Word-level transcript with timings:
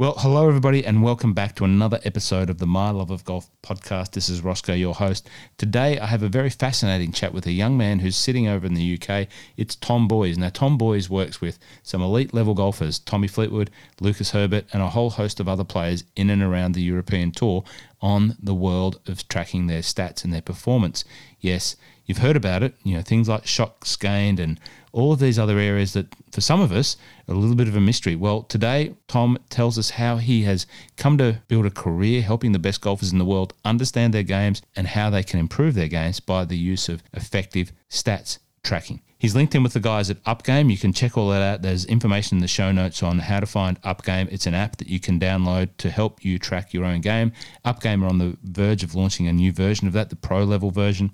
Well, 0.00 0.14
hello, 0.16 0.48
everybody, 0.48 0.82
and 0.82 1.02
welcome 1.02 1.34
back 1.34 1.56
to 1.56 1.64
another 1.66 2.00
episode 2.04 2.48
of 2.48 2.56
the 2.56 2.66
My 2.66 2.88
Love 2.88 3.10
of 3.10 3.22
Golf 3.26 3.50
podcast. 3.62 4.12
This 4.12 4.30
is 4.30 4.40
Rossco, 4.40 4.72
your 4.72 4.94
host. 4.94 5.28
Today, 5.58 5.98
I 5.98 6.06
have 6.06 6.22
a 6.22 6.28
very 6.30 6.48
fascinating 6.48 7.12
chat 7.12 7.34
with 7.34 7.44
a 7.44 7.52
young 7.52 7.76
man 7.76 7.98
who's 7.98 8.16
sitting 8.16 8.48
over 8.48 8.66
in 8.66 8.72
the 8.72 8.98
UK. 8.98 9.28
It's 9.58 9.76
Tom 9.76 10.08
Boys. 10.08 10.38
Now, 10.38 10.48
Tom 10.48 10.78
Boys 10.78 11.10
works 11.10 11.42
with 11.42 11.58
some 11.82 12.00
elite 12.00 12.32
level 12.32 12.54
golfers 12.54 12.98
Tommy 12.98 13.28
Fleetwood, 13.28 13.70
Lucas 14.00 14.30
Herbert, 14.30 14.64
and 14.72 14.80
a 14.80 14.88
whole 14.88 15.10
host 15.10 15.38
of 15.38 15.50
other 15.50 15.64
players 15.64 16.04
in 16.16 16.30
and 16.30 16.42
around 16.42 16.72
the 16.74 16.82
European 16.82 17.30
Tour 17.30 17.62
on 18.00 18.36
the 18.42 18.54
world 18.54 19.00
of 19.06 19.26
tracking 19.28 19.66
their 19.66 19.80
stats 19.80 20.24
and 20.24 20.32
their 20.32 20.42
performance. 20.42 21.04
Yes, 21.40 21.76
you've 22.06 22.18
heard 22.18 22.36
about 22.36 22.62
it, 22.62 22.74
you 22.82 22.94
know, 22.94 23.02
things 23.02 23.28
like 23.28 23.46
shots 23.46 23.96
gained 23.96 24.40
and 24.40 24.58
all 24.92 25.12
of 25.12 25.20
these 25.20 25.38
other 25.38 25.58
areas 25.58 25.92
that 25.92 26.14
for 26.32 26.40
some 26.40 26.60
of 26.60 26.72
us 26.72 26.96
are 27.28 27.34
a 27.34 27.38
little 27.38 27.54
bit 27.54 27.68
of 27.68 27.76
a 27.76 27.80
mystery. 27.80 28.16
Well, 28.16 28.42
today 28.42 28.94
Tom 29.06 29.38
tells 29.48 29.78
us 29.78 29.90
how 29.90 30.16
he 30.16 30.42
has 30.42 30.66
come 30.96 31.18
to 31.18 31.40
build 31.46 31.66
a 31.66 31.70
career 31.70 32.22
helping 32.22 32.52
the 32.52 32.58
best 32.58 32.80
golfers 32.80 33.12
in 33.12 33.18
the 33.18 33.24
world 33.24 33.52
understand 33.64 34.12
their 34.12 34.22
games 34.22 34.62
and 34.74 34.88
how 34.88 35.10
they 35.10 35.22
can 35.22 35.38
improve 35.38 35.74
their 35.74 35.88
games 35.88 36.20
by 36.20 36.44
the 36.44 36.58
use 36.58 36.88
of 36.88 37.02
effective 37.12 37.72
stats 37.88 38.38
tracking. 38.62 39.00
He's 39.20 39.36
linked 39.36 39.54
in 39.54 39.62
with 39.62 39.74
the 39.74 39.80
guys 39.80 40.08
at 40.08 40.24
Upgame. 40.24 40.70
You 40.70 40.78
can 40.78 40.94
check 40.94 41.18
all 41.18 41.28
that 41.28 41.42
out. 41.42 41.60
There's 41.60 41.84
information 41.84 42.38
in 42.38 42.40
the 42.40 42.48
show 42.48 42.72
notes 42.72 43.02
on 43.02 43.18
how 43.18 43.38
to 43.40 43.44
find 43.44 43.78
Upgame. 43.82 44.32
It's 44.32 44.46
an 44.46 44.54
app 44.54 44.78
that 44.78 44.88
you 44.88 44.98
can 44.98 45.20
download 45.20 45.68
to 45.76 45.90
help 45.90 46.24
you 46.24 46.38
track 46.38 46.72
your 46.72 46.86
own 46.86 47.02
game. 47.02 47.32
Upgame 47.62 48.02
are 48.02 48.06
on 48.06 48.16
the 48.16 48.38
verge 48.42 48.82
of 48.82 48.94
launching 48.94 49.28
a 49.28 49.32
new 49.34 49.52
version 49.52 49.86
of 49.86 49.92
that, 49.92 50.08
the 50.08 50.16
pro 50.16 50.44
level 50.44 50.70
version. 50.70 51.12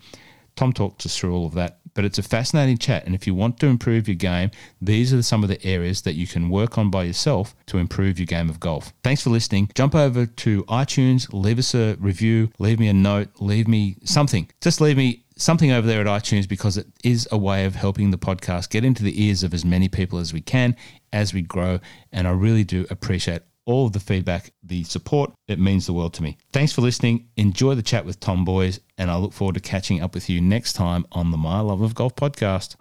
Tom 0.54 0.72
talked 0.72 1.04
us 1.04 1.18
through 1.18 1.34
all 1.34 1.46
of 1.46 1.54
that, 1.54 1.80
but 1.96 2.04
it's 2.04 2.18
a 2.18 2.22
fascinating 2.22 2.78
chat. 2.78 3.04
And 3.06 3.14
if 3.14 3.26
you 3.26 3.34
want 3.34 3.58
to 3.60 3.66
improve 3.66 4.06
your 4.06 4.14
game, 4.14 4.50
these 4.80 5.12
are 5.12 5.22
some 5.22 5.42
of 5.42 5.48
the 5.48 5.64
areas 5.64 6.02
that 6.02 6.14
you 6.14 6.26
can 6.26 6.50
work 6.50 6.78
on 6.78 6.90
by 6.90 7.04
yourself 7.04 7.56
to 7.66 7.78
improve 7.78 8.18
your 8.18 8.26
game 8.26 8.48
of 8.48 8.60
golf. 8.60 8.92
Thanks 9.02 9.22
for 9.22 9.30
listening. 9.30 9.70
Jump 9.74 9.94
over 9.94 10.26
to 10.26 10.62
iTunes, 10.64 11.26
leave 11.32 11.58
us 11.58 11.74
a 11.74 11.96
review, 11.98 12.50
leave 12.58 12.78
me 12.78 12.88
a 12.88 12.92
note, 12.92 13.30
leave 13.40 13.66
me 13.66 13.96
something. 14.04 14.48
Just 14.60 14.80
leave 14.80 14.98
me 14.98 15.24
something 15.38 15.72
over 15.72 15.86
there 15.86 16.00
at 16.00 16.06
iTunes 16.06 16.46
because 16.46 16.76
it 16.76 16.86
is 17.02 17.26
a 17.32 17.38
way 17.38 17.64
of 17.64 17.74
helping 17.74 18.10
the 18.10 18.18
podcast 18.18 18.70
get 18.70 18.84
into 18.84 19.02
the 19.02 19.24
ears 19.24 19.42
of 19.42 19.52
as 19.52 19.64
many 19.64 19.88
people 19.88 20.18
as 20.18 20.32
we 20.32 20.40
can 20.42 20.76
as 21.12 21.32
we 21.32 21.40
grow. 21.40 21.80
And 22.12 22.28
I 22.28 22.32
really 22.32 22.64
do 22.64 22.86
appreciate 22.90 23.42
all 23.66 23.86
of 23.86 23.92
the 23.92 24.00
feedback, 24.00 24.52
the 24.62 24.84
support. 24.84 25.32
It 25.48 25.58
means 25.58 25.86
the 25.86 25.92
world 25.92 26.14
to 26.14 26.22
me. 26.22 26.38
Thanks 26.52 26.72
for 26.72 26.80
listening. 26.80 27.28
Enjoy 27.36 27.74
the 27.74 27.82
chat 27.82 28.06
with 28.06 28.20
Tom 28.20 28.44
Boys, 28.44 28.80
and 28.96 29.10
I 29.10 29.16
look 29.16 29.32
forward 29.32 29.54
to 29.54 29.60
catching 29.60 30.00
up 30.00 30.14
with 30.14 30.30
you 30.30 30.40
next 30.40 30.72
time 30.72 31.06
on 31.12 31.30
the 31.30 31.36
My 31.36 31.60
Love 31.60 31.82
of 31.82 31.94
Golf 31.94 32.16
podcast. 32.16 32.76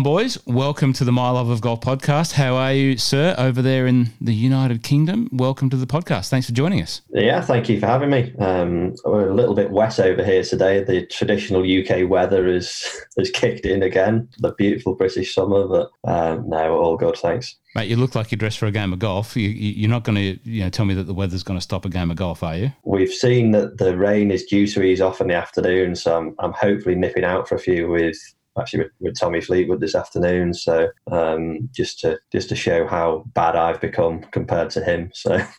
Tom 0.00 0.04
Boys, 0.04 0.38
welcome 0.46 0.94
to 0.94 1.04
the 1.04 1.12
My 1.12 1.28
Love 1.28 1.50
of 1.50 1.60
Golf 1.60 1.82
podcast. 1.82 2.32
How 2.32 2.54
are 2.54 2.72
you, 2.72 2.96
sir, 2.96 3.34
over 3.36 3.60
there 3.60 3.86
in 3.86 4.08
the 4.18 4.32
United 4.32 4.82
Kingdom? 4.82 5.28
Welcome 5.30 5.68
to 5.68 5.76
the 5.76 5.86
podcast. 5.86 6.30
Thanks 6.30 6.46
for 6.46 6.54
joining 6.54 6.80
us. 6.80 7.02
Yeah, 7.10 7.42
thank 7.42 7.68
you 7.68 7.78
for 7.78 7.84
having 7.84 8.08
me. 8.08 8.34
Um, 8.38 8.94
we're 9.04 9.28
a 9.28 9.34
little 9.34 9.54
bit 9.54 9.70
wet 9.70 10.00
over 10.00 10.24
here 10.24 10.42
today. 10.42 10.82
The 10.82 11.04
traditional 11.04 11.60
UK 11.60 12.08
weather 12.08 12.48
is 12.48 12.98
has 13.18 13.30
kicked 13.30 13.66
in 13.66 13.82
again. 13.82 14.26
The 14.38 14.54
beautiful 14.54 14.94
British 14.94 15.34
summer, 15.34 15.68
but 15.68 15.90
um, 16.04 16.48
no, 16.48 16.78
all 16.78 16.96
good. 16.96 17.18
Thanks. 17.18 17.56
Mate, 17.74 17.90
you 17.90 17.96
look 17.96 18.14
like 18.14 18.32
you're 18.32 18.38
dressed 18.38 18.58
for 18.58 18.66
a 18.66 18.72
game 18.72 18.94
of 18.94 19.00
golf. 19.00 19.36
You, 19.36 19.86
are 19.86 19.90
not 19.90 20.04
going 20.04 20.16
to, 20.16 20.50
you 20.50 20.64
know, 20.64 20.70
tell 20.70 20.86
me 20.86 20.94
that 20.94 21.04
the 21.04 21.14
weather's 21.14 21.42
going 21.42 21.58
to 21.58 21.62
stop 21.62 21.84
a 21.84 21.90
game 21.90 22.10
of 22.10 22.16
golf, 22.16 22.42
are 22.42 22.56
you? 22.56 22.72
We've 22.84 23.12
seen 23.12 23.50
that 23.50 23.76
the 23.76 23.98
rain 23.98 24.30
is 24.30 24.44
due 24.44 24.66
to 24.68 24.82
ease 24.82 25.02
off 25.02 25.20
in 25.20 25.28
the 25.28 25.34
afternoon, 25.34 25.94
so 25.94 26.16
I'm, 26.16 26.34
I'm 26.38 26.52
hopefully 26.52 26.94
nipping 26.94 27.22
out 27.22 27.46
for 27.46 27.54
a 27.54 27.60
few 27.60 27.88
with 27.88 28.16
actually 28.60 28.84
with, 28.84 28.92
with 29.00 29.18
Tommy 29.18 29.40
Fleetwood 29.40 29.80
this 29.80 29.94
afternoon. 29.94 30.54
So 30.54 30.88
um, 31.10 31.68
just 31.74 32.00
to 32.00 32.18
just 32.30 32.48
to 32.50 32.56
show 32.56 32.86
how 32.86 33.24
bad 33.34 33.56
I've 33.56 33.80
become 33.80 34.22
compared 34.30 34.70
to 34.70 34.84
him. 34.84 35.10
So. 35.14 35.40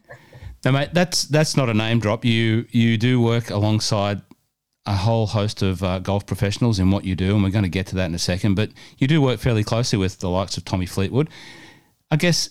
Now, 0.64 0.70
mate, 0.70 0.90
that's 0.94 1.24
that's 1.24 1.58
not 1.58 1.70
a 1.70 1.74
name 1.74 2.00
drop. 2.00 2.24
You 2.24 2.68
you 2.70 2.96
do 2.96 3.20
work 3.20 3.50
alongside 3.50 4.22
a 4.86 4.96
whole 4.96 5.28
host 5.28 5.62
of 5.62 5.84
uh, 5.84 6.00
golf 6.00 6.26
professionals 6.26 6.80
in 6.80 6.92
what 6.92 7.04
you 7.04 7.16
do, 7.16 7.34
and 7.34 7.44
we're 7.44 7.50
going 7.50 7.64
to 7.64 7.70
get 7.70 7.88
to 7.88 7.96
that 7.96 8.06
in 8.06 8.16
a 8.16 8.20
second. 8.20 8.56
But 8.56 8.70
you 8.98 9.08
do 9.08 9.22
work 9.22 9.40
fairly 9.40 9.64
closely 9.64 9.98
with 9.98 10.20
the 10.20 10.30
likes 10.30 10.58
of 10.58 10.66
Tommy 10.66 10.86
Fleetwood. 10.86 11.30
I 12.10 12.16
guess 12.16 12.50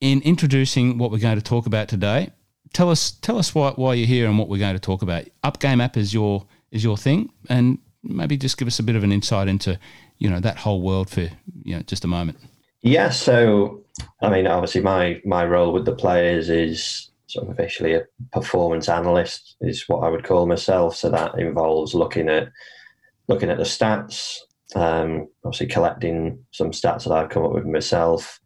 in 0.00 0.20
introducing 0.22 0.98
what 0.98 1.10
we're 1.10 1.18
going 1.18 1.38
to 1.38 1.44
talk 1.44 1.66
about 1.66 1.88
today, 1.88 2.32
tell 2.72 2.90
us 2.90 3.12
tell 3.12 3.38
us 3.38 3.54
why, 3.54 3.70
why 3.72 3.94
you're 3.94 4.06
here 4.06 4.28
and 4.28 4.38
what 4.38 4.48
we're 4.48 4.58
going 4.58 4.74
to 4.74 4.80
talk 4.80 5.02
about. 5.02 5.24
Upgame 5.44 5.82
app 5.82 5.96
is 5.96 6.12
your 6.12 6.46
is 6.70 6.84
your 6.84 6.96
thing, 6.96 7.30
and 7.48 7.78
maybe 8.08 8.36
just 8.36 8.58
give 8.58 8.68
us 8.68 8.78
a 8.78 8.82
bit 8.82 8.96
of 8.96 9.04
an 9.04 9.12
insight 9.12 9.48
into, 9.48 9.78
you 10.18 10.30
know, 10.30 10.40
that 10.40 10.58
whole 10.58 10.82
world 10.82 11.10
for, 11.10 11.28
you 11.62 11.76
know, 11.76 11.82
just 11.82 12.04
a 12.04 12.08
moment. 12.08 12.38
Yeah. 12.82 13.10
So, 13.10 13.82
I 14.22 14.30
mean, 14.30 14.46
obviously 14.46 14.80
my, 14.80 15.20
my 15.24 15.44
role 15.44 15.72
with 15.72 15.84
the 15.84 15.94
players 15.94 16.48
is 16.48 17.10
sort 17.26 17.46
of 17.46 17.52
officially 17.52 17.94
a 17.94 18.06
performance 18.32 18.88
analyst 18.88 19.56
is 19.60 19.84
what 19.88 20.04
I 20.04 20.08
would 20.08 20.24
call 20.24 20.46
myself. 20.46 20.96
So 20.96 21.10
that 21.10 21.38
involves 21.38 21.94
looking 21.94 22.28
at, 22.28 22.48
looking 23.28 23.50
at 23.50 23.58
the 23.58 23.64
stats, 23.64 24.38
um, 24.74 25.28
obviously 25.44 25.66
collecting 25.66 26.44
some 26.52 26.70
stats 26.70 27.04
that 27.04 27.12
I've 27.12 27.30
come 27.30 27.44
up 27.44 27.52
with 27.52 27.66
myself, 27.66 28.40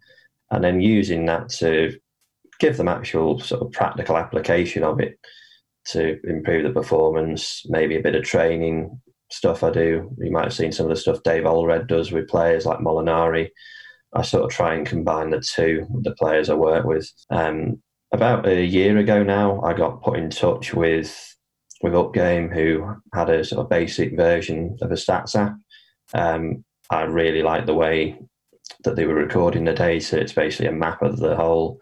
and 0.50 0.64
then 0.64 0.80
using 0.80 1.26
that 1.26 1.48
to 1.50 1.98
give 2.58 2.76
them 2.76 2.88
actual 2.88 3.40
sort 3.40 3.62
of 3.62 3.72
practical 3.72 4.16
application 4.16 4.82
of 4.82 5.00
it 5.00 5.18
to 5.86 6.18
improve 6.24 6.64
the 6.64 6.70
performance, 6.70 7.62
maybe 7.68 7.96
a 7.96 8.02
bit 8.02 8.14
of 8.14 8.24
training, 8.24 9.00
stuff 9.30 9.62
I 9.62 9.70
do. 9.70 10.14
You 10.18 10.30
might 10.30 10.44
have 10.44 10.54
seen 10.54 10.72
some 10.72 10.86
of 10.86 10.90
the 10.90 11.00
stuff 11.00 11.22
Dave 11.22 11.46
Alred 11.46 11.86
does 11.86 12.12
with 12.12 12.28
players 12.28 12.66
like 12.66 12.80
Molinari. 12.80 13.50
I 14.12 14.22
sort 14.22 14.44
of 14.44 14.50
try 14.50 14.74
and 14.74 14.86
combine 14.86 15.30
the 15.30 15.40
two 15.40 15.86
the 16.02 16.14
players 16.16 16.50
I 16.50 16.54
work 16.54 16.84
with. 16.84 17.10
Um, 17.30 17.80
about 18.12 18.46
a 18.46 18.64
year 18.64 18.98
ago 18.98 19.22
now, 19.22 19.60
I 19.62 19.72
got 19.72 20.02
put 20.02 20.18
in 20.18 20.30
touch 20.30 20.74
with 20.74 21.16
with 21.82 21.94
Upgame, 21.94 22.52
who 22.52 22.94
had 23.14 23.30
a 23.30 23.44
sort 23.44 23.60
of 23.60 23.70
basic 23.70 24.16
version 24.16 24.76
of 24.82 24.90
a 24.90 24.94
stats 24.94 25.34
app. 25.34 25.56
Um, 26.12 26.64
I 26.90 27.02
really 27.02 27.42
liked 27.42 27.66
the 27.66 27.74
way 27.74 28.18
that 28.84 28.96
they 28.96 29.06
were 29.06 29.14
recording 29.14 29.64
the 29.64 29.72
data. 29.72 30.20
It's 30.20 30.32
basically 30.32 30.66
a 30.66 30.72
map 30.72 31.02
of 31.02 31.18
the 31.18 31.36
hole. 31.36 31.80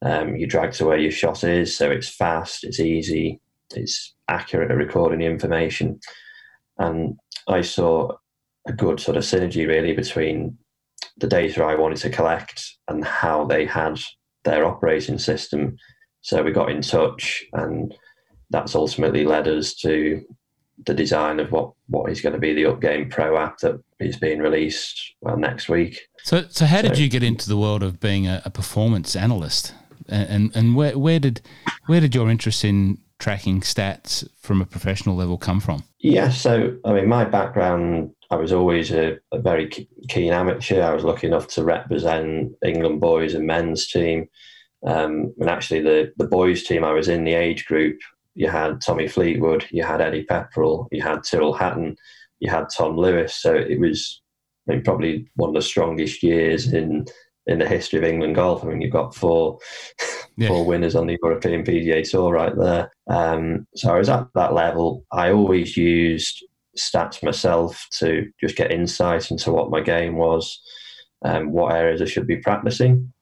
Um, 0.00 0.36
you 0.36 0.46
drag 0.46 0.72
to 0.74 0.86
where 0.86 0.96
your 0.96 1.10
shot 1.10 1.44
is, 1.44 1.76
so 1.76 1.90
it's 1.90 2.08
fast, 2.08 2.62
it's 2.62 2.78
easy, 2.78 3.40
it's 3.74 4.14
accurate 4.28 4.70
at 4.70 4.76
recording 4.76 5.18
the 5.18 5.26
information. 5.26 5.98
And 6.78 7.16
I 7.48 7.62
saw 7.62 8.12
a 8.66 8.72
good 8.72 9.00
sort 9.00 9.16
of 9.16 9.24
synergy 9.24 9.66
really 9.66 9.92
between 9.92 10.56
the 11.16 11.26
data 11.26 11.64
I 11.64 11.74
wanted 11.74 11.98
to 11.98 12.10
collect 12.10 12.76
and 12.88 13.04
how 13.04 13.44
they 13.44 13.64
had 13.64 13.98
their 14.44 14.64
operating 14.64 15.18
system. 15.18 15.76
So 16.20 16.42
we 16.42 16.52
got 16.52 16.70
in 16.70 16.82
touch, 16.82 17.44
and 17.52 17.94
that's 18.50 18.74
ultimately 18.74 19.24
led 19.24 19.48
us 19.48 19.74
to 19.76 20.22
the 20.86 20.94
design 20.94 21.40
of 21.40 21.50
what, 21.50 21.72
what 21.88 22.10
is 22.10 22.20
going 22.20 22.34
to 22.34 22.38
be 22.38 22.54
the 22.54 22.64
Upgame 22.64 23.10
Pro 23.10 23.36
app 23.36 23.58
that 23.58 23.82
is 23.98 24.16
being 24.16 24.38
released 24.38 25.14
well 25.20 25.36
next 25.36 25.68
week. 25.68 25.98
So, 26.22 26.44
so 26.48 26.66
how 26.66 26.82
did 26.82 26.98
you 26.98 27.08
get 27.08 27.22
into 27.22 27.48
the 27.48 27.56
world 27.56 27.82
of 27.82 27.98
being 27.98 28.26
a, 28.26 28.42
a 28.44 28.50
performance 28.50 29.16
analyst, 29.16 29.74
and, 30.08 30.28
and 30.28 30.56
and 30.56 30.76
where 30.76 30.96
where 30.96 31.18
did 31.18 31.40
where 31.86 32.00
did 32.00 32.14
your 32.14 32.30
interest 32.30 32.64
in 32.64 32.98
tracking 33.18 33.60
stats 33.60 34.28
from 34.40 34.60
a 34.60 34.66
professional 34.66 35.16
level 35.16 35.38
come 35.38 35.60
from? 35.60 35.84
Yeah, 35.98 36.30
so 36.30 36.76
I 36.84 36.92
mean, 36.92 37.08
my 37.08 37.24
background, 37.24 38.10
I 38.30 38.36
was 38.36 38.52
always 38.52 38.92
a, 38.92 39.18
a 39.32 39.38
very 39.38 39.68
keen 40.08 40.32
amateur. 40.32 40.82
I 40.82 40.94
was 40.94 41.04
lucky 41.04 41.26
enough 41.26 41.48
to 41.48 41.64
represent 41.64 42.52
England 42.64 43.00
boys 43.00 43.34
and 43.34 43.46
men's 43.46 43.88
team. 43.88 44.28
Um, 44.86 45.34
and 45.40 45.50
actually, 45.50 45.80
the, 45.80 46.12
the 46.16 46.28
boys' 46.28 46.62
team 46.62 46.84
I 46.84 46.92
was 46.92 47.08
in, 47.08 47.24
the 47.24 47.34
age 47.34 47.66
group, 47.66 47.98
you 48.34 48.48
had 48.48 48.80
Tommy 48.80 49.08
Fleetwood, 49.08 49.66
you 49.70 49.82
had 49.82 50.00
Eddie 50.00 50.24
Pepperell, 50.24 50.86
you 50.92 51.02
had 51.02 51.24
Tyrrell 51.24 51.52
Hatton, 51.52 51.96
you 52.38 52.48
had 52.48 52.66
Tom 52.76 52.96
Lewis. 52.96 53.34
So 53.34 53.54
it 53.54 53.80
was 53.80 54.22
I 54.68 54.74
mean, 54.74 54.82
probably 54.82 55.28
one 55.34 55.50
of 55.50 55.54
the 55.54 55.62
strongest 55.62 56.22
years 56.22 56.72
in 56.72 57.06
in 57.48 57.58
the 57.58 57.68
history 57.68 57.98
of 57.98 58.04
England 58.04 58.34
golf. 58.34 58.62
I 58.62 58.68
mean, 58.68 58.80
you've 58.80 58.92
got 58.92 59.14
four 59.14 59.58
yeah. 60.36 60.48
four 60.48 60.64
winners 60.64 60.94
on 60.94 61.06
the 61.06 61.18
European 61.22 61.64
PGA 61.64 62.08
Tour 62.08 62.32
right 62.32 62.56
there. 62.56 62.92
Um, 63.08 63.66
so 63.74 63.92
I 63.94 63.98
was 63.98 64.08
at 64.08 64.26
that 64.34 64.54
level. 64.54 65.04
I 65.10 65.32
always 65.32 65.76
used 65.76 66.44
stats 66.78 67.22
myself 67.24 67.86
to 67.98 68.30
just 68.40 68.56
get 68.56 68.70
insight 68.70 69.30
into 69.30 69.50
what 69.50 69.70
my 69.70 69.80
game 69.80 70.16
was. 70.16 70.60
um, 71.24 71.52
what 71.52 71.74
areas 71.74 72.00
I 72.00 72.04
should 72.04 72.26
be 72.26 72.36
practicing 72.36 73.12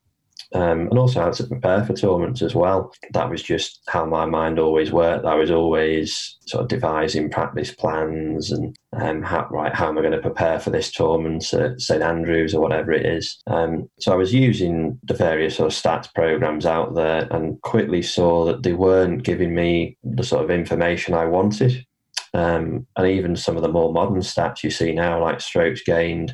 um, 0.53 0.81
and 0.81 0.97
also 0.97 1.21
how 1.21 1.31
to 1.31 1.47
prepare 1.47 1.83
for 1.83 1.93
tournaments 1.93 2.41
as 2.41 2.55
well. 2.55 2.93
That 3.11 3.29
was 3.29 3.43
just 3.43 3.81
how 3.87 4.05
my 4.05 4.25
mind 4.25 4.59
always 4.59 4.91
worked. 4.91 5.25
I 5.25 5.35
was 5.35 5.51
always 5.51 6.37
sort 6.47 6.63
of 6.63 6.69
devising 6.69 7.29
practice 7.29 7.73
plans 7.73 8.51
and 8.51 8.75
um, 8.93 9.21
how 9.21 9.47
right 9.51 9.73
how 9.73 9.89
am 9.89 9.97
I 9.97 10.01
going 10.01 10.13
to 10.13 10.19
prepare 10.19 10.59
for 10.59 10.69
this 10.69 10.91
tournament 10.91 11.53
at 11.53 11.81
St 11.81 12.01
Andrews 12.01 12.53
or 12.53 12.61
whatever 12.61 12.91
it 12.91 13.05
is. 13.05 13.37
Um, 13.47 13.89
so 13.99 14.13
I 14.13 14.15
was 14.15 14.33
using 14.33 14.99
the 15.03 15.13
various 15.13 15.57
sort 15.57 15.71
of 15.71 15.77
stats 15.77 16.13
programs 16.13 16.65
out 16.65 16.95
there 16.95 17.27
and 17.31 17.61
quickly 17.61 18.01
saw 18.01 18.45
that 18.45 18.63
they 18.63 18.73
weren't 18.73 19.23
giving 19.23 19.53
me 19.53 19.97
the 20.03 20.23
sort 20.23 20.43
of 20.43 20.51
information 20.51 21.13
I 21.13 21.25
wanted. 21.25 21.85
Um, 22.33 22.85
and 22.95 23.07
even 23.07 23.35
some 23.35 23.55
of 23.55 23.63
the 23.63 23.71
more 23.71 23.91
modern 23.91 24.21
stats 24.21 24.63
you 24.63 24.69
see 24.69 24.91
now, 24.91 25.21
like 25.21 25.41
strokes 25.41 25.81
gained, 25.81 26.33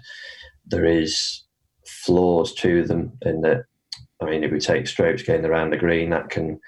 there 0.65 0.85
is 0.85 1.43
flaws 1.85 2.53
to 2.55 2.83
them 2.83 3.13
in 3.21 3.41
that 3.41 3.63
I 4.23 4.31
mean, 4.31 4.43
if 4.43 4.51
we 4.51 4.59
take 4.59 4.87
strokes 4.87 5.23
gained 5.23 5.45
around 5.45 5.69
the 5.69 5.77
green, 5.77 6.09
that 6.11 6.29
can 6.29 6.59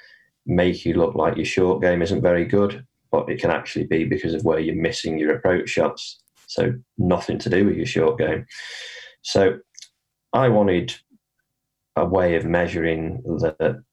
make 0.45 0.85
you 0.85 0.93
look 0.93 1.15
like 1.15 1.37
your 1.37 1.45
short 1.45 1.81
game 1.81 2.01
isn't 2.01 2.21
very 2.21 2.45
good, 2.45 2.85
but 3.11 3.29
it 3.29 3.39
can 3.39 3.51
actually 3.51 3.85
be 3.85 4.05
because 4.05 4.33
of 4.33 4.43
where 4.43 4.59
you're 4.59 4.75
missing 4.75 5.17
your 5.17 5.35
approach 5.35 5.69
shots. 5.69 6.21
So 6.47 6.73
nothing 6.97 7.39
to 7.39 7.49
do 7.49 7.65
with 7.65 7.75
your 7.75 7.85
short 7.85 8.19
game. 8.19 8.45
So 9.21 9.59
I 10.33 10.49
wanted 10.49 10.93
a 11.95 12.05
way 12.05 12.35
of 12.35 12.45
measuring 12.45 13.21
that 13.23 13.83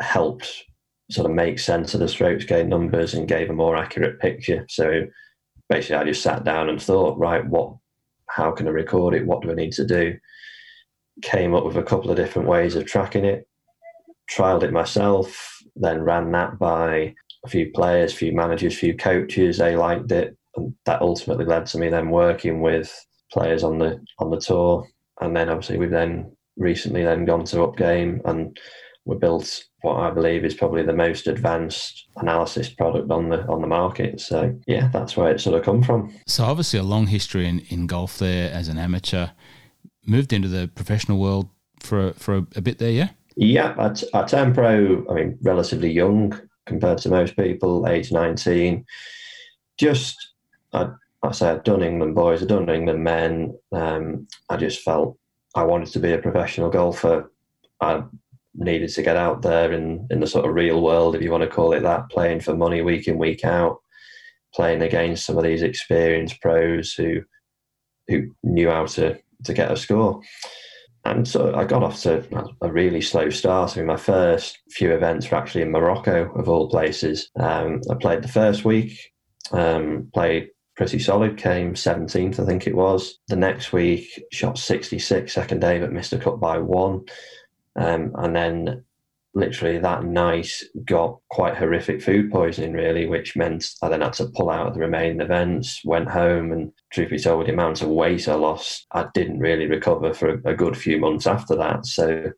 helped 0.00 0.64
sort 1.10 1.28
of 1.28 1.34
make 1.34 1.58
sense 1.58 1.94
of 1.94 2.00
the 2.00 2.08
strokes 2.08 2.44
gained 2.44 2.68
numbers 2.68 3.14
and 3.14 3.28
gave 3.28 3.48
a 3.48 3.54
more 3.54 3.76
accurate 3.76 4.20
picture. 4.20 4.66
So 4.68 5.06
basically, 5.68 5.96
I 5.96 6.04
just 6.04 6.22
sat 6.22 6.44
down 6.44 6.68
and 6.68 6.80
thought, 6.80 7.18
right, 7.18 7.44
what, 7.46 7.74
how 8.28 8.50
can 8.50 8.66
I 8.66 8.70
record 8.70 9.14
it? 9.14 9.26
What 9.26 9.42
do 9.42 9.50
I 9.50 9.54
need 9.54 9.72
to 9.72 9.86
do? 9.86 10.16
Came 11.22 11.54
up 11.54 11.64
with 11.64 11.76
a 11.76 11.82
couple 11.82 12.10
of 12.10 12.16
different 12.16 12.48
ways 12.48 12.74
of 12.74 12.86
tracking 12.86 13.24
it, 13.24 13.46
trialed 14.30 14.62
it 14.62 14.72
myself, 14.72 15.62
then 15.74 16.00
ran 16.00 16.32
that 16.32 16.58
by 16.58 17.14
a 17.44 17.48
few 17.48 17.70
players, 17.72 18.12
a 18.12 18.16
few 18.16 18.34
managers, 18.34 18.74
a 18.74 18.76
few 18.76 18.96
coaches. 18.96 19.58
They 19.58 19.76
liked 19.76 20.10
it, 20.12 20.36
and 20.56 20.74
that 20.84 21.02
ultimately 21.02 21.44
led 21.44 21.66
to 21.66 21.78
me 21.78 21.88
then 21.88 22.10
working 22.10 22.60
with 22.60 22.92
players 23.32 23.62
on 23.64 23.78
the 23.78 24.00
on 24.18 24.30
the 24.30 24.40
tour. 24.40 24.86
And 25.20 25.36
then 25.36 25.48
obviously 25.48 25.78
we've 25.78 25.90
then 25.90 26.36
recently 26.56 27.02
then 27.04 27.24
gone 27.24 27.44
to 27.44 27.56
Upgame 27.56 28.20
and 28.24 28.58
we 29.04 29.16
built 29.16 29.64
what 29.82 29.98
I 29.98 30.10
believe 30.10 30.44
is 30.44 30.54
probably 30.54 30.82
the 30.82 30.92
most 30.92 31.28
advanced 31.28 32.08
analysis 32.16 32.68
product 32.68 33.10
on 33.10 33.28
the 33.28 33.46
on 33.46 33.60
the 33.60 33.68
market. 33.68 34.20
So 34.20 34.58
yeah, 34.66 34.88
that's 34.92 35.16
where 35.16 35.30
it 35.30 35.40
sort 35.40 35.56
of 35.56 35.64
come 35.64 35.82
from. 35.82 36.12
So 36.26 36.44
obviously 36.44 36.78
a 36.78 36.82
long 36.82 37.06
history 37.06 37.46
in, 37.46 37.60
in 37.68 37.86
golf 37.86 38.18
there 38.18 38.52
as 38.52 38.68
an 38.68 38.78
amateur 38.78 39.28
moved 40.06 40.32
into 40.32 40.48
the 40.48 40.68
professional 40.68 41.18
world 41.18 41.48
for 41.80 42.08
a, 42.08 42.12
for 42.14 42.36
a, 42.36 42.46
a 42.56 42.60
bit 42.60 42.78
there, 42.78 42.90
yeah. 42.90 43.08
Yeah, 43.36 43.74
at, 43.78 44.02
at 44.14 44.28
turned 44.28 44.54
pro. 44.54 45.04
I 45.10 45.14
mean, 45.14 45.38
relatively 45.42 45.90
young 45.90 46.40
compared 46.64 46.98
to 46.98 47.08
most 47.08 47.36
people, 47.36 47.86
age 47.86 48.10
nineteen. 48.10 48.86
Just, 49.78 50.16
I, 50.72 50.88
I 51.22 51.32
say, 51.32 51.50
I'd 51.50 51.64
done 51.64 51.82
England 51.82 52.14
boys, 52.14 52.42
I'd 52.42 52.48
done 52.48 52.70
England 52.70 53.04
men. 53.04 53.58
Um, 53.72 54.26
I 54.48 54.56
just 54.56 54.82
felt 54.82 55.18
I 55.54 55.64
wanted 55.64 55.88
to 55.92 55.98
be 55.98 56.12
a 56.12 56.18
professional 56.18 56.70
golfer. 56.70 57.30
I 57.80 58.04
needed 58.54 58.88
to 58.88 59.02
get 59.02 59.16
out 59.16 59.42
there 59.42 59.70
in, 59.70 60.06
in 60.10 60.20
the 60.20 60.26
sort 60.26 60.46
of 60.46 60.54
real 60.54 60.80
world, 60.80 61.14
if 61.14 61.20
you 61.20 61.30
want 61.30 61.42
to 61.42 61.48
call 61.48 61.74
it 61.74 61.80
that, 61.80 62.08
playing 62.08 62.40
for 62.40 62.56
money 62.56 62.80
week 62.80 63.06
in, 63.06 63.18
week 63.18 63.44
out, 63.44 63.82
playing 64.54 64.80
against 64.80 65.26
some 65.26 65.36
of 65.36 65.44
these 65.44 65.60
experienced 65.60 66.40
pros 66.40 66.94
who 66.94 67.20
who 68.08 68.30
knew 68.44 68.70
how 68.70 68.86
to 68.86 69.18
to 69.46 69.54
get 69.54 69.70
a 69.70 69.76
score. 69.76 70.20
And 71.04 71.26
so 71.26 71.54
I 71.54 71.64
got 71.64 71.84
off 71.84 72.02
to 72.02 72.26
a 72.60 72.72
really 72.72 73.00
slow 73.00 73.30
start. 73.30 73.76
I 73.76 73.80
mean, 73.80 73.86
my 73.86 73.96
first 73.96 74.58
few 74.70 74.92
events 74.92 75.30
were 75.30 75.36
actually 75.36 75.62
in 75.62 75.70
Morocco, 75.70 76.32
of 76.34 76.48
all 76.48 76.68
places. 76.68 77.30
Um, 77.38 77.80
I 77.90 77.94
played 77.94 78.22
the 78.22 78.28
first 78.28 78.64
week, 78.64 79.12
um, 79.52 80.10
played 80.12 80.48
pretty 80.76 80.98
solid, 80.98 81.38
came 81.38 81.74
17th, 81.74 82.40
I 82.40 82.44
think 82.44 82.66
it 82.66 82.74
was. 82.74 83.18
The 83.28 83.36
next 83.36 83.72
week, 83.72 84.08
shot 84.32 84.58
66, 84.58 85.32
second 85.32 85.60
day, 85.60 85.78
but 85.78 85.92
missed 85.92 86.12
a 86.12 86.18
cut 86.18 86.40
by 86.40 86.58
one. 86.58 87.04
Um, 87.76 88.12
and 88.16 88.34
then 88.34 88.84
literally 89.36 89.78
that 89.78 90.02
night 90.02 90.50
got 90.86 91.18
quite 91.28 91.56
horrific 91.56 92.00
food 92.00 92.32
poisoning, 92.32 92.72
really, 92.72 93.06
which 93.06 93.36
meant 93.36 93.68
I 93.82 93.90
then 93.90 94.00
had 94.00 94.14
to 94.14 94.32
pull 94.34 94.48
out 94.48 94.68
of 94.68 94.74
the 94.74 94.80
remaining 94.80 95.20
events, 95.20 95.82
went 95.84 96.08
home, 96.08 96.52
and 96.52 96.72
truth 96.90 97.10
be 97.10 97.18
told, 97.18 97.46
the 97.46 97.52
amount 97.52 97.82
of 97.82 97.88
weight 97.88 98.28
I 98.28 98.34
lost, 98.34 98.86
I 98.92 99.06
didn't 99.12 99.40
really 99.40 99.66
recover 99.66 100.14
for 100.14 100.40
a, 100.46 100.54
good 100.54 100.74
few 100.74 100.98
months 100.98 101.26
after 101.26 101.54
that. 101.56 101.84
So 101.84 102.32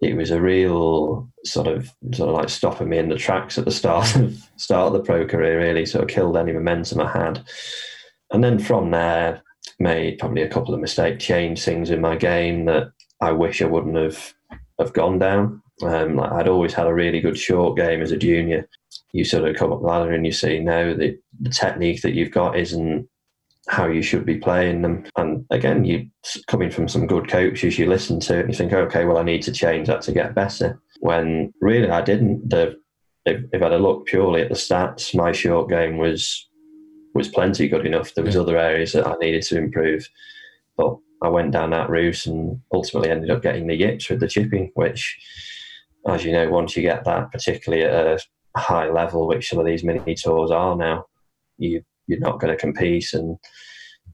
it 0.00 0.16
was 0.16 0.30
a 0.30 0.40
real 0.40 1.28
sort 1.44 1.66
of 1.66 1.90
sort 2.14 2.28
of 2.28 2.36
like 2.36 2.48
stopping 2.48 2.88
me 2.88 2.98
in 2.98 3.08
the 3.08 3.16
tracks 3.16 3.58
at 3.58 3.64
the 3.64 3.72
start 3.72 4.14
of 4.14 4.48
start 4.56 4.86
of 4.86 4.92
the 4.92 5.00
pro 5.00 5.26
career, 5.26 5.58
really, 5.58 5.84
sort 5.84 6.04
of 6.04 6.10
killed 6.10 6.36
any 6.36 6.52
momentum 6.52 7.00
I 7.00 7.10
had. 7.10 7.44
And 8.30 8.44
then 8.44 8.60
from 8.60 8.92
there, 8.92 9.42
made 9.80 10.18
probably 10.18 10.42
a 10.42 10.48
couple 10.48 10.72
of 10.72 10.80
mistakes, 10.80 11.24
changed 11.24 11.64
things 11.64 11.90
in 11.90 12.00
my 12.00 12.14
game 12.14 12.66
that 12.66 12.92
I 13.20 13.32
wish 13.32 13.60
I 13.60 13.66
wouldn't 13.66 13.96
have 13.96 14.34
have 14.78 14.92
gone 14.92 15.18
down. 15.18 15.62
Um, 15.82 16.16
like 16.16 16.32
I'd 16.32 16.48
always 16.48 16.74
had 16.74 16.86
a 16.86 16.94
really 16.94 17.20
good 17.20 17.38
short 17.38 17.76
game 17.76 18.02
as 18.02 18.12
a 18.12 18.16
junior. 18.16 18.68
You 19.12 19.24
sort 19.24 19.48
of 19.48 19.56
come 19.56 19.72
up 19.72 19.80
the 19.80 19.86
ladder 19.86 20.12
and 20.12 20.24
you 20.24 20.32
see, 20.32 20.58
now 20.58 20.94
the, 20.94 21.18
the 21.40 21.50
technique 21.50 22.02
that 22.02 22.14
you've 22.14 22.30
got 22.30 22.58
isn't 22.58 23.08
how 23.68 23.86
you 23.86 24.02
should 24.02 24.26
be 24.26 24.38
playing 24.38 24.82
them. 24.82 25.04
And 25.16 25.44
again, 25.50 25.84
you 25.84 26.08
coming 26.46 26.70
from 26.70 26.88
some 26.88 27.06
good 27.06 27.28
coaches, 27.28 27.78
you 27.78 27.86
listen 27.86 28.20
to 28.20 28.38
it 28.38 28.40
and 28.40 28.48
you 28.50 28.56
think, 28.56 28.72
okay, 28.72 29.04
well, 29.04 29.18
I 29.18 29.22
need 29.22 29.42
to 29.42 29.52
change 29.52 29.88
that 29.88 30.02
to 30.02 30.12
get 30.12 30.34
better. 30.34 30.80
When 31.00 31.52
really 31.60 31.90
I 31.90 32.00
didn't. 32.00 32.48
The 32.48 32.76
if, 33.24 33.44
if 33.52 33.62
I'd 33.62 33.80
looked 33.80 34.08
purely 34.08 34.42
at 34.42 34.48
the 34.48 34.54
stats, 34.54 35.14
my 35.14 35.32
short 35.32 35.68
game 35.68 35.96
was 35.96 36.48
was 37.14 37.28
plenty 37.28 37.68
good 37.68 37.86
enough. 37.86 38.14
There 38.14 38.24
was 38.24 38.36
other 38.36 38.56
areas 38.56 38.92
that 38.92 39.06
I 39.06 39.14
needed 39.20 39.42
to 39.42 39.58
improve, 39.58 40.08
but 40.76 40.96
I 41.22 41.28
went 41.28 41.52
down 41.52 41.70
that 41.70 41.90
route 41.90 42.26
and 42.26 42.60
ultimately 42.72 43.10
ended 43.10 43.30
up 43.30 43.42
getting 43.42 43.66
the 43.66 43.76
yips 43.76 44.08
with 44.08 44.20
the 44.20 44.28
chipping, 44.28 44.72
which 44.74 45.18
as 46.08 46.24
you 46.24 46.32
know, 46.32 46.48
once 46.50 46.76
you 46.76 46.82
get 46.82 47.04
that, 47.04 47.30
particularly 47.30 47.84
at 47.84 48.20
a 48.56 48.60
high 48.60 48.90
level, 48.90 49.26
which 49.26 49.48
some 49.48 49.58
of 49.58 49.66
these 49.66 49.84
mini 49.84 50.14
tours 50.14 50.50
are 50.50 50.76
now, 50.76 51.06
you 51.58 51.82
you're 52.08 52.18
not 52.18 52.40
going 52.40 52.52
to 52.52 52.60
compete, 52.60 53.12
and 53.12 53.38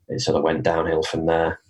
it 0.09 0.21
sort 0.21 0.37
of 0.37 0.45
went 0.45 0.63
downhill 0.63 1.03
from 1.03 1.27
there. 1.27 1.61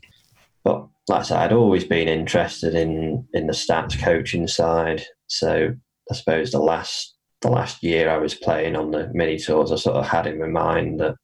But 0.65 0.87
like 1.09 1.20
I 1.20 1.23
said, 1.23 1.38
I'd 1.38 1.53
always 1.53 1.85
been 1.85 2.09
interested 2.09 2.75
in 2.75 3.26
in 3.32 3.47
the 3.47 3.53
stats 3.53 4.00
coaching 4.00 4.49
side. 4.49 5.03
So 5.29 5.75
I 6.10 6.15
suppose 6.15 6.51
the 6.51 6.58
last 6.58 7.17
the 7.41 7.51
last 7.51 7.82
year 7.82 8.10
I 8.10 8.19
was 8.19 8.34
playing 8.34 8.75
on 8.75 8.91
the 8.91 9.10
mini 9.15 9.39
tours, 9.39 9.70
I 9.70 9.77
sort 9.77 9.96
of 9.96 10.08
had 10.08 10.27
in 10.27 10.41
my 10.41 10.48
mind 10.48 11.01
that 11.01 11.15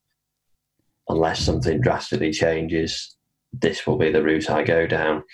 unless 1.09 1.41
something 1.41 1.81
drastically 1.81 2.33
changes, 2.33 3.17
this 3.53 3.87
will 3.87 3.99
be 3.99 4.11
the 4.11 4.23
route 4.23 4.49
I 4.49 4.63
go 4.63 4.87
down 4.87 5.25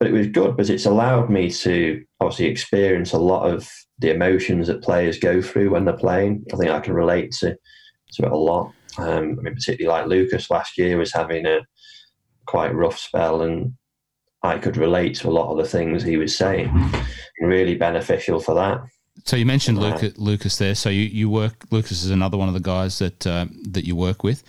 but 0.00 0.08
it 0.08 0.12
was 0.12 0.28
good 0.28 0.56
because 0.56 0.70
it's 0.70 0.86
allowed 0.86 1.28
me 1.28 1.50
to 1.50 2.02
obviously 2.20 2.46
experience 2.46 3.12
a 3.12 3.18
lot 3.18 3.48
of 3.48 3.70
the 3.98 4.10
emotions 4.10 4.66
that 4.66 4.82
players 4.82 5.18
go 5.18 5.42
through 5.42 5.70
when 5.70 5.84
they're 5.84 5.96
playing. 5.96 6.42
I 6.52 6.56
think 6.56 6.70
I 6.70 6.80
can 6.80 6.94
relate 6.94 7.32
to 7.40 7.54
to 8.14 8.24
it 8.24 8.32
a 8.32 8.36
lot. 8.36 8.72
Um, 8.98 9.36
I 9.38 9.42
mean, 9.42 9.54
particularly 9.54 10.00
like 10.00 10.08
Lucas 10.08 10.50
last 10.50 10.76
year 10.78 10.96
was 10.96 11.12
having 11.12 11.46
a 11.46 11.60
quite 12.46 12.74
rough 12.74 12.98
spell, 12.98 13.42
and 13.42 13.74
I 14.42 14.58
could 14.58 14.78
relate 14.78 15.14
to 15.16 15.28
a 15.28 15.30
lot 15.30 15.50
of 15.52 15.58
the 15.58 15.68
things 15.68 16.02
he 16.02 16.16
was 16.16 16.36
saying. 16.36 16.72
Really 17.42 17.76
beneficial 17.76 18.40
for 18.40 18.54
that. 18.54 18.80
So 19.26 19.36
you 19.36 19.44
mentioned 19.44 19.78
Lucas, 19.78 20.16
Lucas 20.16 20.56
there. 20.56 20.74
So 20.74 20.88
you, 20.88 21.02
you 21.02 21.28
work. 21.28 21.66
Lucas 21.70 22.02
is 22.02 22.10
another 22.10 22.38
one 22.38 22.48
of 22.48 22.54
the 22.54 22.60
guys 22.60 22.98
that 23.00 23.26
uh, 23.26 23.46
that 23.68 23.84
you 23.84 23.94
work 23.94 24.24
with 24.24 24.42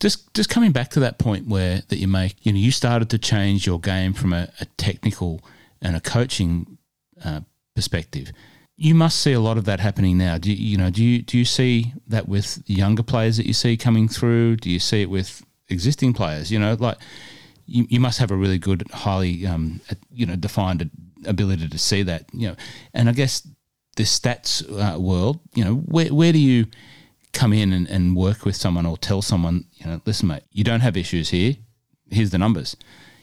just 0.00 0.32
just 0.34 0.48
coming 0.48 0.72
back 0.72 0.90
to 0.90 1.00
that 1.00 1.18
point 1.18 1.48
where 1.48 1.82
that 1.88 1.98
you 1.98 2.08
make, 2.08 2.34
you 2.42 2.52
know, 2.52 2.58
you 2.58 2.70
started 2.70 3.10
to 3.10 3.18
change 3.18 3.66
your 3.66 3.80
game 3.80 4.12
from 4.12 4.32
a, 4.32 4.48
a 4.60 4.64
technical 4.76 5.40
and 5.82 5.96
a 5.96 6.00
coaching 6.00 6.78
uh, 7.24 7.40
perspective. 7.74 8.32
You 8.76 8.94
must 8.94 9.20
see 9.20 9.32
a 9.32 9.40
lot 9.40 9.58
of 9.58 9.64
that 9.64 9.80
happening 9.80 10.18
now. 10.18 10.38
Do 10.38 10.52
you, 10.52 10.56
you 10.56 10.78
know? 10.78 10.90
Do 10.90 11.04
you 11.04 11.22
do 11.22 11.36
you 11.36 11.44
see 11.44 11.92
that 12.06 12.28
with 12.28 12.62
younger 12.66 13.02
players 13.02 13.36
that 13.36 13.46
you 13.46 13.52
see 13.52 13.76
coming 13.76 14.08
through? 14.08 14.56
Do 14.56 14.70
you 14.70 14.78
see 14.78 15.02
it 15.02 15.10
with 15.10 15.44
existing 15.68 16.12
players? 16.12 16.52
You 16.52 16.60
know, 16.60 16.76
like 16.78 16.98
you, 17.66 17.86
you 17.90 17.98
must 17.98 18.20
have 18.20 18.30
a 18.30 18.36
really 18.36 18.58
good, 18.58 18.84
highly 18.92 19.46
um, 19.46 19.80
you 20.12 20.26
know 20.26 20.36
defined 20.36 20.88
ability 21.24 21.68
to 21.68 21.78
see 21.78 22.04
that. 22.04 22.26
You 22.32 22.48
know, 22.48 22.56
and 22.94 23.08
I 23.08 23.12
guess 23.12 23.46
the 23.96 24.04
stats 24.04 24.62
uh, 24.70 24.98
world. 24.98 25.40
You 25.54 25.64
know, 25.64 25.74
where 25.74 26.14
where 26.14 26.32
do 26.32 26.38
you 26.38 26.66
come 27.38 27.52
in 27.52 27.72
and, 27.72 27.88
and 27.88 28.16
work 28.16 28.44
with 28.44 28.56
someone 28.56 28.84
or 28.84 28.96
tell 28.98 29.22
someone, 29.22 29.64
you 29.74 29.86
know, 29.86 30.00
listen, 30.04 30.26
mate, 30.26 30.42
you 30.50 30.64
don't 30.64 30.80
have 30.80 30.96
issues 30.96 31.28
here. 31.28 31.54
Here's 32.10 32.30
the 32.30 32.38
numbers. 32.38 32.76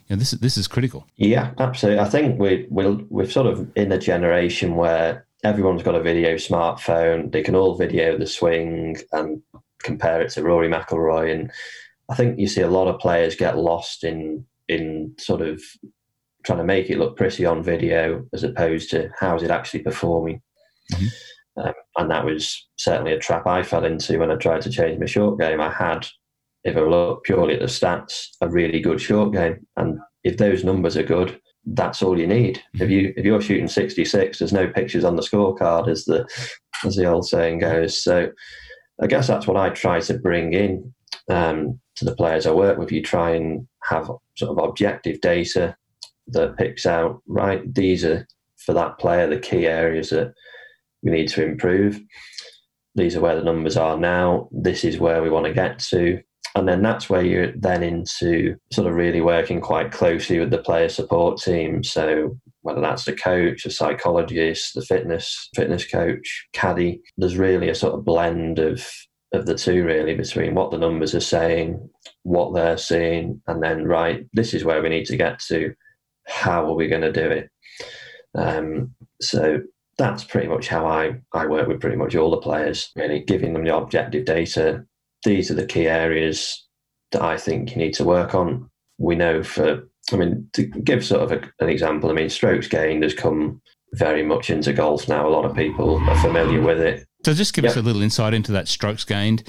You 0.08 0.16
know, 0.16 0.20
this 0.20 0.32
is 0.32 0.40
this 0.40 0.58
is 0.58 0.68
critical. 0.68 1.06
Yeah, 1.18 1.52
absolutely. 1.58 2.00
I 2.00 2.06
think 2.06 2.40
we 2.40 2.66
we'll, 2.70 3.02
we're 3.10 3.30
sort 3.30 3.48
of 3.48 3.70
in 3.76 3.92
a 3.92 3.98
generation 3.98 4.76
where 4.76 5.26
everyone's 5.44 5.84
got 5.84 5.96
a 5.96 6.02
video 6.02 6.36
smartphone. 6.36 7.32
They 7.32 7.42
can 7.42 7.56
all 7.56 7.76
video 7.76 8.18
the 8.18 8.28
swing 8.28 8.98
and 9.12 9.42
compare 9.84 10.22
it 10.22 10.30
to 10.32 10.44
Rory 10.44 10.70
McIlroy. 10.70 11.34
And 11.34 11.52
I 12.10 12.16
think 12.16 12.40
you 12.40 12.48
see 12.48 12.62
a 12.62 12.70
lot 12.70 12.88
of 12.88 13.00
players 13.00 13.36
get 13.36 13.58
lost 13.58 14.04
in 14.04 14.46
in 14.70 15.14
sort 15.20 15.42
of 15.42 15.62
trying 16.46 16.60
to 16.60 16.64
make 16.64 16.90
it 16.90 17.00
look 17.00 17.18
pretty 17.18 17.46
on 17.46 17.64
video 17.64 18.26
as 18.32 18.44
opposed 18.44 18.92
to 18.92 19.10
how's 19.20 19.44
it 19.44 19.52
actually 19.52 19.82
performing. 19.82 20.42
Mm-hmm. 20.94 21.08
Um, 21.58 21.74
and 21.98 22.12
that 22.12 22.26
was 22.26 22.68
certainly 22.78 23.14
a 23.14 23.20
trap 23.20 23.48
I 23.48 23.64
fell 23.64 23.86
into 23.86 24.20
when 24.20 24.32
I 24.32 24.36
tried 24.36 24.62
to 24.62 24.70
change 24.70 25.00
my 25.00 25.06
short 25.06 25.40
game. 25.40 25.62
I 25.62 25.72
had, 25.72 26.06
if 26.64 26.76
I 26.76 26.82
look 26.82 27.24
purely 27.24 27.54
at 27.54 27.62
the 27.62 27.68
stats, 27.68 28.28
a 28.42 28.50
really 28.50 28.80
good 28.80 29.00
short 29.00 29.34
game. 29.34 29.66
And 29.78 30.00
if 30.24 30.38
those 30.38 30.64
numbers 30.64 30.98
are 30.98 31.04
good, 31.04 31.40
that's 31.66 32.02
all 32.02 32.20
you 32.20 32.28
need. 32.28 32.62
If 32.76 32.90
you 32.90 33.14
if 33.18 33.26
you're 33.26 33.42
shooting 33.42 33.68
66, 33.68 34.38
there's 34.38 34.54
no 34.54 34.68
pictures 34.68 35.04
on 35.04 35.16
the 35.16 35.24
scorecard, 35.24 35.88
as 35.88 36.06
the 36.06 36.28
as 36.84 36.96
the 36.96 37.06
old 37.06 37.28
saying 37.28 37.60
goes. 37.60 38.04
So 38.04 38.30
I 39.02 39.08
guess 39.08 39.28
that's 39.28 39.48
what 39.48 39.58
I 39.58 39.70
try 39.70 40.00
to 40.02 40.20
bring 40.20 40.54
in 40.54 40.94
um, 41.30 41.80
to 41.96 42.06
the 42.06 42.16
players 42.16 42.46
I 42.46 42.52
work 42.52 42.78
with. 42.78 42.92
You 42.92 43.02
try 43.02 43.32
and 43.32 43.68
have 43.84 44.12
sort 44.38 44.58
of 44.58 44.64
objective 44.64 45.22
data 45.22 45.76
that 46.28 46.58
picks 46.58 46.86
out 46.86 47.22
right. 47.28 47.74
These 47.74 48.06
are 48.06 48.28
for 48.58 48.74
that 48.74 48.98
player 49.00 49.28
the 49.28 49.40
key 49.40 49.68
areas 49.68 50.10
that 50.10 50.34
we 51.04 51.12
need 51.12 51.28
to 51.30 51.44
improve. 51.44 52.00
These 52.96 53.16
are 53.16 53.22
where 53.22 53.36
the 53.36 53.44
numbers 53.44 53.78
are 53.78 53.98
now. 53.98 54.50
This 54.52 54.84
is 54.84 55.00
where 55.00 55.22
we 55.22 55.30
want 55.30 55.46
to 55.46 55.54
get 55.54 55.80
to. 55.90 56.22
And 56.56 56.68
then 56.68 56.82
that's 56.82 57.10
where 57.10 57.24
you're 57.24 57.52
then 57.58 57.84
into 57.84 58.56
sort 58.72 58.88
of 58.88 58.96
really 58.96 59.20
working 59.20 59.60
quite 59.60 59.92
closely 59.92 60.40
with 60.40 60.52
the 60.52 60.60
player 60.60 60.88
support 60.88 61.38
team. 61.42 61.84
So 61.84 62.38
whether 62.62 62.80
that's 62.80 63.04
the 63.04 63.14
coach, 63.14 63.64
the 63.64 63.70
psychologist, 63.70 64.74
the 64.74 64.82
fitness 64.82 65.50
fitness 65.54 65.86
coach, 65.86 66.48
caddy, 66.54 67.02
there's 67.18 67.38
really 67.38 67.68
a 67.68 67.76
sort 67.76 67.94
of 67.94 68.06
blend 68.06 68.60
of 68.60 68.88
of 69.34 69.46
the 69.46 69.56
two 69.56 69.84
really 69.84 70.16
between 70.16 70.56
what 70.56 70.72
the 70.72 70.78
numbers 70.78 71.14
are 71.14 71.20
saying, 71.20 71.90
what 72.24 72.54
they're 72.54 72.78
seeing, 72.78 73.42
and 73.48 73.62
then 73.62 73.86
right, 73.86 74.26
this 74.32 74.54
is 74.54 74.64
where 74.64 74.82
we 74.82 74.88
need 74.88 75.06
to 75.08 75.18
get 75.18 75.40
to. 75.40 75.74
How 76.26 76.66
are 76.66 76.76
we 76.76 76.88
going 76.88 77.02
to 77.02 77.12
do 77.12 77.30
it? 77.30 77.50
Um, 78.34 78.96
so 79.22 79.60
that's 79.98 80.24
pretty 80.24 80.48
much 80.48 80.68
how 80.68 80.86
I, 80.86 81.16
I 81.34 81.46
work 81.46 81.68
with 81.68 81.82
pretty 81.82 81.96
much 81.96 82.16
all 82.16 82.32
the 82.32 82.38
players, 82.38 82.92
really 82.96 83.22
giving 83.22 83.54
them 83.54 83.64
the 83.64 83.76
objective 83.76 84.26
data. 84.26 84.86
These 85.24 85.50
are 85.52 85.56
the 85.56 85.66
key 85.66 85.88
areas 85.88 86.66
that 87.12 87.22
I 87.22 87.38
think 87.38 87.72
you 87.72 87.78
need 87.78 87.94
to 87.96 88.04
work 88.04 88.36
on. 88.36 88.70
We 88.98 89.16
know 89.16 89.44
for, 89.44 89.88
I 90.12 90.16
mean, 90.16 90.50
to 90.54 90.64
give 90.64 91.06
sort 91.06 91.24
of 91.24 91.32
a, 91.32 91.64
an 91.64 91.70
example, 91.70 92.10
I 92.10 92.14
mean, 92.14 92.30
strokes 92.30 92.68
gained 92.68 93.04
has 93.04 93.14
come 93.14 93.62
very 93.94 94.24
much 94.24 94.50
into 94.50 94.74
golf 94.74 95.08
now. 95.08 95.28
A 95.28 95.30
lot 95.30 95.46
of 95.46 95.56
people 95.56 95.98
are 96.10 96.22
familiar 96.22 96.62
with 96.62 96.80
it. 96.80 97.06
So 97.26 97.34
just 97.34 97.54
give 97.54 97.64
yep. 97.64 97.72
us 97.72 97.78
a 97.78 97.82
little 97.82 98.02
insight 98.02 98.34
into 98.34 98.52
that 98.52 98.68
strokes 98.68 99.04
gained. 99.04 99.44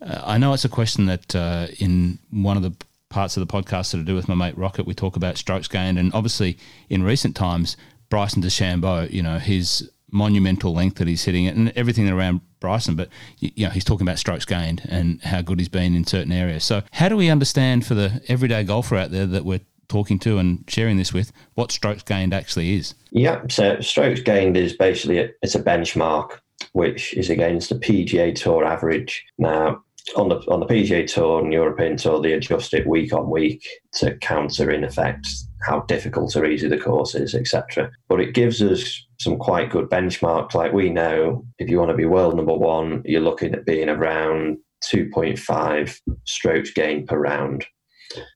Uh, 0.00 0.20
I 0.24 0.38
know 0.38 0.52
it's 0.52 0.64
a 0.64 0.68
question 0.68 1.06
that 1.06 1.34
uh, 1.34 1.68
in 1.78 2.18
one 2.30 2.56
of 2.56 2.62
the 2.62 2.74
parts 3.08 3.36
of 3.36 3.46
the 3.46 3.52
podcast 3.52 3.92
that 3.92 3.98
I 3.98 4.02
do 4.02 4.14
with 4.14 4.28
my 4.28 4.34
mate 4.34 4.58
Rocket, 4.58 4.86
we 4.86 4.94
talk 4.94 5.16
about 5.16 5.38
strokes 5.38 5.68
gained, 5.68 5.98
and 5.98 6.12
obviously 6.12 6.58
in 6.88 7.02
recent 7.02 7.36
times, 7.36 7.76
Bryson 8.12 8.42
DeChambeau, 8.42 9.10
you 9.10 9.22
know, 9.22 9.38
his 9.38 9.90
monumental 10.10 10.74
length 10.74 10.98
that 10.98 11.08
he's 11.08 11.24
hitting 11.24 11.46
it 11.46 11.56
and 11.56 11.72
everything 11.74 12.10
around 12.10 12.42
Bryson, 12.60 12.94
but 12.94 13.08
you 13.38 13.64
know, 13.64 13.70
he's 13.70 13.84
talking 13.84 14.06
about 14.06 14.18
strokes 14.18 14.44
gained 14.44 14.82
and 14.86 15.22
how 15.22 15.40
good 15.40 15.58
he's 15.58 15.70
been 15.70 15.94
in 15.94 16.06
certain 16.06 16.30
areas. 16.30 16.62
So 16.62 16.82
how 16.90 17.08
do 17.08 17.16
we 17.16 17.30
understand 17.30 17.86
for 17.86 17.94
the 17.94 18.20
everyday 18.28 18.64
golfer 18.64 18.96
out 18.96 19.12
there 19.12 19.24
that 19.24 19.46
we're 19.46 19.62
talking 19.88 20.18
to 20.18 20.36
and 20.36 20.62
sharing 20.68 20.98
this 20.98 21.14
with 21.14 21.32
what 21.54 21.72
strokes 21.72 22.02
gained 22.02 22.34
actually 22.34 22.74
is? 22.74 22.94
Yeah, 23.12 23.46
so 23.48 23.80
strokes 23.80 24.20
gained 24.20 24.58
is 24.58 24.76
basically 24.76 25.16
a, 25.16 25.30
it's 25.40 25.54
a 25.54 25.62
benchmark 25.62 26.38
which 26.72 27.14
is 27.14 27.30
against 27.30 27.70
the 27.70 27.76
PGA 27.76 28.34
Tour 28.34 28.62
average. 28.62 29.24
Now, 29.38 29.82
on 30.16 30.28
the 30.28 30.36
on 30.48 30.60
the 30.60 30.66
PGA 30.66 31.06
Tour 31.06 31.42
and 31.42 31.50
European 31.50 31.96
Tour, 31.96 32.20
they 32.20 32.32
adjust 32.34 32.74
it 32.74 32.86
week 32.86 33.14
on 33.14 33.30
week 33.30 33.66
to 33.94 34.18
counter 34.18 34.70
in 34.70 34.84
effect 34.84 35.26
how 35.62 35.80
difficult 35.80 36.36
or 36.36 36.44
easy 36.44 36.68
the 36.68 36.78
course 36.78 37.14
is, 37.14 37.34
etc. 37.34 37.90
But 38.08 38.20
it 38.20 38.34
gives 38.34 38.62
us 38.62 39.06
some 39.18 39.38
quite 39.38 39.70
good 39.70 39.88
benchmarks. 39.88 40.54
Like 40.54 40.72
we 40.72 40.90
know, 40.90 41.44
if 41.58 41.68
you 41.68 41.78
want 41.78 41.90
to 41.90 41.96
be 41.96 42.04
world 42.04 42.36
number 42.36 42.54
one, 42.54 43.02
you're 43.04 43.20
looking 43.20 43.54
at 43.54 43.66
being 43.66 43.88
around 43.88 44.58
2.5 44.84 45.98
strokes 46.24 46.72
gain 46.72 47.06
per 47.06 47.18
round. 47.18 47.64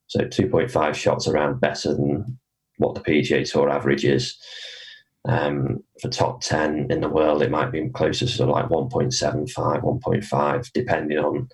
So 0.07 0.21
2.5 0.21 0.95
shots 0.95 1.27
around 1.27 1.61
better 1.61 1.93
than 1.95 2.39
what 2.79 2.95
the 2.95 3.01
PGA 3.01 3.51
Tour 3.51 3.69
average 3.69 4.05
is. 4.05 4.37
Um, 5.29 5.83
for 6.01 6.09
top 6.09 6.41
10 6.43 6.87
in 6.91 7.01
the 7.01 7.09
world, 7.09 7.43
it 7.43 7.51
might 7.51 7.73
be 7.73 7.89
closer 7.89 8.27
to 8.27 8.47
like 8.47 8.67
1.75, 8.67 9.53
1.5, 9.55 10.73
depending 10.73 11.19
on 11.19 11.49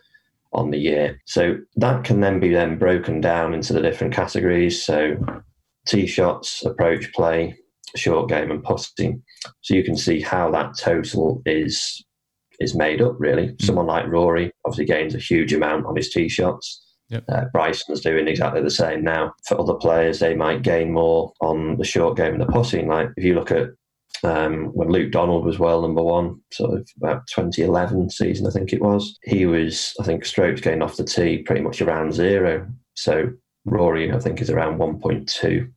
on 0.53 0.71
the 0.71 0.79
year. 0.79 1.19
So 1.27 1.57
that 1.77 2.05
can 2.05 2.21
then 2.21 2.39
be 2.39 2.51
then 2.51 2.79
broken 2.79 3.21
down 3.21 3.55
into 3.55 3.73
the 3.73 3.81
different 3.81 4.13
categories. 4.13 4.85
So 4.85 5.17
tee 5.87 6.07
shots, 6.07 6.65
approach 6.65 7.13
play, 7.13 7.57
short 7.97 8.29
game, 8.29 8.51
and 8.51 8.63
putting. 8.63 9.23
So 9.61 9.75
you 9.75 9.85
can 9.85 9.97
see 9.97 10.21
how 10.21 10.51
that 10.51 10.77
total 10.79 11.43
is 11.47 12.05
is 12.61 12.75
made 12.75 13.03
up. 13.03 13.17
Really, 13.19 13.49
mm. 13.49 13.63
someone 13.63 13.87
like 13.87 14.07
Rory 14.07 14.53
obviously 14.65 14.87
gains 14.87 15.15
a 15.15 15.19
huge 15.19 15.53
amount 15.53 15.87
on 15.87 15.97
his 15.97 16.11
tee 16.11 16.29
shots. 16.29 16.81
Yep. 17.09 17.25
Uh, 17.29 17.45
Bryson's 17.53 18.01
doing 18.01 18.27
exactly 18.27 18.63
the 18.63 18.71
same 18.71 19.05
now. 19.05 19.35
For 19.47 19.61
other 19.61 19.75
players, 19.75 20.19
they 20.19 20.35
might 20.35 20.63
gain 20.63 20.93
more 20.93 21.33
on 21.43 21.77
the 21.77 21.85
short 21.85 22.17
game 22.17 22.33
and 22.33 22.41
the 22.41 22.47
putting. 22.47 22.89
Like 22.89 23.11
if 23.17 23.25
you 23.25 23.35
look 23.35 23.51
at 23.51 23.69
um, 24.25 24.67
when 24.75 24.89
Luke 24.89 25.11
Donald 25.11 25.45
was 25.45 25.59
well 25.59 25.83
number 25.83 26.03
one, 26.03 26.41
sort 26.53 26.79
of 26.79 26.89
about 26.97 27.27
2011 27.35 28.11
season, 28.11 28.47
I 28.47 28.51
think 28.51 28.73
it 28.73 28.81
was. 28.81 29.19
He 29.25 29.47
was, 29.47 29.95
I 30.01 30.05
think, 30.05 30.25
strokes 30.25 30.61
gained 30.61 30.83
off 30.83 30.97
the 30.97 31.05
tee 31.05 31.43
pretty 31.43 31.61
much 31.61 31.83
around 31.83 32.13
zero. 32.13 32.67
So 32.95 33.31
Rory, 33.65 34.13
I 34.13 34.19
think, 34.19 34.41
is 34.41 34.51
around 34.51 34.79
1.2. 34.79 35.73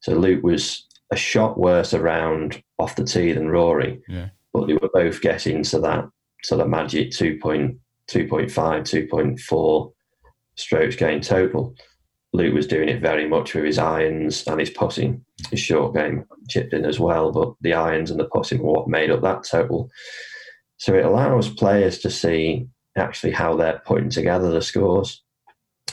So 0.00 0.12
Luke 0.12 0.42
was 0.42 0.86
a 1.10 1.16
shot 1.16 1.58
worse 1.58 1.94
around 1.94 2.62
off 2.78 2.96
the 2.96 3.04
tee 3.04 3.32
than 3.32 3.48
Rory, 3.48 4.00
yeah. 4.08 4.28
but 4.52 4.66
they 4.66 4.74
were 4.74 4.90
both 4.92 5.20
getting 5.20 5.62
to 5.64 5.78
that 5.80 6.08
sort 6.42 6.60
of 6.60 6.68
magic 6.68 7.10
2.2.5, 7.10 7.78
2.4 8.08 9.92
strokes 10.56 10.96
gain 10.96 11.20
total. 11.20 11.74
Luke 12.32 12.54
was 12.54 12.66
doing 12.66 12.88
it 12.88 13.00
very 13.00 13.28
much 13.28 13.54
with 13.54 13.64
his 13.64 13.78
irons 13.78 14.46
and 14.46 14.60
his 14.60 14.70
putting. 14.70 15.24
His 15.50 15.60
short 15.60 15.94
game 15.94 16.24
chipped 16.48 16.74
in 16.74 16.84
as 16.84 17.00
well, 17.00 17.32
but 17.32 17.54
the 17.62 17.72
irons 17.72 18.10
and 18.10 18.20
the 18.20 18.28
putting 18.28 18.62
were 18.62 18.72
what 18.72 18.88
made 18.88 19.10
up 19.10 19.22
that 19.22 19.44
total. 19.44 19.90
So 20.76 20.94
it 20.94 21.04
allows 21.04 21.48
players 21.48 21.98
to 22.00 22.10
see 22.10 22.66
actually 22.96 23.32
how 23.32 23.56
they're 23.56 23.82
putting 23.86 24.10
together 24.10 24.50
the 24.50 24.60
scores. 24.60 25.22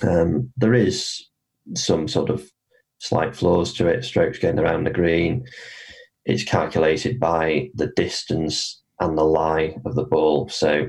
Um, 0.02 0.52
there 0.58 0.74
is 0.74 1.26
some 1.76 2.08
sort 2.08 2.30
of 2.30 2.50
slight 3.00 3.36
flaws 3.36 3.74
to 3.74 3.88
it. 3.88 4.04
Strokes 4.04 4.40
gained 4.40 4.60
around 4.60 4.86
the 4.86 4.92
green. 4.92 5.46
It's 6.26 6.44
calculated 6.44 7.20
by 7.20 7.70
the 7.76 7.88
distance 7.96 8.82
and 9.00 9.18
the 9.18 9.24
lie 9.24 9.76
of 9.86 9.96
the 9.96 10.06
ball. 10.06 10.50
So 10.50 10.88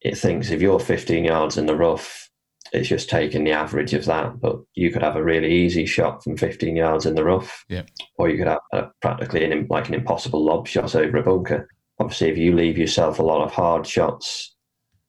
it 0.00 0.16
thinks 0.16 0.50
if 0.50 0.62
you're 0.62 0.80
15 0.80 1.24
yards 1.24 1.58
in 1.58 1.66
the 1.66 1.76
rough, 1.76 2.30
it's 2.72 2.88
just 2.88 3.10
taking 3.10 3.44
the 3.44 3.52
average 3.52 3.92
of 3.94 4.04
that. 4.06 4.40
But 4.40 4.56
you 4.74 4.90
could 4.90 5.02
have 5.02 5.16
a 5.16 5.24
really 5.24 5.52
easy 5.52 5.86
shot 5.86 6.22
from 6.22 6.36
15 6.36 6.76
yards 6.76 7.06
in 7.06 7.14
the 7.14 7.24
rough, 7.24 7.64
yeah. 7.68 7.82
or 8.16 8.28
you 8.28 8.38
could 8.38 8.46
have 8.46 8.60
a, 8.72 8.84
practically 9.02 9.44
an, 9.44 9.66
like 9.68 9.88
an 9.88 9.94
impossible 9.94 10.44
lob 10.44 10.66
shot 10.66 10.94
over 10.94 11.18
a 11.18 11.22
bunker. 11.22 11.68
Obviously, 11.98 12.30
if 12.30 12.38
you 12.38 12.54
leave 12.54 12.78
yourself 12.78 13.18
a 13.18 13.22
lot 13.22 13.44
of 13.44 13.52
hard 13.52 13.86
shots, 13.86 14.56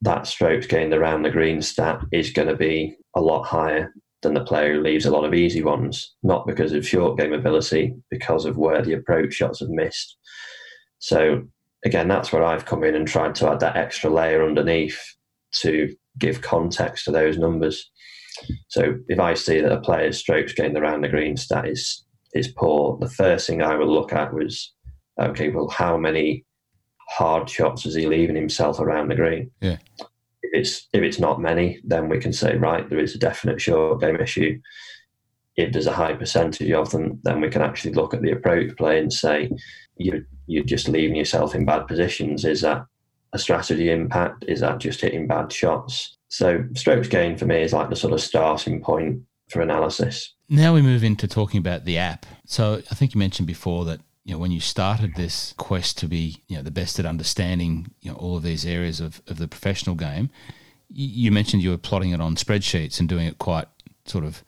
that 0.01 0.27
strokes 0.27 0.67
gained 0.67 0.93
around 0.93 1.24
the 1.24 1.29
green 1.29 1.62
stat 1.62 2.01
is 2.12 2.31
going 2.31 2.48
to 2.48 2.55
be 2.55 2.96
a 3.15 3.22
lot 3.22 3.43
higher 3.43 3.93
than 4.22 4.34
the 4.34 4.43
player 4.43 4.74
who 4.74 4.81
leaves 4.81 5.05
a 5.05 5.12
lot 5.12 5.25
of 5.25 5.34
easy 5.34 5.63
ones, 5.63 6.15
not 6.24 6.46
because 6.46 6.74
of 6.74 6.88
short 6.88 7.17
game 7.17 7.34
ability, 7.34 7.96
because 8.10 8.46
of 8.46 8.58
where 8.58 8.81
the 8.81 8.93
approach 8.93 9.34
shots 9.34 9.60
have 9.60 9.70
missed. 9.70 10.17
So 11.00 11.43
again, 11.86 12.08
that's 12.08 12.31
where 12.31 12.43
I've 12.43 12.65
come 12.65 12.84
in 12.84 12.96
and 12.96 13.08
tried 13.08 13.36
to 13.36 13.50
add 13.50 13.60
that 13.62 13.75
extra 13.75 14.10
layer 14.10 14.46
underneath 14.46 15.00
to 15.53 15.93
give 16.20 16.41
context 16.41 17.05
to 17.05 17.12
those 17.12 17.38
numbers. 17.38 17.89
So 18.70 18.96
if 19.08 19.20
I 19.20 19.34
see 19.34 19.62
that 19.62 19.72
a 19.72 19.81
player's 19.81 20.17
strokes 20.17 20.53
gained 20.53 20.77
around 20.77 21.01
the 21.01 21.10
green 21.10 21.38
stat 21.38 21.67
is 21.67 22.05
is 22.34 22.48
poor, 22.48 22.98
the 23.01 23.10
first 23.10 23.46
thing 23.46 23.62
I 23.62 23.75
would 23.75 23.89
look 23.89 24.13
at 24.13 24.34
was 24.34 24.74
okay, 25.20 25.50
well, 25.50 25.67
how 25.67 25.98
many 25.98 26.46
hard 27.12 27.50
shots 27.50 27.86
is 27.86 27.96
he 27.96 28.08
leaving 28.08 28.36
himself 28.36 28.80
around 28.80 29.10
the 29.10 29.15
green? 29.15 29.51
Yeah. 29.62 29.77
If 30.44 30.51
it's 30.53 30.88
if 30.94 31.01
it's 31.01 31.20
not 31.20 31.41
many, 31.41 31.80
then 31.84 32.10
we 32.10 32.20
can 32.20 32.34
say 32.34 32.56
right, 32.56 32.89
there 32.89 33.00
is 33.00 33.15
a 33.15 33.20
definite 33.20 33.62
short 33.62 34.01
game 34.01 34.18
issue. 34.18 34.60
If 35.58 35.74
there's 35.74 35.88
a 35.88 35.94
high 35.94 36.13
percentage 36.13 36.72
of 36.72 36.89
them, 36.91 37.20
then 37.24 37.41
we 37.41 37.50
can 37.50 37.62
actually 37.62 37.94
look 37.94 38.13
at 38.13 38.22
the 38.22 38.32
approach 38.32 38.75
play 38.77 39.00
and 39.00 39.12
say 39.12 39.50
you 39.98 40.25
you're 40.48 40.63
just 40.63 40.88
leaving 40.88 41.15
yourself 41.15 41.53
in 41.53 41.65
bad 41.65 41.88
positions. 41.88 42.46
Is 42.46 42.62
that 42.62 42.86
a 43.34 43.39
strategy 43.39 43.91
impact? 43.91 44.46
Is 44.48 44.62
that 44.62 44.80
just 44.80 45.01
hitting 45.01 45.27
bad 45.27 45.51
shots? 45.51 46.18
So 46.30 46.63
strokes 46.75 47.10
gain 47.10 47.38
for 47.38 47.46
me 47.46 47.62
is 47.62 47.74
like 47.74 47.89
the 47.89 47.96
sort 47.96 48.13
of 48.13 48.22
starting 48.22 48.82
point 48.82 49.22
for 49.50 49.62
analysis. 49.62 50.34
Now 50.50 50.74
we 50.74 50.82
move 50.82 51.03
into 51.03 51.27
talking 51.27 51.60
about 51.60 51.86
the 51.86 51.98
app. 51.98 52.25
So 52.46 52.82
I 52.89 52.96
think 52.96 53.13
you 53.13 53.20
mentioned 53.20 53.48
before 53.48 53.86
that 53.86 54.00
you 54.31 54.38
know 54.38 54.39
when 54.39 54.51
you 54.51 54.61
started 54.61 55.15
this 55.15 55.53
quest 55.57 55.97
to 55.97 56.07
be 56.07 56.38
you 56.47 56.55
know 56.55 56.63
the 56.63 56.71
best 56.71 56.97
at 56.97 57.05
understanding 57.05 57.91
you 58.00 58.09
know 58.09 58.15
all 58.15 58.38
of 58.38 58.43
these 58.43 58.65
areas 58.65 59.01
of, 59.01 59.21
of 59.27 59.38
the 59.38 59.45
professional 59.45 59.93
game, 59.93 60.29
you 60.89 61.29
mentioned 61.33 61.61
you 61.61 61.69
were 61.69 61.77
plotting 61.77 62.11
it 62.11 62.21
on 62.21 62.35
spreadsheets 62.35 63.01
and 63.01 63.09
doing 63.09 63.27
it 63.27 63.39
quite 63.39 63.67
sort 64.05 64.23
of 64.23 64.41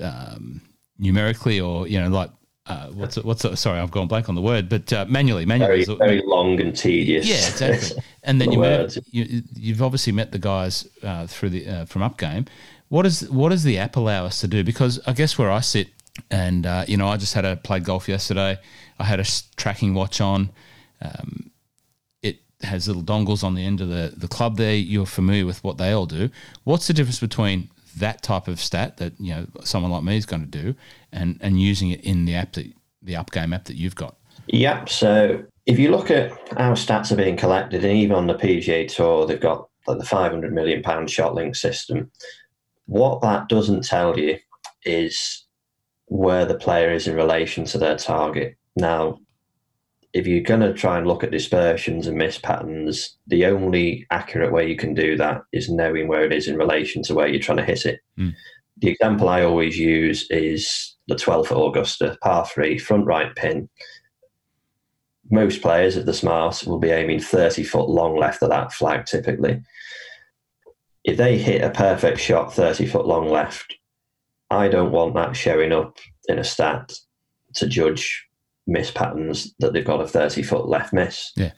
um, 0.00 0.62
numerically 0.98 1.60
or 1.60 1.86
you 1.86 2.00
know 2.00 2.08
like 2.08 2.30
uh, 2.66 2.86
what's 2.92 3.18
it, 3.18 3.26
what's 3.26 3.44
it, 3.44 3.54
sorry 3.56 3.78
I've 3.78 3.90
gone 3.90 4.08
blank 4.08 4.30
on 4.30 4.36
the 4.36 4.40
word 4.40 4.70
but 4.70 4.90
uh, 4.90 5.04
manually 5.06 5.44
manually. 5.44 5.84
Very, 5.84 5.98
very 5.98 6.22
long 6.24 6.58
and 6.58 6.74
tedious. 6.74 7.26
Yeah 7.26 7.34
exactly. 7.34 8.02
And 8.22 8.40
then 8.40 8.48
the 8.52 8.54
you, 8.54 8.60
met, 8.60 8.96
you 9.10 9.42
you've 9.54 9.82
obviously 9.82 10.14
met 10.14 10.32
the 10.32 10.38
guys 10.38 10.88
uh, 11.02 11.26
through 11.26 11.50
the 11.50 11.68
uh, 11.68 11.84
from 11.84 12.00
Upgame. 12.00 12.48
What 12.88 13.04
is 13.04 13.28
what 13.28 13.50
does 13.50 13.64
the 13.64 13.76
app 13.76 13.96
allow 13.96 14.24
us 14.24 14.40
to 14.40 14.48
do? 14.48 14.64
Because 14.64 14.98
I 15.06 15.12
guess 15.12 15.36
where 15.36 15.50
I 15.50 15.60
sit 15.60 15.88
and 16.30 16.64
uh, 16.64 16.86
you 16.88 16.96
know 16.96 17.08
I 17.08 17.18
just 17.18 17.34
had 17.34 17.44
a 17.44 17.56
played 17.56 17.84
golf 17.84 18.08
yesterday 18.08 18.58
I 18.98 19.04
had 19.04 19.20
a 19.20 19.26
tracking 19.56 19.94
watch 19.94 20.20
on 20.20 20.50
um, 21.02 21.50
it 22.22 22.38
has 22.62 22.86
little 22.88 23.02
dongles 23.02 23.44
on 23.44 23.54
the 23.54 23.64
end 23.64 23.80
of 23.80 23.88
the, 23.88 24.12
the 24.16 24.28
club 24.28 24.56
there 24.56 24.74
you're 24.74 25.06
familiar 25.06 25.46
with 25.46 25.62
what 25.64 25.78
they 25.78 25.92
all 25.92 26.06
do 26.06 26.30
what's 26.64 26.86
the 26.86 26.92
difference 26.92 27.20
between 27.20 27.68
that 27.96 28.22
type 28.22 28.48
of 28.48 28.60
stat 28.60 28.96
that 28.98 29.12
you 29.18 29.34
know 29.34 29.46
someone 29.62 29.90
like 29.90 30.02
me 30.02 30.16
is 30.16 30.26
going 30.26 30.42
to 30.42 30.62
do, 30.62 30.74
and 31.12 31.38
and 31.40 31.60
using 31.60 31.90
it 31.90 32.00
in 32.02 32.24
the 32.24 32.34
app 32.34 32.52
that 32.52 32.72
the 33.02 33.14
Upgame 33.14 33.54
app 33.54 33.64
that 33.64 33.76
you've 33.76 33.94
got. 33.94 34.16
Yep. 34.48 34.88
So 34.88 35.44
if 35.66 35.78
you 35.78 35.90
look 35.90 36.10
at 36.10 36.30
how 36.58 36.72
stats 36.72 37.12
are 37.12 37.16
being 37.16 37.36
collected, 37.36 37.84
and 37.84 37.96
even 37.96 38.16
on 38.16 38.26
the 38.26 38.34
PGA 38.34 38.88
Tour, 38.88 39.26
they've 39.26 39.40
got 39.40 39.68
like 39.86 39.98
the 39.98 40.04
500 40.04 40.52
million 40.52 40.82
pound 40.82 41.08
ShotLink 41.08 41.56
system. 41.56 42.10
What 42.86 43.22
that 43.22 43.48
doesn't 43.48 43.84
tell 43.84 44.18
you 44.18 44.38
is 44.84 45.44
where 46.06 46.44
the 46.44 46.58
player 46.58 46.90
is 46.90 47.06
in 47.06 47.16
relation 47.16 47.64
to 47.66 47.78
their 47.78 47.96
target. 47.96 48.56
Now, 48.76 49.20
if 50.14 50.28
you're 50.28 50.42
going 50.42 50.60
to 50.60 50.72
try 50.72 50.96
and 50.96 51.06
look 51.06 51.24
at 51.24 51.32
dispersions 51.32 52.06
and 52.06 52.16
miss 52.16 52.38
patterns, 52.38 53.18
the 53.26 53.46
only 53.46 54.06
accurate 54.12 54.52
way 54.52 54.68
you 54.68 54.76
can 54.76 54.94
do 54.94 55.16
that 55.16 55.42
is 55.52 55.68
knowing 55.68 56.06
where 56.06 56.24
it 56.24 56.32
is 56.32 56.46
in 56.46 56.56
relation 56.56 57.02
to 57.02 57.14
where 57.14 57.26
you're 57.26 57.40
trying 57.40 57.58
to 57.58 57.64
hit 57.64 57.84
it. 57.84 58.00
Mm. 58.18 58.32
The 58.78 58.90
example 58.90 59.28
I 59.28 59.42
always 59.42 59.76
use 59.76 60.26
is 60.30 60.96
the 61.08 61.16
12th 61.16 61.50
at 61.50 61.58
Augusta, 61.58 62.16
par 62.22 62.46
three, 62.46 62.78
front 62.78 63.06
right 63.06 63.34
pin. 63.34 63.68
Most 65.30 65.62
players 65.62 65.96
of 65.96 66.06
the 66.06 66.14
Smart 66.14 66.64
will 66.64 66.78
be 66.78 66.90
aiming 66.90 67.20
30 67.20 67.64
foot 67.64 67.88
long 67.88 68.16
left 68.16 68.42
of 68.42 68.50
that 68.50 68.72
flag 68.72 69.06
typically. 69.06 69.62
If 71.02 71.16
they 71.16 71.38
hit 71.38 71.62
a 71.62 71.70
perfect 71.70 72.20
shot 72.20 72.54
30 72.54 72.86
foot 72.86 73.06
long 73.06 73.28
left, 73.28 73.74
I 74.50 74.68
don't 74.68 74.92
want 74.92 75.14
that 75.14 75.34
showing 75.34 75.72
up 75.72 75.98
in 76.28 76.38
a 76.38 76.44
stat 76.44 76.92
to 77.54 77.66
judge 77.66 78.26
miss 78.66 78.90
patterns 78.90 79.54
that 79.58 79.72
they've 79.72 79.84
got 79.84 80.00
a 80.00 80.08
30 80.08 80.42
foot 80.42 80.68
left 80.68 80.92
miss. 80.92 81.32
Yeah. 81.36 81.52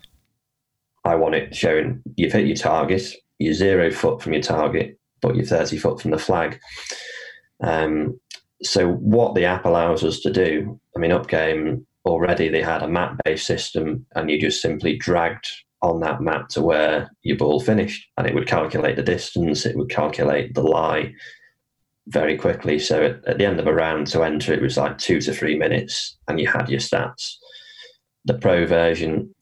I 1.04 1.14
want 1.14 1.36
it 1.36 1.54
showing 1.54 2.02
you've 2.16 2.32
hit 2.32 2.46
your 2.46 2.56
target, 2.56 3.12
you're 3.38 3.54
zero 3.54 3.90
foot 3.90 4.20
from 4.20 4.32
your 4.32 4.42
target, 4.42 4.98
but 5.20 5.36
you're 5.36 5.46
30 5.46 5.78
foot 5.78 6.00
from 6.00 6.10
the 6.10 6.18
flag. 6.18 6.58
Um, 7.62 8.18
so 8.62 8.92
what 8.92 9.34
the 9.34 9.44
app 9.44 9.64
allows 9.64 10.02
us 10.02 10.20
to 10.20 10.32
do, 10.32 10.80
I 10.96 10.98
mean, 10.98 11.12
Upgame 11.12 11.84
already 12.04 12.48
they 12.48 12.62
had 12.62 12.82
a 12.82 12.88
map 12.88 13.18
based 13.24 13.46
system 13.46 14.06
and 14.14 14.30
you 14.30 14.40
just 14.40 14.62
simply 14.62 14.96
dragged 14.96 15.46
on 15.82 16.00
that 16.00 16.20
map 16.20 16.48
to 16.48 16.62
where 16.62 17.10
your 17.22 17.36
ball 17.36 17.60
finished 17.60 18.08
and 18.16 18.26
it 18.26 18.34
would 18.34 18.46
calculate 18.46 18.96
the 18.96 19.02
distance, 19.02 19.66
it 19.66 19.76
would 19.76 19.90
calculate 19.90 20.54
the 20.54 20.62
lie, 20.62 21.12
very 22.08 22.36
quickly. 22.36 22.78
So 22.78 23.02
at, 23.02 23.24
at, 23.26 23.38
the 23.38 23.46
end 23.46 23.58
of 23.58 23.66
a 23.66 23.74
round 23.74 24.06
to 24.08 24.22
enter, 24.22 24.52
it 24.52 24.62
was 24.62 24.76
like 24.76 24.98
two 24.98 25.20
to 25.22 25.32
three 25.32 25.58
minutes, 25.58 26.16
and 26.28 26.40
you 26.40 26.46
had 26.46 26.68
your 26.68 26.80
stats. 26.80 27.34
The 28.24 28.34
pro 28.34 28.66
version 28.66 29.34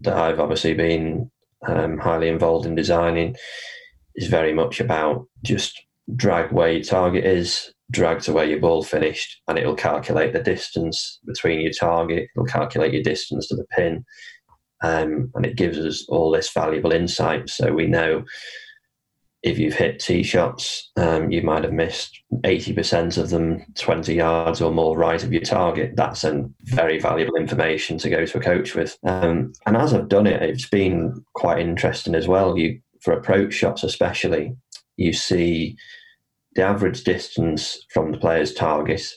that 0.00 0.16
I've 0.16 0.40
obviously 0.40 0.74
been 0.74 1.30
um, 1.66 1.98
highly 1.98 2.28
involved 2.28 2.66
in 2.66 2.74
designing 2.74 3.36
is 4.14 4.28
very 4.28 4.52
much 4.52 4.80
about 4.80 5.26
just 5.42 5.80
drag 6.14 6.52
where 6.52 6.72
your 6.72 6.82
target 6.82 7.24
is, 7.24 7.72
drag 7.90 8.20
to 8.20 8.32
where 8.32 8.44
your 8.44 8.60
ball 8.60 8.82
finished, 8.82 9.40
and 9.48 9.58
it'll 9.58 9.74
calculate 9.74 10.32
the 10.32 10.42
distance 10.42 11.18
between 11.26 11.60
your 11.60 11.72
target. 11.72 12.28
It'll 12.34 12.46
calculate 12.46 12.92
your 12.92 13.02
distance 13.02 13.48
to 13.48 13.56
the 13.56 13.66
pin, 13.76 14.04
um, 14.82 15.30
and 15.34 15.44
it 15.44 15.56
gives 15.56 15.78
us 15.78 16.06
all 16.08 16.30
this 16.30 16.52
valuable 16.52 16.92
insight. 16.92 17.48
So 17.50 17.72
we 17.72 17.86
know 17.86 18.24
if 19.46 19.60
you've 19.60 19.74
hit 19.74 20.00
tee 20.00 20.24
shots, 20.24 20.90
um, 20.96 21.30
you 21.30 21.40
might 21.40 21.62
have 21.62 21.72
missed 21.72 22.20
80% 22.42 23.16
of 23.16 23.30
them 23.30 23.64
20 23.76 24.12
yards 24.12 24.60
or 24.60 24.72
more 24.72 24.98
right 24.98 25.22
of 25.22 25.32
your 25.32 25.42
target. 25.42 25.92
That's 25.94 26.24
a 26.24 26.50
very 26.62 26.98
valuable 26.98 27.36
information 27.36 27.96
to 27.98 28.10
go 28.10 28.26
to 28.26 28.38
a 28.38 28.40
coach 28.40 28.74
with. 28.74 28.98
Um, 29.04 29.52
and 29.64 29.76
as 29.76 29.94
I've 29.94 30.08
done 30.08 30.26
it, 30.26 30.42
it's 30.42 30.68
been 30.68 31.24
quite 31.34 31.60
interesting 31.60 32.16
as 32.16 32.26
well. 32.26 32.58
You 32.58 32.80
For 33.02 33.12
approach 33.12 33.54
shots, 33.54 33.84
especially, 33.84 34.56
you 34.96 35.12
see 35.12 35.76
the 36.56 36.62
average 36.62 37.04
distance 37.04 37.78
from 37.94 38.10
the 38.10 38.18
player's 38.18 38.52
target 38.52 39.08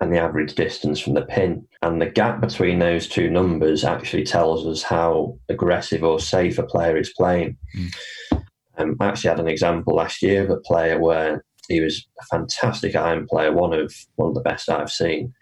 and 0.00 0.12
the 0.12 0.18
average 0.18 0.54
distance 0.54 1.00
from 1.00 1.14
the 1.14 1.22
pin. 1.22 1.66
And 1.82 2.00
the 2.00 2.06
gap 2.06 2.40
between 2.40 2.78
those 2.78 3.08
two 3.08 3.30
numbers 3.30 3.82
actually 3.82 4.24
tells 4.24 4.64
us 4.64 4.84
how 4.84 5.38
aggressive 5.48 6.04
or 6.04 6.20
safe 6.20 6.58
a 6.58 6.62
player 6.62 6.96
is 6.96 7.12
playing. 7.16 7.56
Mm. 7.76 8.31
Um, 8.78 8.96
I 9.00 9.06
actually 9.06 9.30
had 9.30 9.40
an 9.40 9.48
example 9.48 9.94
last 9.94 10.22
year 10.22 10.44
of 10.44 10.50
a 10.50 10.60
player 10.60 10.98
where 10.98 11.44
he 11.68 11.80
was 11.80 12.06
a 12.20 12.24
fantastic 12.26 12.96
iron 12.96 13.26
player, 13.26 13.52
one 13.52 13.72
of 13.72 13.94
one 14.16 14.28
of 14.28 14.34
the 14.34 14.40
best 14.40 14.68
I've 14.68 14.90
seen, 14.90 15.32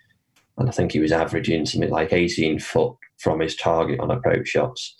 and 0.59 0.69
I 0.69 0.73
think 0.73 0.93
he 0.93 1.01
was 1.01 1.13
averaging 1.13 1.67
something 1.67 1.91
like 1.91 2.13
18 2.13 2.59
foot 2.59 2.95
from 3.19 3.41
his 3.41 3.57
target 3.57 4.01
on 4.01 4.11
approach 4.11 4.49
shots. 4.49 4.97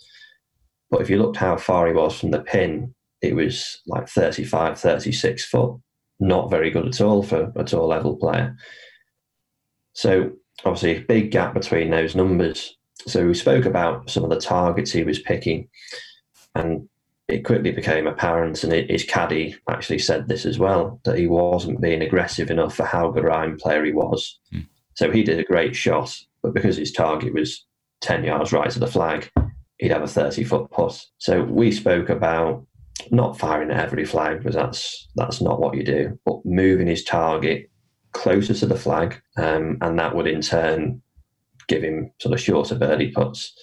But 0.89 1.01
if 1.01 1.09
you 1.09 1.17
looked 1.17 1.37
how 1.37 1.57
far 1.57 1.87
he 1.87 1.93
was 1.93 2.19
from 2.19 2.31
the 2.31 2.41
pin, 2.41 2.93
it 3.21 3.35
was 3.35 3.81
like 3.87 4.09
35, 4.09 4.79
36 4.79 5.45
foot. 5.45 5.79
Not 6.19 6.51
very 6.51 6.69
good 6.69 6.87
at 6.87 7.01
all 7.01 7.23
for 7.23 7.51
a 7.55 7.63
tall 7.63 7.87
level 7.87 8.17
player. 8.17 8.55
So 9.93 10.31
obviously 10.65 10.97
a 10.97 11.01
big 11.01 11.31
gap 11.31 11.53
between 11.53 11.89
those 11.89 12.15
numbers. 12.15 12.75
So 13.07 13.25
we 13.25 13.33
spoke 13.33 13.65
about 13.65 14.09
some 14.09 14.23
of 14.23 14.29
the 14.29 14.39
targets 14.39 14.91
he 14.91 15.03
was 15.03 15.19
picking, 15.19 15.67
and 16.53 16.87
it 17.31 17.45
quickly 17.45 17.71
became 17.71 18.07
apparent, 18.07 18.63
and 18.63 18.73
his 18.89 19.03
caddy 19.03 19.55
actually 19.69 19.99
said 19.99 20.27
this 20.27 20.45
as 20.45 20.59
well, 20.59 20.99
that 21.05 21.17
he 21.17 21.27
wasn't 21.27 21.81
being 21.81 22.01
aggressive 22.01 22.51
enough 22.51 22.75
for 22.75 22.85
how 22.85 23.09
good 23.09 23.25
a 23.25 23.29
iron 23.29 23.57
player 23.57 23.83
he 23.85 23.93
was. 23.93 24.39
Mm. 24.53 24.67
So 24.95 25.11
he 25.11 25.23
did 25.23 25.39
a 25.39 25.43
great 25.43 25.75
shot, 25.75 26.15
but 26.43 26.53
because 26.53 26.77
his 26.77 26.91
target 26.91 27.33
was 27.33 27.65
10 28.01 28.23
yards 28.23 28.51
right 28.51 28.73
of 28.73 28.79
the 28.79 28.87
flag, 28.87 29.29
he'd 29.77 29.91
have 29.91 30.03
a 30.03 30.07
30 30.07 30.43
foot 30.43 30.69
putt. 30.71 31.03
So 31.17 31.43
we 31.43 31.71
spoke 31.71 32.09
about 32.09 32.65
not 33.09 33.39
firing 33.39 33.71
at 33.71 33.83
every 33.83 34.05
flag 34.05 34.39
because 34.39 34.55
that's 34.55 35.07
that's 35.15 35.41
not 35.41 35.59
what 35.59 35.75
you 35.75 35.83
do, 35.83 36.19
but 36.25 36.45
moving 36.45 36.87
his 36.87 37.03
target 37.03 37.69
closer 38.11 38.53
to 38.53 38.65
the 38.65 38.77
flag, 38.77 39.21
um, 39.37 39.77
and 39.81 39.97
that 39.97 40.15
would 40.15 40.27
in 40.27 40.41
turn 40.41 41.01
give 41.67 41.83
him 41.83 42.11
sort 42.19 42.33
of 42.33 42.41
shorter 42.41 42.75
birdie 42.75 43.11
putts. 43.11 43.53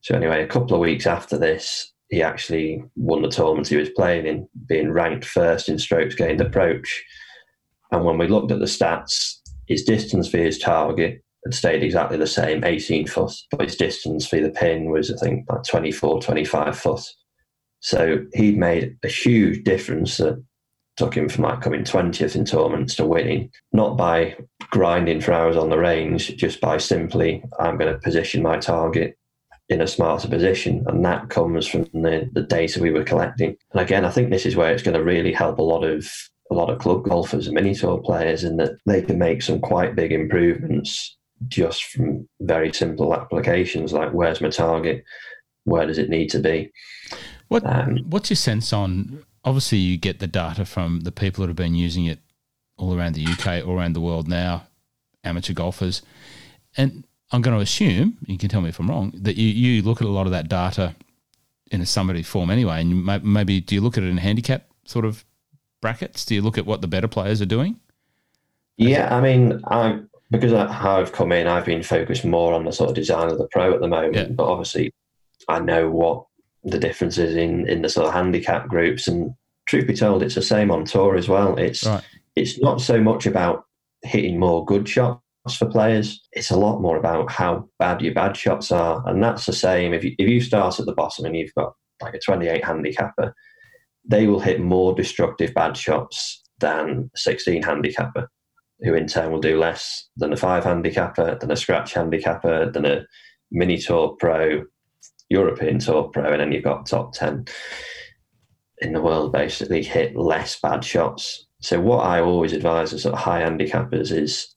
So 0.00 0.14
anyway, 0.14 0.42
a 0.42 0.46
couple 0.46 0.74
of 0.74 0.80
weeks 0.80 1.06
after 1.06 1.36
this, 1.36 1.92
he 2.08 2.22
actually 2.22 2.82
won 2.94 3.22
the 3.22 3.28
tournament 3.28 3.68
he 3.68 3.76
was 3.76 3.90
playing 3.90 4.26
in, 4.26 4.48
being 4.66 4.92
ranked 4.92 5.24
first 5.24 5.68
in 5.68 5.78
strokes 5.78 6.14
gained 6.14 6.40
approach. 6.40 7.04
And 7.90 8.04
when 8.04 8.18
we 8.18 8.28
looked 8.28 8.52
at 8.52 8.58
the 8.58 8.66
stats, 8.66 9.36
his 9.66 9.82
distance 9.82 10.28
for 10.28 10.38
his 10.38 10.58
target 10.58 11.22
had 11.44 11.54
stayed 11.54 11.82
exactly 11.82 12.16
the 12.16 12.26
same, 12.26 12.64
18 12.64 13.06
foot, 13.06 13.32
but 13.50 13.62
his 13.62 13.76
distance 13.76 14.26
for 14.26 14.40
the 14.40 14.50
pin 14.50 14.90
was, 14.90 15.12
I 15.12 15.16
think, 15.16 15.46
about 15.48 15.66
24, 15.66 16.20
25 16.20 16.78
foot. 16.78 17.02
So 17.80 18.24
he'd 18.34 18.56
made 18.56 18.96
a 19.04 19.08
huge 19.08 19.64
difference 19.64 20.16
that 20.18 20.42
took 20.96 21.16
him 21.16 21.28
from 21.28 21.44
like 21.44 21.60
coming 21.60 21.84
20th 21.84 22.34
in 22.34 22.44
tournaments 22.44 22.94
to 22.96 23.06
winning, 23.06 23.50
not 23.72 23.96
by 23.96 24.36
grinding 24.70 25.20
for 25.20 25.32
hours 25.32 25.56
on 25.56 25.68
the 25.68 25.78
range, 25.78 26.36
just 26.36 26.60
by 26.60 26.78
simply, 26.78 27.42
I'm 27.60 27.76
going 27.76 27.92
to 27.92 28.00
position 28.00 28.42
my 28.42 28.58
target 28.58 29.16
in 29.68 29.80
a 29.80 29.86
smarter 29.86 30.28
position. 30.28 30.84
And 30.86 31.04
that 31.04 31.28
comes 31.28 31.66
from 31.66 31.84
the, 31.92 32.28
the 32.32 32.42
data 32.42 32.80
we 32.80 32.90
were 32.90 33.04
collecting. 33.04 33.56
And 33.72 33.80
again, 33.80 34.04
I 34.04 34.10
think 34.10 34.30
this 34.30 34.46
is 34.46 34.56
where 34.56 34.72
it's 34.72 34.82
going 34.82 34.96
to 34.96 35.04
really 35.04 35.32
help 35.32 35.58
a 35.58 35.62
lot 35.62 35.84
of 35.84 36.08
a 36.48 36.54
lot 36.54 36.70
of 36.70 36.78
club 36.78 37.02
golfers 37.02 37.48
and 37.48 37.56
mini 37.56 37.74
tour 37.74 37.98
players 37.98 38.44
in 38.44 38.56
that 38.56 38.78
they 38.86 39.02
can 39.02 39.18
make 39.18 39.42
some 39.42 39.60
quite 39.60 39.96
big 39.96 40.12
improvements 40.12 41.16
just 41.48 41.82
from 41.86 42.28
very 42.40 42.72
simple 42.72 43.12
applications 43.12 43.92
like 43.92 44.12
where's 44.12 44.40
my 44.40 44.48
target, 44.48 45.02
where 45.64 45.86
does 45.86 45.98
it 45.98 46.08
need 46.08 46.28
to 46.30 46.38
be. 46.38 46.70
What 47.48 47.66
um, 47.66 47.98
what's 48.08 48.30
your 48.30 48.36
sense 48.36 48.72
on 48.72 49.24
obviously 49.46 49.78
you 49.78 49.96
get 49.96 50.18
the 50.18 50.26
data 50.26 50.64
from 50.64 51.00
the 51.00 51.12
people 51.12 51.42
that 51.42 51.48
have 51.48 51.56
been 51.56 51.74
using 51.74 52.04
it 52.04 52.18
all 52.76 52.98
around 52.98 53.14
the 53.14 53.24
UK, 53.24 53.66
all 53.66 53.78
around 53.78 53.94
the 53.94 54.00
world 54.00 54.28
now, 54.28 54.66
amateur 55.24 55.54
golfers. 55.54 56.02
And 56.76 57.04
I'm 57.32 57.42
going 57.42 57.56
to 57.56 57.62
assume, 57.62 58.18
you 58.26 58.38
can 58.38 58.48
tell 58.48 58.60
me 58.60 58.68
if 58.68 58.78
I'm 58.78 58.88
wrong, 58.88 59.12
that 59.16 59.36
you, 59.36 59.48
you 59.48 59.82
look 59.82 60.00
at 60.00 60.06
a 60.06 60.10
lot 60.10 60.26
of 60.26 60.32
that 60.32 60.48
data 60.48 60.94
in 61.70 61.80
a 61.80 61.86
summary 61.86 62.22
form 62.22 62.50
anyway. 62.50 62.80
And 62.80 63.04
may, 63.04 63.18
maybe 63.18 63.60
do 63.60 63.74
you 63.74 63.80
look 63.80 63.98
at 63.98 64.04
it 64.04 64.08
in 64.08 64.18
handicap 64.18 64.66
sort 64.84 65.04
of 65.04 65.24
brackets? 65.80 66.24
Do 66.24 66.34
you 66.34 66.42
look 66.42 66.56
at 66.58 66.66
what 66.66 66.80
the 66.80 66.86
better 66.86 67.08
players 67.08 67.42
are 67.42 67.46
doing? 67.46 67.80
Yeah, 68.76 69.14
I 69.14 69.20
mean, 69.20 69.60
I 69.66 70.00
because 70.30 70.52
I've 70.52 71.12
come 71.12 71.32
in, 71.32 71.46
I've 71.46 71.64
been 71.64 71.82
focused 71.82 72.24
more 72.24 72.52
on 72.52 72.64
the 72.64 72.72
sort 72.72 72.90
of 72.90 72.96
design 72.96 73.30
of 73.30 73.38
the 73.38 73.48
pro 73.50 73.72
at 73.72 73.80
the 73.80 73.88
moment. 73.88 74.14
Yeah. 74.14 74.34
But 74.34 74.48
obviously, 74.48 74.92
I 75.48 75.60
know 75.60 75.88
what 75.90 76.26
the 76.64 76.78
differences 76.78 77.36
in 77.36 77.68
in 77.68 77.82
the 77.82 77.88
sort 77.88 78.08
of 78.08 78.12
handicap 78.12 78.68
groups. 78.68 79.08
And 79.08 79.34
truth 79.66 79.86
be 79.86 79.94
told, 79.94 80.22
it's 80.22 80.34
the 80.34 80.42
same 80.42 80.70
on 80.70 80.84
tour 80.84 81.16
as 81.16 81.28
well. 81.28 81.56
It's 81.56 81.84
right. 81.84 82.04
it's 82.36 82.60
not 82.60 82.80
so 82.80 83.00
much 83.00 83.26
about 83.26 83.64
hitting 84.02 84.38
more 84.38 84.64
good 84.64 84.88
shots 84.88 85.20
for 85.54 85.66
players. 85.66 86.20
It's 86.32 86.50
a 86.50 86.58
lot 86.58 86.80
more 86.80 86.96
about 86.96 87.30
how 87.30 87.68
bad 87.78 88.02
your 88.02 88.14
bad 88.14 88.36
shots 88.36 88.72
are, 88.72 89.02
and 89.06 89.22
that's 89.22 89.46
the 89.46 89.52
same. 89.52 89.92
If 89.92 90.04
you 90.04 90.14
if 90.18 90.28
you 90.28 90.40
start 90.40 90.80
at 90.80 90.86
the 90.86 90.94
bottom 90.94 91.24
and 91.24 91.36
you've 91.36 91.54
got 91.56 91.72
like 92.02 92.14
a 92.14 92.18
28 92.18 92.64
handicapper, 92.64 93.34
they 94.04 94.26
will 94.26 94.40
hit 94.40 94.60
more 94.60 94.94
destructive 94.94 95.54
bad 95.54 95.76
shots 95.76 96.42
than 96.58 97.10
16 97.16 97.62
handicapper, 97.62 98.28
who 98.80 98.94
in 98.94 99.06
turn 99.06 99.30
will 99.30 99.40
do 99.40 99.58
less 99.58 100.08
than 100.16 100.32
a 100.32 100.36
five 100.36 100.64
handicapper, 100.64 101.38
than 101.40 101.50
a 101.50 101.56
scratch 101.56 101.92
handicapper, 101.92 102.70
than 102.70 102.84
a 102.84 103.04
mini 103.50 103.78
tour 103.78 104.16
pro, 104.18 104.62
European 105.28 105.78
tour 105.78 106.04
pro, 106.04 106.32
and 106.32 106.40
then 106.40 106.52
you've 106.52 106.64
got 106.64 106.86
top 106.86 107.12
10 107.12 107.46
in 108.78 108.92
the 108.92 109.00
world 109.00 109.32
basically 109.32 109.82
hit 109.82 110.16
less 110.16 110.58
bad 110.60 110.84
shots. 110.84 111.46
So 111.60 111.80
what 111.80 112.04
I 112.04 112.20
always 112.20 112.52
advise 112.52 112.92
as 112.92 113.06
of 113.06 113.14
high 113.14 113.42
handicappers 113.42 114.12
is 114.12 114.54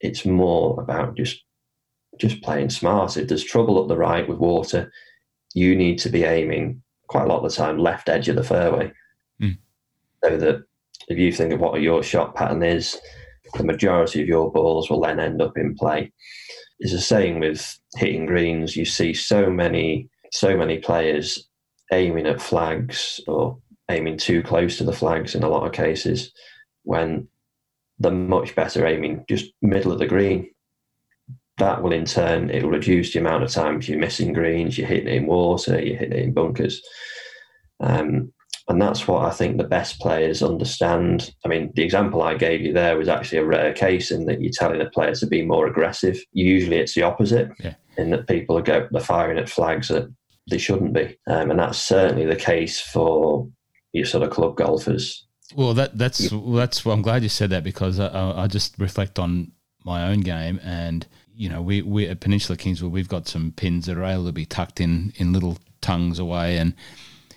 it's 0.00 0.24
more 0.24 0.80
about 0.80 1.16
just 1.16 1.42
just 2.18 2.42
playing 2.42 2.70
smart. 2.70 3.16
If 3.16 3.28
there's 3.28 3.44
trouble 3.44 3.80
up 3.80 3.88
the 3.88 3.96
right 3.96 4.26
with 4.26 4.38
water, 4.38 4.90
you 5.54 5.76
need 5.76 5.98
to 5.98 6.08
be 6.08 6.24
aiming 6.24 6.82
quite 7.08 7.24
a 7.24 7.26
lot 7.26 7.44
of 7.44 7.50
the 7.50 7.56
time 7.56 7.78
left 7.78 8.08
edge 8.08 8.28
of 8.28 8.36
the 8.36 8.44
fairway. 8.44 8.92
Mm. 9.40 9.58
So 10.24 10.36
that 10.38 10.64
if 11.08 11.18
you 11.18 11.32
think 11.32 11.52
of 11.52 11.60
what 11.60 11.80
your 11.80 12.02
shot 12.02 12.34
pattern 12.34 12.62
is, 12.62 12.98
the 13.54 13.64
majority 13.64 14.22
of 14.22 14.28
your 14.28 14.50
balls 14.50 14.90
will 14.90 15.00
then 15.00 15.20
end 15.20 15.40
up 15.40 15.56
in 15.56 15.74
play. 15.74 16.12
It's 16.80 16.92
the 16.92 17.00
same 17.00 17.40
with 17.40 17.78
hitting 17.96 18.26
greens. 18.26 18.76
You 18.76 18.84
see 18.84 19.14
so 19.14 19.50
many, 19.50 20.08
so 20.32 20.56
many 20.56 20.78
players 20.78 21.48
aiming 21.92 22.26
at 22.26 22.40
flags 22.40 23.20
or 23.28 23.58
aiming 23.90 24.18
too 24.18 24.42
close 24.42 24.78
to 24.78 24.84
the 24.84 24.92
flags 24.92 25.34
in 25.34 25.42
a 25.42 25.48
lot 25.48 25.66
of 25.66 25.72
cases 25.72 26.32
when 26.82 27.28
they're 27.98 28.12
much 28.12 28.54
better 28.54 28.86
aiming 28.86 29.24
just 29.28 29.52
middle 29.62 29.92
of 29.92 29.98
the 29.98 30.06
green. 30.06 30.50
That 31.58 31.82
will 31.82 31.92
in 31.92 32.04
turn 32.04 32.50
it'll 32.50 32.70
reduce 32.70 33.12
the 33.12 33.20
amount 33.20 33.44
of 33.44 33.50
times 33.50 33.88
you're 33.88 33.98
missing 33.98 34.32
greens, 34.32 34.76
you're 34.76 34.86
hitting 34.86 35.08
it 35.08 35.14
in 35.14 35.26
water, 35.26 35.80
you're 35.80 35.96
hitting 35.96 36.18
it 36.18 36.24
in 36.24 36.34
bunkers. 36.34 36.82
Um, 37.80 38.32
and 38.68 38.82
that's 38.82 39.06
what 39.06 39.24
I 39.24 39.30
think 39.30 39.56
the 39.56 39.64
best 39.64 40.00
players 40.00 40.42
understand. 40.42 41.32
I 41.44 41.48
mean, 41.48 41.72
the 41.76 41.82
example 41.82 42.22
I 42.22 42.34
gave 42.34 42.62
you 42.62 42.72
there 42.72 42.98
was 42.98 43.08
actually 43.08 43.38
a 43.38 43.46
rare 43.46 43.72
case 43.72 44.10
in 44.10 44.26
that 44.26 44.40
you're 44.40 44.52
telling 44.52 44.80
a 44.80 44.90
player 44.90 45.14
to 45.14 45.26
be 45.26 45.42
more 45.42 45.66
aggressive. 45.68 46.18
Usually 46.32 46.78
it's 46.78 46.94
the 46.94 47.02
opposite, 47.02 47.50
yeah. 47.60 47.74
in 47.96 48.10
that 48.10 48.26
people 48.26 48.58
are, 48.58 48.62
go, 48.62 48.88
they're 48.90 49.00
firing 49.00 49.38
at 49.38 49.48
flags 49.48 49.88
that 49.88 50.12
they 50.50 50.58
shouldn't 50.58 50.94
be. 50.94 51.16
Um, 51.28 51.50
and 51.50 51.60
that's 51.60 51.78
certainly 51.78 52.26
the 52.26 52.36
case 52.36 52.80
for 52.80 53.48
your 53.92 54.04
sort 54.04 54.24
of 54.24 54.30
club 54.30 54.56
golfers. 54.56 55.25
Well, 55.56 55.72
that 55.72 55.96
that's 55.96 56.30
yeah. 56.30 56.38
that's. 56.48 56.84
Well, 56.84 56.94
I'm 56.94 57.00
glad 57.00 57.22
you 57.22 57.30
said 57.30 57.48
that 57.50 57.64
because 57.64 57.98
I, 57.98 58.42
I 58.42 58.46
just 58.46 58.78
reflect 58.78 59.18
on 59.18 59.52
my 59.84 60.08
own 60.08 60.20
game, 60.20 60.60
and 60.62 61.06
you 61.34 61.48
know, 61.48 61.62
we 61.62 61.80
we 61.80 62.06
at 62.08 62.20
Peninsula 62.20 62.58
Kingswood 62.58 62.92
we've 62.92 63.08
got 63.08 63.26
some 63.26 63.52
pins 63.52 63.86
that 63.86 63.96
are 63.96 64.04
able 64.04 64.26
to 64.26 64.32
be 64.32 64.44
tucked 64.44 64.82
in 64.82 65.14
in 65.16 65.32
little 65.32 65.56
tongues 65.80 66.18
away, 66.18 66.58
and 66.58 66.74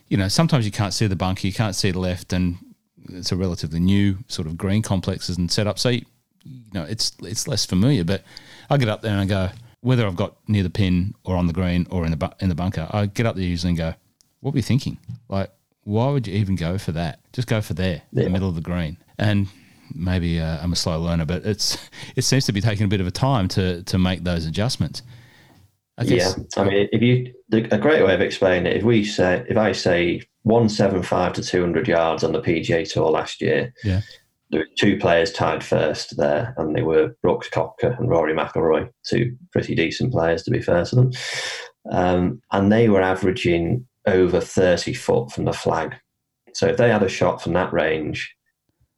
you 0.10 0.18
know, 0.18 0.28
sometimes 0.28 0.66
you 0.66 0.72
can't 0.72 0.94
see 0.94 1.08
the 1.08 1.16
bunker, 1.16 1.48
you 1.48 1.54
can't 1.54 1.76
see 1.76 1.92
the 1.92 2.00
left, 2.00 2.34
and 2.34 2.58
it's 3.08 3.32
a 3.32 3.38
relatively 3.38 3.80
new 3.80 4.18
sort 4.28 4.50
of 4.50 4.58
green 4.58 4.82
complexes 4.82 5.38
and 5.38 5.50
setup. 5.50 5.80
So, 5.80 5.88
you, 5.88 6.02
you 6.44 6.74
know, 6.74 6.84
it's 6.84 7.14
it's 7.24 7.48
less 7.48 7.66
familiar. 7.66 8.04
But 8.04 8.24
I 8.70 8.76
get 8.76 8.90
up 8.90 9.02
there 9.02 9.14
and 9.14 9.22
I 9.22 9.26
go, 9.26 9.50
whether 9.80 10.06
I've 10.06 10.18
got 10.18 10.36
near 10.46 10.64
the 10.64 10.70
pin 10.70 11.16
or 11.24 11.38
on 11.38 11.48
the 11.48 11.54
green 11.54 11.88
or 11.90 12.04
in 12.04 12.12
the 12.12 12.18
bu- 12.18 12.36
in 12.42 12.50
the 12.50 12.56
bunker, 12.56 12.86
I 12.92 13.06
get 13.06 13.26
up 13.26 13.36
there 13.36 13.46
usually 13.46 13.70
and 13.70 13.78
go, 13.78 13.94
"What 14.42 14.54
were 14.54 14.58
you 14.58 14.64
thinking? 14.64 14.98
Like, 15.30 15.52
why 15.90 16.12
would 16.12 16.28
you 16.28 16.36
even 16.36 16.56
go 16.56 16.78
for 16.78 16.92
that? 16.92 17.20
Just 17.34 17.48
go 17.48 17.62
for 17.62 17.74
there, 17.74 18.04
yeah. 18.12 18.20
in 18.20 18.24
the 18.26 18.30
middle 18.30 18.48
of 18.48 18.56
the 18.56 18.62
green." 18.62 18.98
And 19.18 19.48
maybe 19.94 20.40
uh, 20.40 20.60
I'm 20.62 20.72
a 20.72 20.76
slow 20.76 21.00
learner, 21.00 21.26
but 21.26 21.46
it's 21.46 21.78
it 22.16 22.24
seems 22.24 22.46
to 22.46 22.54
be 22.54 22.62
taking 22.62 22.86
a 22.86 22.88
bit 22.88 23.02
of 23.02 23.08
a 23.08 23.12
time 23.12 23.48
to 23.50 23.84
to 23.84 23.98
make 23.98 24.24
those 24.24 24.46
adjustments. 24.46 25.02
I 25.98 26.06
guess, 26.06 26.38
yeah, 26.38 26.62
I 26.62 26.64
mean, 26.64 26.90
if 26.94 27.02
you 27.02 27.34
a 27.52 27.78
great 27.78 28.06
way 28.06 28.14
of 28.14 28.22
explaining 28.22 28.72
it, 28.72 28.78
if 28.78 28.84
we 28.84 29.04
say 29.04 29.46
if 29.50 29.58
I 29.58 29.74
say 29.74 30.22
one 30.44 30.70
seven 30.70 31.04
five 31.04 31.34
to 31.34 31.44
two 31.44 31.62
hundred 31.62 31.88
yards 31.88 32.24
on 32.24 32.32
the 32.32 32.42
PGA 32.42 32.90
Tour 32.90 33.10
last 33.10 33.42
year, 33.42 33.74
yeah. 33.84 34.02
There 34.52 34.62
were 34.62 34.68
two 34.80 34.98
players 34.98 35.32
tied 35.32 35.64
first 35.64 36.18
there, 36.18 36.56
and 36.58 36.76
they 36.76 36.82
were 36.82 37.16
Brooks 37.22 37.50
Koepka 37.50 38.00
and 38.00 38.10
Rory 38.10 38.34
McIlroy, 38.34 38.90
two 39.08 39.38
pretty 39.52 39.76
decent 39.76 40.12
players 40.12 40.42
to 40.42 40.50
be 40.50 40.60
fair 40.60 40.86
to 40.86 40.96
them. 40.96 41.12
Um, 41.92 42.42
and 42.52 42.72
they 42.72 42.90
were 42.90 43.04
averaging 43.04 43.88
over 44.10 44.42
30 44.42 44.94
foot 44.94 45.32
from 45.32 45.46
the 45.46 45.54
flag. 45.54 45.96
So 46.54 46.68
if 46.68 46.78
they 46.78 46.90
had 46.90 47.04
a 47.04 47.10
shot 47.10 47.42
from 47.42 47.54
that 47.54 47.72
range, 47.72 48.36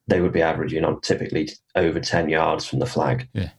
they 0.07 0.21
would 0.21 0.33
be 0.33 0.41
averaging 0.41 0.83
on 0.83 1.01
typically 1.01 1.49
over 1.75 1.99
10 1.99 2.29
yards 2.29 2.65
from 2.65 2.79
the 2.79 2.85
flag. 2.85 3.27
Yeah. 3.33 3.51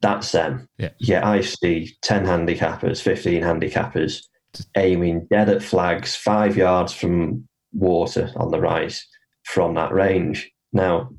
That's 0.00 0.32
them. 0.32 0.68
Yeah. 0.78 0.90
Yeah, 0.98 1.26
I 1.26 1.40
see 1.40 1.96
10 2.02 2.24
handicappers, 2.24 3.00
15 3.00 3.42
handicappers 3.42 4.22
aiming 4.76 5.26
dead 5.30 5.48
at 5.48 5.62
flags 5.62 6.14
five 6.14 6.56
yards 6.56 6.92
from 6.92 7.48
water 7.72 8.30
on 8.36 8.50
the 8.50 8.60
right 8.60 8.98
from 9.44 9.74
that 9.74 9.92
range. 9.92 10.50
Now, 10.72 11.10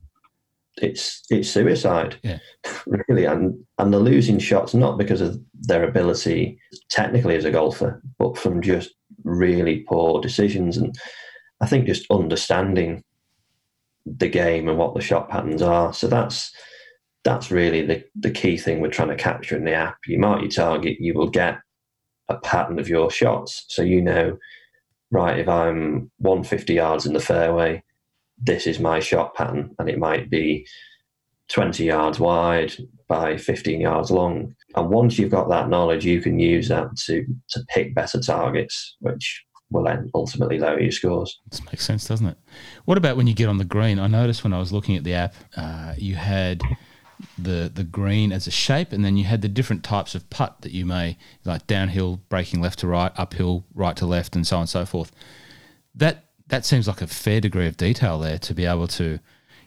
it's 0.77 1.23
it's 1.29 1.49
suicide, 1.49 2.17
yeah. 2.21 2.39
really, 3.07 3.25
and 3.25 3.57
and 3.77 3.93
they're 3.93 3.99
losing 3.99 4.39
shots 4.39 4.73
not 4.73 4.97
because 4.97 5.21
of 5.21 5.39
their 5.53 5.87
ability 5.87 6.59
technically 6.89 7.35
as 7.35 7.45
a 7.45 7.51
golfer, 7.51 8.01
but 8.19 8.37
from 8.37 8.61
just 8.61 8.93
really 9.25 9.79
poor 9.87 10.21
decisions, 10.21 10.77
and 10.77 10.95
I 11.61 11.67
think 11.67 11.85
just 11.85 12.09
understanding 12.09 13.03
the 14.05 14.29
game 14.29 14.69
and 14.69 14.77
what 14.77 14.95
the 14.95 15.01
shot 15.01 15.29
patterns 15.29 15.61
are. 15.61 15.93
So 15.93 16.07
that's 16.07 16.51
that's 17.23 17.51
really 17.51 17.85
the 17.85 18.03
the 18.15 18.31
key 18.31 18.57
thing 18.57 18.79
we're 18.79 18.89
trying 18.89 19.09
to 19.09 19.15
capture 19.15 19.57
in 19.57 19.65
the 19.65 19.73
app. 19.73 19.97
You 20.07 20.19
mark 20.19 20.41
your 20.41 20.51
target, 20.51 21.01
you 21.01 21.13
will 21.13 21.29
get 21.29 21.59
a 22.29 22.37
pattern 22.37 22.79
of 22.79 22.87
your 22.87 23.11
shots, 23.11 23.65
so 23.67 23.81
you 23.81 24.01
know, 24.01 24.37
right, 25.11 25.39
if 25.39 25.49
I'm 25.49 26.09
150 26.19 26.73
yards 26.73 27.05
in 27.05 27.13
the 27.13 27.19
fairway 27.19 27.83
this 28.41 28.67
is 28.67 28.79
my 28.79 28.99
shot 28.99 29.33
pattern, 29.35 29.75
and 29.79 29.89
it 29.89 29.99
might 29.99 30.29
be 30.29 30.67
20 31.49 31.83
yards 31.83 32.19
wide 32.19 32.73
by 33.07 33.37
15 33.37 33.81
yards 33.81 34.11
long. 34.11 34.55
And 34.75 34.89
once 34.89 35.17
you've 35.17 35.31
got 35.31 35.49
that 35.49 35.69
knowledge, 35.69 36.05
you 36.05 36.21
can 36.21 36.39
use 36.39 36.67
that 36.69 36.95
to 37.05 37.25
to 37.49 37.65
pick 37.69 37.95
better 37.95 38.19
targets, 38.19 38.97
which 38.99 39.45
will 39.71 39.83
then 39.83 40.09
ultimately 40.13 40.59
lower 40.59 40.79
your 40.79 40.91
scores. 40.91 41.39
This 41.49 41.63
makes 41.65 41.85
sense, 41.85 42.07
doesn't 42.07 42.27
it? 42.27 42.37
What 42.85 42.97
about 42.97 43.17
when 43.17 43.27
you 43.27 43.33
get 43.33 43.49
on 43.49 43.57
the 43.57 43.65
green? 43.65 43.99
I 43.99 44.07
noticed 44.07 44.43
when 44.43 44.53
I 44.53 44.59
was 44.59 44.71
looking 44.71 44.95
at 44.95 45.03
the 45.03 45.13
app, 45.13 45.33
uh, 45.57 45.93
you 45.97 46.15
had 46.15 46.61
the 47.37 47.71
the 47.73 47.83
green 47.83 48.31
as 48.31 48.47
a 48.47 48.51
shape, 48.51 48.91
and 48.91 49.03
then 49.03 49.17
you 49.17 49.23
had 49.23 49.41
the 49.41 49.47
different 49.47 49.83
types 49.83 50.15
of 50.15 50.29
putt 50.29 50.61
that 50.61 50.71
you 50.71 50.85
may 50.85 51.17
like 51.43 51.65
downhill, 51.67 52.17
breaking 52.29 52.61
left 52.61 52.79
to 52.79 52.87
right, 52.87 53.11
uphill, 53.17 53.65
right 53.73 53.95
to 53.97 54.05
left, 54.05 54.35
and 54.35 54.45
so 54.45 54.57
on 54.57 54.61
and 54.61 54.69
so 54.69 54.85
forth. 54.85 55.11
That 55.93 56.25
that 56.47 56.65
seems 56.65 56.87
like 56.87 57.01
a 57.01 57.07
fair 57.07 57.41
degree 57.41 57.67
of 57.67 57.77
detail 57.77 58.19
there 58.19 58.37
to 58.37 58.53
be 58.53 58.65
able 58.65 58.87
to, 58.87 59.19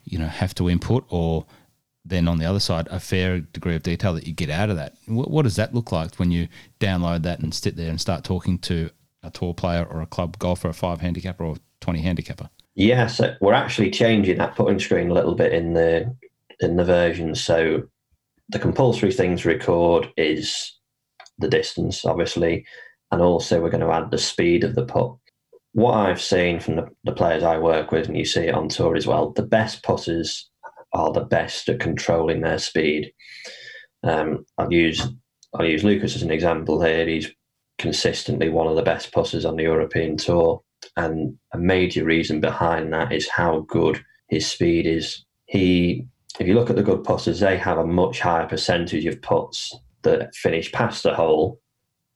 you 0.04 0.18
know, 0.18 0.28
have 0.28 0.54
to 0.56 0.70
input 0.70 1.04
or 1.08 1.46
then 2.08 2.28
on 2.28 2.38
the 2.38 2.44
other 2.44 2.60
side, 2.60 2.88
a 2.90 3.00
fair 3.00 3.40
degree 3.40 3.74
of 3.74 3.82
detail 3.82 4.14
that 4.14 4.26
you 4.26 4.32
get 4.32 4.50
out 4.50 4.70
of 4.70 4.76
that. 4.76 4.94
What, 5.06 5.30
what, 5.30 5.42
does 5.42 5.56
that 5.56 5.74
look 5.74 5.92
like 5.92 6.14
when 6.16 6.30
you 6.30 6.48
download 6.80 7.22
that 7.22 7.40
and 7.40 7.54
sit 7.54 7.76
there 7.76 7.90
and 7.90 8.00
start 8.00 8.24
talking 8.24 8.58
to 8.60 8.90
a 9.22 9.30
tour 9.30 9.54
player 9.54 9.84
or 9.84 10.00
a 10.00 10.06
club 10.06 10.38
golfer, 10.38 10.68
a 10.68 10.74
five 10.74 11.00
handicapper 11.00 11.44
or 11.44 11.56
20 11.80 12.00
handicapper? 12.00 12.48
Yeah, 12.74 13.06
so 13.06 13.34
we're 13.40 13.54
actually 13.54 13.90
changing 13.90 14.38
that 14.38 14.54
putting 14.54 14.78
screen 14.78 15.10
a 15.10 15.14
little 15.14 15.34
bit 15.34 15.52
in 15.52 15.74
the 15.74 16.14
in 16.60 16.76
the 16.76 16.84
version. 16.84 17.34
So 17.34 17.82
the 18.48 18.58
compulsory 18.58 19.12
thing 19.12 19.36
to 19.36 19.48
record 19.48 20.08
is 20.16 20.76
the 21.38 21.48
distance, 21.48 22.04
obviously, 22.04 22.64
and 23.10 23.20
also 23.20 23.60
we're 23.60 23.70
going 23.70 23.82
to 23.82 23.92
add 23.92 24.10
the 24.10 24.18
speed 24.18 24.64
of 24.64 24.74
the 24.74 24.84
putt 24.84 25.16
what 25.72 25.94
I've 25.94 26.20
seen 26.20 26.60
from 26.60 26.76
the, 26.76 26.88
the 27.04 27.12
players 27.12 27.42
I 27.42 27.58
work 27.58 27.92
with, 27.92 28.08
and 28.08 28.16
you 28.16 28.24
see 28.24 28.42
it 28.42 28.54
on 28.54 28.68
tour 28.68 28.96
as 28.96 29.06
well, 29.06 29.30
the 29.30 29.46
best 29.46 29.82
putters 29.82 30.50
are 30.92 31.12
the 31.12 31.24
best 31.24 31.68
at 31.68 31.80
controlling 31.80 32.40
their 32.40 32.58
speed. 32.58 33.12
Um, 34.02 34.44
I'll 34.56 34.72
use 34.72 35.06
I'll 35.54 35.66
use 35.66 35.84
Lucas 35.84 36.14
as 36.14 36.22
an 36.22 36.30
example 36.30 36.82
here. 36.82 37.06
He's 37.06 37.30
consistently 37.78 38.48
one 38.48 38.66
of 38.66 38.76
the 38.76 38.82
best 38.82 39.12
putters 39.12 39.44
on 39.44 39.56
the 39.56 39.62
European 39.62 40.16
tour, 40.16 40.62
and 40.96 41.36
a 41.52 41.58
major 41.58 42.04
reason 42.04 42.40
behind 42.40 42.92
that 42.92 43.12
is 43.12 43.28
how 43.28 43.60
good 43.68 44.02
his 44.28 44.46
speed 44.46 44.86
is. 44.86 45.24
He, 45.46 46.06
if 46.38 46.46
you 46.46 46.54
look 46.54 46.68
at 46.68 46.76
the 46.76 46.82
good 46.82 47.04
putters, 47.04 47.40
they 47.40 47.56
have 47.56 47.78
a 47.78 47.86
much 47.86 48.20
higher 48.20 48.46
percentage 48.46 49.06
of 49.06 49.22
putts 49.22 49.74
that 50.02 50.34
finish 50.34 50.70
past 50.70 51.02
the 51.02 51.14
hole, 51.14 51.60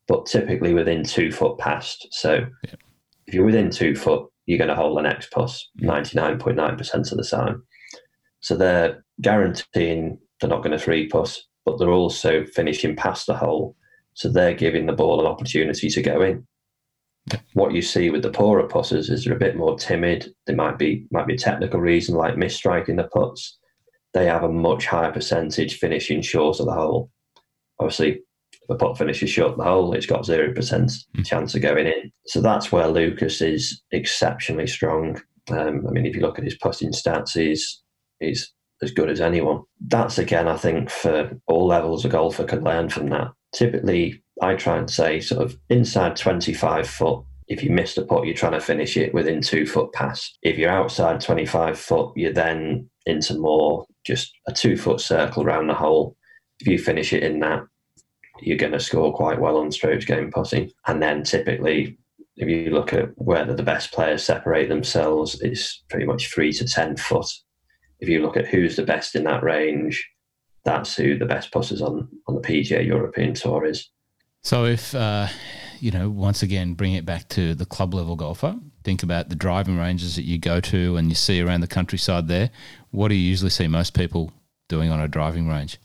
but 0.07 0.27
typically 0.27 0.75
within 0.75 1.05
two 1.05 1.33
foot 1.33 1.59
past. 1.59 2.07
So. 2.11 2.47
Yeah 2.67 2.75
if 3.27 3.35
you're 3.35 3.47
within 3.47 3.71
two 3.71 3.95
foot, 3.95 4.29
you're 4.47 4.59
going 4.59 4.69
to 4.69 4.77
hold 4.77 4.99
the 4.99 5.03
next 5.03 5.31
putt 5.31 5.57
99.9% 5.81 7.13
of 7.13 7.19
the 7.19 7.25
time. 7.25 7.63
So 8.43 8.57
they're 8.57 9.05
guaranteeing 9.21 10.19
they're 10.41 10.51
not 10.51 10.63
going 10.63 10.77
to 10.77 10.79
three 10.79 11.09
putt, 11.09 11.37
but 11.65 11.79
they're 11.79 11.91
also 11.91 12.45
finishing 12.45 12.97
past 12.97 13.27
the 13.27 13.37
hole. 13.37 13.77
So 14.15 14.29
they're 14.29 14.55
giving 14.55 14.87
the 14.87 14.93
ball 14.93 15.21
an 15.21 15.27
opportunity 15.27 15.89
to 15.89 16.03
go 16.03 16.21
in. 16.23 16.47
What 17.55 17.73
you 17.73 17.83
see 17.83 18.11
with 18.11 18.23
the 18.23 18.31
poorer 18.31 18.67
putters 18.69 19.09
is 19.09 19.25
they're 19.25 19.35
a 19.35 19.39
bit 19.39 19.57
more 19.57 19.79
timid. 19.79 20.35
There 20.47 20.57
might 20.57 20.79
be 20.79 21.07
might 21.11 21.27
be 21.27 21.35
a 21.35 21.39
technical 21.39 21.81
reason 21.81 22.17
like 22.17 22.35
misstriking 22.35 22.97
the 22.97 23.05
putts, 23.05 23.59
they 24.13 24.27
have 24.27 24.43
a 24.43 24.49
much 24.49 24.87
higher 24.87 25.13
percentage 25.13 25.79
finishing 25.79 26.23
short 26.23 26.61
of 26.61 26.67
the 26.67 26.73
hole. 26.73 27.11
Obviously, 27.79 28.21
if 28.53 28.71
a 28.71 28.75
putt 28.75 28.99
finishes 28.99 29.31
short 29.31 29.53
of 29.53 29.59
the 29.59 29.65
hole, 29.65 29.95
it's 29.95 30.07
got 30.07 30.25
0% 30.25 30.55
mm. 30.55 31.27
chance 31.27 31.55
of 31.55 31.63
going 31.63 31.87
in. 31.87 32.13
So 32.27 32.41
that's 32.41 32.71
where 32.71 32.89
Lucas 32.89 33.41
is 33.41 33.83
exceptionally 33.91 34.67
strong. 34.67 35.21
Um, 35.51 35.87
I 35.89 35.91
mean, 35.91 36.07
if 36.07 36.15
you 36.15 36.23
look 36.23 36.39
at 36.39 36.45
his 36.45 36.59
putting 36.59 36.93
stats, 36.93 37.31
he's, 37.31 37.82
he's 38.23 38.53
as 38.83 38.91
good 38.91 39.11
as 39.11 39.21
anyone. 39.21 39.63
That's 39.87 40.19
again, 40.19 40.49
I 40.49 40.57
think, 40.57 40.91
for 40.91 41.31
all 41.47 41.67
levels 41.67 42.05
a 42.05 42.09
golfer 42.09 42.45
can 42.45 42.65
learn 42.65 42.89
from 42.89 43.09
that. 43.11 43.29
Typically, 43.55 44.23
I 44.41 44.55
try 44.55 44.79
and 44.79 44.91
say 44.91 45.21
sort 45.21 45.43
of 45.43 45.57
inside 45.69 46.17
25 46.17 46.89
foot. 46.89 47.25
If 47.49 47.63
you 47.63 47.71
missed 47.71 47.99
a 47.99 48.03
putt, 48.03 48.25
you're 48.25 48.35
trying 48.35 48.53
to 48.53 48.61
finish 48.61 48.97
it 48.97 49.15
within 49.15 49.41
two 49.41 49.67
foot 49.67 49.93
pass. 49.93 50.33
If 50.43 50.59
you're 50.59 50.71
outside 50.71 51.21
25 51.21 51.79
foot, 51.79 52.13
you're 52.17 52.33
then 52.33 52.89
into 53.07 53.39
more 53.39 53.85
just 54.05 54.33
a 54.49 54.53
two 54.53 54.77
foot 54.77 55.01
circle 55.01 55.45
around 55.45 55.67
the 55.67 55.75
hole. 55.75 56.17
If 56.61 56.67
you 56.67 56.79
finish 56.79 57.13
it 57.13 57.23
in 57.23 57.41
that, 57.41 57.63
you're 58.41 58.59
going 58.59 58.73
to 58.73 58.81
score 58.81 59.15
quite 59.15 59.41
well 59.41 59.59
on 59.59 59.71
strokes 59.71 60.05
game 60.05 60.31
putting. 60.33 60.71
And 60.87 61.03
then 61.03 61.23
typically, 61.23 61.99
if 62.37 62.49
you 62.49 62.71
look 62.71 62.93
at 62.93 63.11
where 63.17 63.45
the 63.45 63.63
best 63.63 63.93
players 63.93 64.25
separate 64.25 64.69
themselves, 64.69 65.41
it's 65.43 65.85
pretty 65.91 66.07
much 66.07 66.33
three 66.33 66.53
to 66.53 66.67
10 66.67 66.97
foot. 66.97 67.27
If 68.03 68.09
you 68.09 68.21
look 68.21 68.37
at 68.37 68.49
who's 68.49 68.75
the 68.75 68.83
best 68.83 69.15
in 69.15 69.23
that 69.25 69.45
range, 69.45 70.05
that's 70.65 70.97
who 70.97 71.17
the 71.17 71.25
best 71.25 71.53
putters 71.53 71.81
on, 71.81 72.09
on 72.27 72.35
the 72.35 72.41
PGA 72.41 72.85
European 72.85 73.33
Tour 73.33 73.65
is. 73.65 73.89
So 74.43 74.65
if, 74.65 74.93
uh, 74.93 75.29
you 75.79 75.93
know, 75.93 76.11
once 76.11 76.43
again, 76.43 76.75
bring 76.75 76.95
it 76.95 77.07
back 77.07 77.29
to 77.31 77.55
the 77.55 77.65
club 77.65 77.95
level 77.95 78.17
golfer, 78.17 78.57
think 78.83 79.05
about 79.05 79.29
the 79.29 79.37
driving 79.37 79.79
ranges 79.79 80.17
that 80.17 80.25
you 80.25 80.37
go 80.37 80.61
to 80.61 80.97
and 80.97 81.09
you 81.09 81.15
see 81.15 81.41
around 81.41 81.61
the 81.61 81.69
countryside 81.69 82.27
there. 82.27 82.51
What 82.91 83.09
do 83.09 83.15
you 83.15 83.21
usually 83.23 83.51
see 83.51 83.69
most 83.69 83.95
people 83.95 84.33
doing 84.69 84.91
on 84.91 84.99
a 84.99 85.07
driving 85.07 85.49
range? 85.49 85.79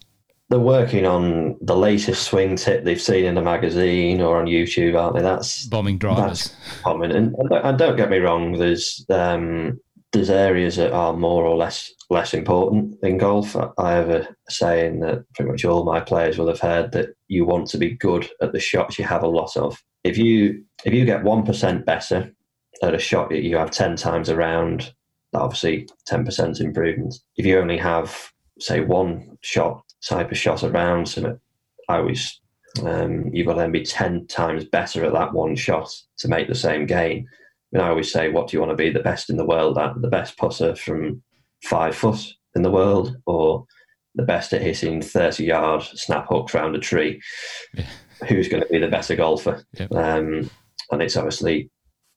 They're 0.50 0.60
working 0.60 1.06
on 1.06 1.58
the 1.62 1.76
latest 1.76 2.24
swing 2.24 2.56
tip 2.56 2.84
they've 2.84 3.00
seen 3.00 3.26
in 3.26 3.38
a 3.38 3.44
magazine 3.44 4.22
or 4.22 4.40
on 4.40 4.46
YouTube, 4.48 5.00
aren't 5.00 5.18
they? 5.18 5.22
That's 5.22 5.66
bombing 5.66 6.00
drivers. 6.00 6.56
That's 6.56 6.82
common. 6.82 7.12
And, 7.12 7.36
and 7.52 7.78
don't 7.78 7.98
get 7.98 8.10
me 8.10 8.18
wrong, 8.18 8.54
there's 8.54 9.06
um, 9.10 9.80
there's 10.18 10.30
areas 10.30 10.76
that 10.76 10.92
are 10.92 11.14
more 11.14 11.46
or 11.46 11.56
less 11.56 11.92
less 12.10 12.34
important 12.34 12.96
in 13.04 13.18
golf. 13.18 13.56
I 13.78 13.92
have 13.92 14.10
a 14.10 14.28
saying 14.50 15.02
that 15.02 15.24
pretty 15.34 15.52
much 15.52 15.66
all 15.66 15.84
my 15.84 16.00
players 16.00 16.38
will 16.38 16.48
have 16.48 16.60
heard 16.60 16.92
that 16.94 17.10
you 17.28 17.46
want 17.46 17.68
to 17.70 17.78
be 17.78 17.96
good 17.96 18.30
at 18.42 18.52
the 18.52 18.60
shots 18.60 18.98
you 18.98 19.06
have 19.06 19.24
a 19.24 19.28
lot 19.28 19.56
of. 19.56 19.82
If 20.04 20.18
you 20.18 20.64
if 20.86 20.94
you 20.94 21.06
get 21.06 21.24
one 21.24 21.44
percent 21.44 21.86
better 21.86 22.32
at 22.82 22.96
a 22.96 23.00
shot 23.00 23.30
that 23.30 23.44
you 23.44 23.58
have 23.58 23.72
ten 23.72 23.96
times 23.96 24.30
around, 24.30 24.94
obviously 25.34 25.88
ten 26.06 26.26
percent 26.26 26.60
improvement. 26.60 27.16
If 27.36 27.46
you 27.46 27.60
only 27.60 27.78
have 27.78 28.32
say 28.60 28.82
one 28.82 29.38
shot 29.42 29.84
type 30.04 30.32
of 30.32 30.38
shot 30.38 30.64
around, 30.64 31.08
so 31.08 31.38
I 31.90 31.98
always 31.98 32.42
um, 32.84 33.30
you've 33.34 33.48
got 33.48 33.54
to 33.54 33.60
then 33.60 33.72
be 33.72 33.84
ten 33.84 34.26
times 34.28 34.66
better 34.66 35.06
at 35.06 35.14
that 35.14 35.34
one 35.34 35.56
shot 35.56 35.94
to 36.18 36.28
make 36.28 36.48
the 36.48 36.56
same 36.56 36.86
gain. 36.86 37.28
I, 37.74 37.78
mean, 37.78 37.86
I 37.86 37.90
always 37.90 38.12
say, 38.12 38.30
what 38.30 38.48
do 38.48 38.58
you 38.58 38.62
want 38.62 38.72
to 38.72 38.82
be 38.82 38.90
the 38.90 39.00
best 39.00 39.30
in 39.30 39.38
the 39.38 39.46
world 39.46 39.78
at? 39.78 40.02
The 40.02 40.08
best 40.08 40.38
putter 40.38 40.76
from 40.76 41.22
five 41.64 41.96
foot 41.96 42.26
in 42.56 42.62
the 42.62 42.72
world 42.72 43.16
or 43.26 43.66
the 44.16 44.24
best 44.24 44.54
at 44.54 44.62
hitting 44.62 45.02
30 45.02 45.44
yard 45.44 45.84
snap 45.84 46.28
hooks 46.30 46.56
around 46.56 46.76
a 46.76 46.80
tree. 46.80 47.22
Yeah. 47.74 47.86
Who's 48.28 48.48
going 48.48 48.64
to 48.64 48.70
be 48.70 48.80
the 48.80 48.88
better 48.88 49.16
golfer? 49.16 49.64
Yep. 49.74 49.92
Um, 49.92 50.50
and 50.92 51.02
it's 51.02 51.18
obviously 51.18 51.70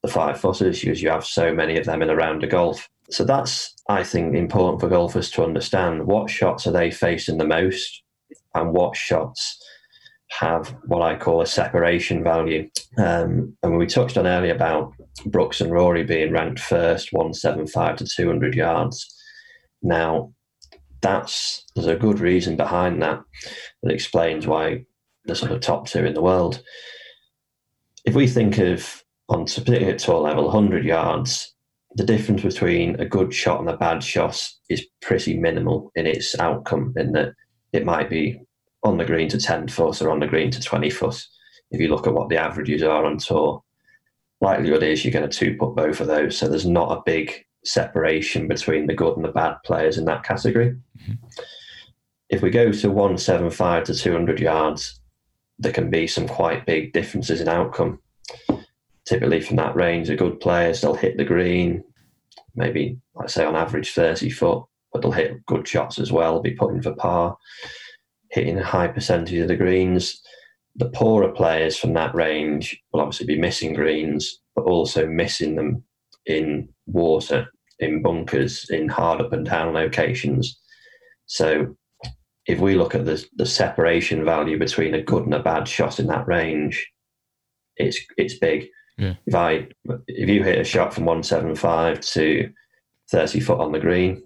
the 0.03 0.09
five 0.09 0.41
footers 0.41 0.81
because 0.81 1.03
you 1.03 1.11
have 1.11 1.25
so 1.25 1.53
many 1.53 1.77
of 1.79 1.85
them 1.85 2.01
in 2.01 2.11
a 2.11 2.17
round 2.17 2.43
of 2.43 2.51
golf. 2.51 2.89
So 3.11 3.25
that's, 3.25 3.75
I 3.89 4.03
think, 4.03 4.35
important 4.35 4.81
for 4.81 4.89
golfers 4.89 5.31
to 5.33 5.45
understand 5.45 6.07
what 6.07 6.31
shots 6.31 6.67
are 6.67 6.73
they 6.73 6.91
facing 6.91 7.39
the 7.39 7.47
most 7.47 8.03
and 8.55 8.73
what 8.73 8.97
shots 8.97 9.59
have 10.31 10.75
what 10.87 11.03
I 11.03 11.17
call 11.17 11.41
a 11.41 11.47
separation 11.47 12.23
value. 12.23 12.71
Um, 12.99 13.57
and 13.63 13.77
we 13.77 13.87
touched 13.87 14.17
on 14.17 14.27
earlier 14.27 14.55
about 14.55 14.93
Brooks 15.27 15.61
and 15.61 15.73
Rory 15.73 16.05
being 16.05 16.33
ranked 16.33 16.61
first, 16.61 17.13
175 17.13 17.97
to 17.97 18.07
200 18.07 18.55
yards. 18.55 19.15
Now, 19.83 20.33
that's 21.01 21.65
there's 21.75 21.87
a 21.87 21.97
good 21.97 22.21
reason 22.21 22.57
behind 22.57 23.03
that 23.03 23.23
that 23.83 23.93
explains 23.93 24.47
why 24.47 24.85
the 25.25 25.35
sort 25.35 25.53
of 25.53 25.61
top 25.61 25.87
two 25.87 26.05
in 26.05 26.15
the 26.15 26.23
world. 26.23 26.63
If 28.05 28.15
we 28.15 28.27
think 28.27 28.59
of 28.59 29.03
on 29.29 29.45
particularly 29.45 29.87
at 29.87 29.99
tour 29.99 30.21
level, 30.21 30.45
100 30.45 30.85
yards, 30.85 31.55
the 31.95 32.05
difference 32.05 32.43
between 32.43 33.01
a 33.01 33.05
good 33.05 33.33
shot 33.33 33.61
and 33.61 33.69
a 33.69 33.77
bad 33.77 34.03
shot 34.03 34.49
is 34.69 34.87
pretty 35.01 35.39
minimal 35.39 35.91
in 35.95 36.07
its 36.07 36.39
outcome. 36.39 36.93
In 36.97 37.13
that 37.13 37.33
it 37.73 37.85
might 37.85 38.11
be 38.11 38.41
on 38.83 38.97
the 38.97 39.05
green 39.05 39.29
to 39.29 39.39
10 39.39 39.69
foot 39.69 40.01
or 40.01 40.11
on 40.11 40.21
the 40.21 40.27
green 40.27 40.51
to 40.51 40.61
20 40.61 40.91
foot. 40.91 41.23
If 41.71 41.81
you 41.81 41.89
look 41.89 42.07
at 42.07 42.15
what 42.15 42.29
the 42.29 42.39
averages 42.39 42.83
are 42.83 43.05
on 43.05 43.19
tour, 43.19 43.63
likelihood 44.41 44.83
is 44.83 45.05
you're 45.05 45.13
going 45.13 45.29
to 45.29 45.39
two 45.39 45.57
put 45.57 45.77
both 45.77 46.01
of 46.01 46.07
those. 46.07 46.37
So 46.37 46.49
there's 46.49 46.67
not 46.67 46.97
a 46.97 47.03
big 47.05 47.45
separation 47.65 48.49
between 48.49 48.87
the 48.87 48.95
good 48.95 49.17
and 49.17 49.25
the 49.25 49.33
bad 49.33 49.57
players 49.65 49.99
in 49.99 50.07
that 50.07 50.25
category. 50.25 50.77
Mm-hmm. 50.99 51.13
If 52.31 52.43
we 52.43 52.51
go 52.51 52.73
to 52.73 52.91
175 52.91 53.85
to 53.85 53.95
200 53.95 54.41
yards, 54.41 55.01
there 55.59 55.73
can 55.73 55.91
be 55.91 56.07
some 56.07 56.27
quite 56.27 56.65
big 56.65 56.93
differences 56.93 57.41
in 57.41 57.49
outcome. 57.49 58.01
Typically, 59.05 59.41
from 59.41 59.57
that 59.57 59.77
range, 59.77 60.09
the 60.09 60.17
good 60.17 60.41
players 60.41 60.81
they'll 60.81 60.95
hit 60.95 61.17
the 61.17 61.25
green, 61.25 61.83
maybe 62.55 62.99
let's 63.15 63.35
say 63.35 63.45
on 63.45 63.57
average 63.57 63.93
30 63.93 64.31
foot, 64.31 64.65
but 64.93 65.03
they'll 65.03 65.11
hit 65.11 65.45
good 65.47 65.67
shots 65.67 65.99
as 65.99 66.13
well, 66.13 66.41
be 66.41 66.53
putting 66.53 66.81
for 66.81 66.95
par, 66.95 67.37
hitting 68.31 68.59
a 68.59 68.65
high 68.65 68.89
percentage 68.89 69.39
of 69.39 69.49
the 69.49 69.57
greens. 69.57 70.21
The 70.77 70.91
poorer 70.91 71.33
players 71.33 71.77
from 71.77 71.95
that 71.95 72.15
range 72.15 72.81
will 72.93 73.01
obviously 73.01 73.27
be 73.27 73.39
missing 73.39 73.75
greens, 73.75 74.41
but 74.55 74.65
also 74.65 75.07
missing 75.07 75.57
them 75.57 75.85
in 76.27 76.69
water, 76.87 77.49
in 77.79 78.03
bunkers, 78.03 78.69
in 78.71 78.89
hard 78.89 79.21
up 79.21 79.33
and 79.33 79.45
down 79.45 79.75
locations. 79.75 80.59
So 81.27 81.77
if 82.47 82.59
we 82.59 82.75
look 82.75 82.95
at 82.95 83.05
the, 83.05 83.25
the 83.37 83.47
separation 83.47 84.25
value 84.25 84.59
between 84.59 84.95
a 84.95 85.03
good 85.03 85.25
and 85.25 85.35
a 85.35 85.43
bad 85.43 85.69
shot 85.69 85.99
in 85.99 86.07
that 86.07 86.27
range, 86.27 86.89
it's 87.77 87.99
it's 88.17 88.39
big. 88.39 88.67
Yeah. 88.99 89.15
If 89.27 89.35
I 89.35 89.69
if 90.07 90.29
you 90.29 90.43
hit 90.43 90.59
a 90.59 90.65
shot 90.65 90.93
from 90.93 91.05
175 91.05 92.01
to 92.01 92.51
30 93.11 93.41
foot 93.41 93.61
on 93.61 93.73
the 93.73 93.79
green, 93.79 94.23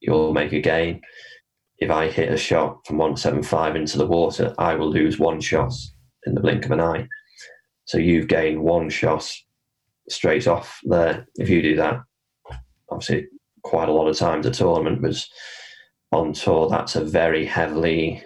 you'll 0.00 0.32
make 0.32 0.52
a 0.52 0.60
gain. 0.60 1.00
If 1.80 1.90
I 1.90 2.08
hit 2.08 2.30
a 2.30 2.36
shot 2.36 2.86
from 2.86 2.98
175 2.98 3.74
into 3.74 3.98
the 3.98 4.06
water, 4.06 4.54
I 4.58 4.74
will 4.74 4.90
lose 4.90 5.18
one 5.18 5.40
shot 5.40 5.72
in 6.26 6.34
the 6.34 6.40
blink 6.40 6.66
of 6.66 6.72
an 6.72 6.80
eye. 6.80 7.08
So 7.86 7.98
you've 7.98 8.28
gained 8.28 8.62
one 8.62 8.90
shot 8.90 9.28
straight 10.08 10.46
off 10.46 10.78
there. 10.84 11.26
If 11.36 11.48
you 11.48 11.62
do 11.62 11.76
that, 11.76 12.02
obviously, 12.90 13.28
quite 13.62 13.88
a 13.88 13.92
lot 13.92 14.08
of 14.08 14.18
times 14.18 14.44
the 14.44 14.52
tournament 14.52 15.00
was 15.00 15.28
on 16.12 16.34
tour. 16.34 16.68
That's 16.68 16.96
a 16.96 17.04
very 17.04 17.46
heavily, 17.46 18.22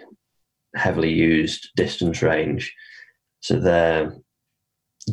heavily 0.75 1.13
used 1.13 1.69
distance 1.75 2.21
range. 2.21 2.75
So 3.39 3.59
they're 3.59 4.15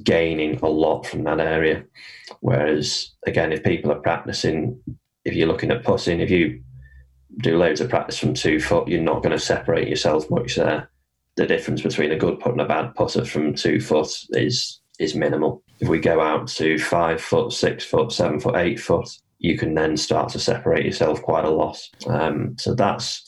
gaining 0.02 0.59
a 0.61 0.68
lot 0.68 1.07
from 1.07 1.22
that 1.24 1.38
area. 1.38 1.85
Whereas, 2.40 3.12
again, 3.26 3.52
if 3.52 3.62
people 3.62 3.92
are 3.92 4.00
practicing, 4.00 4.81
if 5.24 5.35
you're 5.35 5.48
looking 5.48 5.70
at 5.70 5.85
putting, 5.85 6.20
if 6.20 6.31
you 6.31 6.62
do 7.38 7.56
loads 7.56 7.80
of 7.80 7.90
practice 7.90 8.18
from 8.18 8.34
two 8.34 8.60
foot, 8.60 8.88
you're 8.88 9.00
not 9.00 9.22
going 9.22 9.32
to 9.32 9.38
separate 9.38 9.88
yourself 9.88 10.30
much 10.30 10.56
there. 10.56 10.90
The 11.36 11.46
difference 11.46 11.82
between 11.82 12.12
a 12.12 12.18
good 12.18 12.38
putt 12.40 12.52
and 12.52 12.60
a 12.60 12.66
bad 12.66 12.94
putter 12.94 13.24
from 13.24 13.54
two 13.54 13.80
foot 13.80 14.10
is 14.30 14.80
is 14.98 15.14
minimal. 15.14 15.62
If 15.80 15.88
we 15.88 15.98
go 15.98 16.20
out 16.20 16.46
to 16.48 16.78
five 16.78 17.20
foot, 17.20 17.52
six 17.52 17.84
foot, 17.84 18.12
seven 18.12 18.38
foot, 18.38 18.56
eight 18.56 18.78
foot, 18.78 19.08
you 19.38 19.58
can 19.58 19.74
then 19.74 19.96
start 19.96 20.28
to 20.30 20.38
separate 20.38 20.84
yourself 20.84 21.22
quite 21.22 21.44
a 21.44 21.50
lot. 21.50 21.78
Um, 22.06 22.56
so 22.58 22.74
that's 22.74 23.24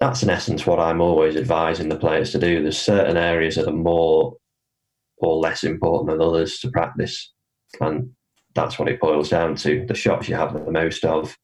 that's 0.00 0.22
in 0.22 0.30
essence 0.30 0.66
what 0.66 0.80
I'm 0.80 1.00
always 1.00 1.36
advising 1.36 1.88
the 1.88 1.96
players 1.96 2.32
to 2.32 2.38
do. 2.38 2.62
There's 2.62 2.78
certain 2.78 3.16
areas 3.16 3.56
that 3.56 3.68
are 3.68 3.72
more 3.72 4.36
or 5.18 5.36
less 5.36 5.64
important 5.64 6.10
than 6.10 6.26
others 6.26 6.58
to 6.60 6.70
practice, 6.70 7.32
and 7.80 8.10
that's 8.54 8.78
what 8.78 8.88
it 8.88 9.00
boils 9.00 9.30
down 9.30 9.54
to. 9.56 9.84
The 9.86 9.94
shots 9.94 10.28
you 10.28 10.34
have 10.34 10.52
the 10.52 10.70
most 10.70 11.04
of 11.04 11.36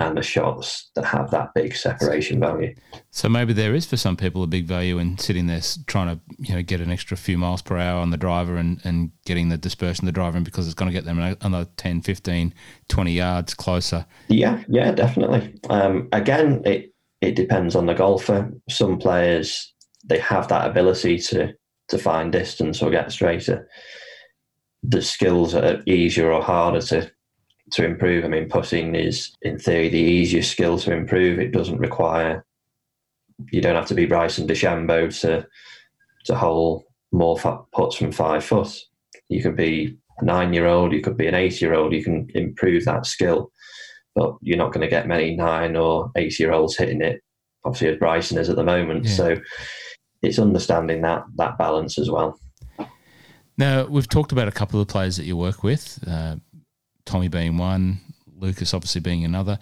and 0.00 0.16
the 0.16 0.22
shots 0.22 0.90
that 0.94 1.04
have 1.04 1.30
that 1.30 1.52
big 1.54 1.76
separation 1.76 2.40
value. 2.40 2.74
So 3.10 3.28
maybe 3.28 3.52
there 3.52 3.74
is 3.74 3.84
for 3.84 3.98
some 3.98 4.16
people 4.16 4.42
a 4.42 4.46
big 4.46 4.64
value 4.64 4.98
in 4.98 5.18
sitting 5.18 5.46
there 5.46 5.60
trying 5.86 6.16
to 6.16 6.20
you 6.38 6.54
know 6.54 6.62
get 6.62 6.80
an 6.80 6.90
extra 6.90 7.16
few 7.16 7.36
miles 7.36 7.60
per 7.60 7.76
hour 7.76 8.00
on 8.00 8.10
the 8.10 8.16
driver 8.16 8.56
and, 8.56 8.80
and 8.82 9.12
getting 9.26 9.50
the 9.50 9.58
dispersion 9.58 10.04
of 10.04 10.06
the 10.06 10.18
driver 10.18 10.38
in 10.38 10.42
because 10.42 10.66
it's 10.66 10.74
going 10.74 10.90
to 10.90 10.92
get 10.92 11.04
them 11.04 11.18
another 11.42 11.68
10, 11.76 12.00
15, 12.00 12.54
20 12.88 13.12
yards 13.12 13.52
closer. 13.54 14.06
Yeah, 14.28 14.64
yeah, 14.68 14.90
definitely. 14.90 15.54
Um, 15.68 16.08
again, 16.12 16.62
it 16.64 16.94
it 17.20 17.36
depends 17.36 17.76
on 17.76 17.84
the 17.84 17.94
golfer. 17.94 18.50
Some 18.70 18.98
players 18.98 19.74
they 20.04 20.18
have 20.18 20.48
that 20.48 20.68
ability 20.68 21.18
to 21.18 21.52
to 21.88 21.98
find 21.98 22.32
distance 22.32 22.82
or 22.82 22.90
get 22.90 23.12
straighter. 23.12 23.68
The 24.82 25.02
skills 25.02 25.54
are 25.54 25.82
easier 25.84 26.32
or 26.32 26.42
harder 26.42 26.80
to 26.80 27.10
to 27.72 27.84
improve. 27.84 28.24
I 28.24 28.28
mean, 28.28 28.48
putting 28.48 28.94
is 28.94 29.32
in 29.42 29.58
theory 29.58 29.88
the 29.88 29.98
easiest 29.98 30.50
skill 30.50 30.78
to 30.78 30.92
improve. 30.92 31.38
It 31.38 31.52
doesn't 31.52 31.78
require 31.78 32.44
you 33.50 33.60
don't 33.60 33.74
have 33.74 33.86
to 33.86 33.94
be 33.94 34.06
Bryson 34.06 34.46
DeChambeau 34.46 35.18
to 35.20 35.46
to 36.26 36.34
hold 36.34 36.84
more 37.12 37.38
putts 37.72 37.96
from 37.96 38.12
five 38.12 38.44
foot. 38.44 38.76
You 39.28 39.42
could 39.42 39.56
be 39.56 39.96
a 40.18 40.24
nine 40.24 40.52
year 40.52 40.66
old, 40.66 40.92
you 40.92 41.00
could 41.00 41.16
be 41.16 41.26
an 41.26 41.34
eight 41.34 41.60
year 41.60 41.74
old. 41.74 41.92
You 41.92 42.04
can 42.04 42.28
improve 42.34 42.84
that 42.84 43.06
skill, 43.06 43.50
but 44.14 44.34
you're 44.42 44.58
not 44.58 44.72
going 44.72 44.82
to 44.82 44.90
get 44.90 45.08
many 45.08 45.34
nine 45.34 45.76
or 45.76 46.10
eight 46.16 46.38
year 46.38 46.52
olds 46.52 46.76
hitting 46.76 47.00
it. 47.00 47.22
Obviously, 47.64 47.88
as 47.88 47.98
Bryson 47.98 48.38
is 48.38 48.48
at 48.48 48.56
the 48.56 48.64
moment. 48.64 49.04
Yeah. 49.04 49.14
So 49.14 49.36
it's 50.22 50.38
understanding 50.38 51.02
that 51.02 51.24
that 51.36 51.58
balance 51.58 51.98
as 51.98 52.10
well. 52.10 52.38
Now 53.56 53.84
we've 53.86 54.08
talked 54.08 54.32
about 54.32 54.48
a 54.48 54.52
couple 54.52 54.80
of 54.80 54.88
players 54.88 55.16
that 55.16 55.24
you 55.24 55.36
work 55.36 55.62
with, 55.62 55.98
uh, 56.06 56.36
Tommy 57.10 57.26
being 57.26 57.58
one, 57.58 57.98
Lucas 58.38 58.72
obviously 58.72 59.00
being 59.00 59.24
another. 59.24 59.58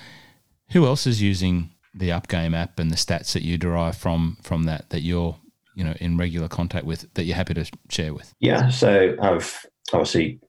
Who 0.72 0.84
else 0.84 1.06
is 1.06 1.22
using 1.22 1.70
the 1.94 2.10
Upgame 2.10 2.54
app 2.54 2.78
and 2.78 2.90
the 2.90 2.96
stats 2.96 3.32
that 3.32 3.42
you 3.42 3.56
derive 3.56 3.96
from 3.96 4.36
from 4.42 4.64
that 4.64 4.90
that 4.90 5.00
you're 5.00 5.34
you 5.74 5.82
know 5.82 5.94
in 5.98 6.18
regular 6.18 6.46
contact 6.46 6.84
with 6.84 7.12
that 7.14 7.24
you're 7.24 7.36
happy 7.36 7.54
to 7.54 7.64
share 7.88 8.12
with? 8.12 8.34
Yeah, 8.38 8.68
so 8.68 9.16
I've 9.22 9.64
obviously 9.94 10.40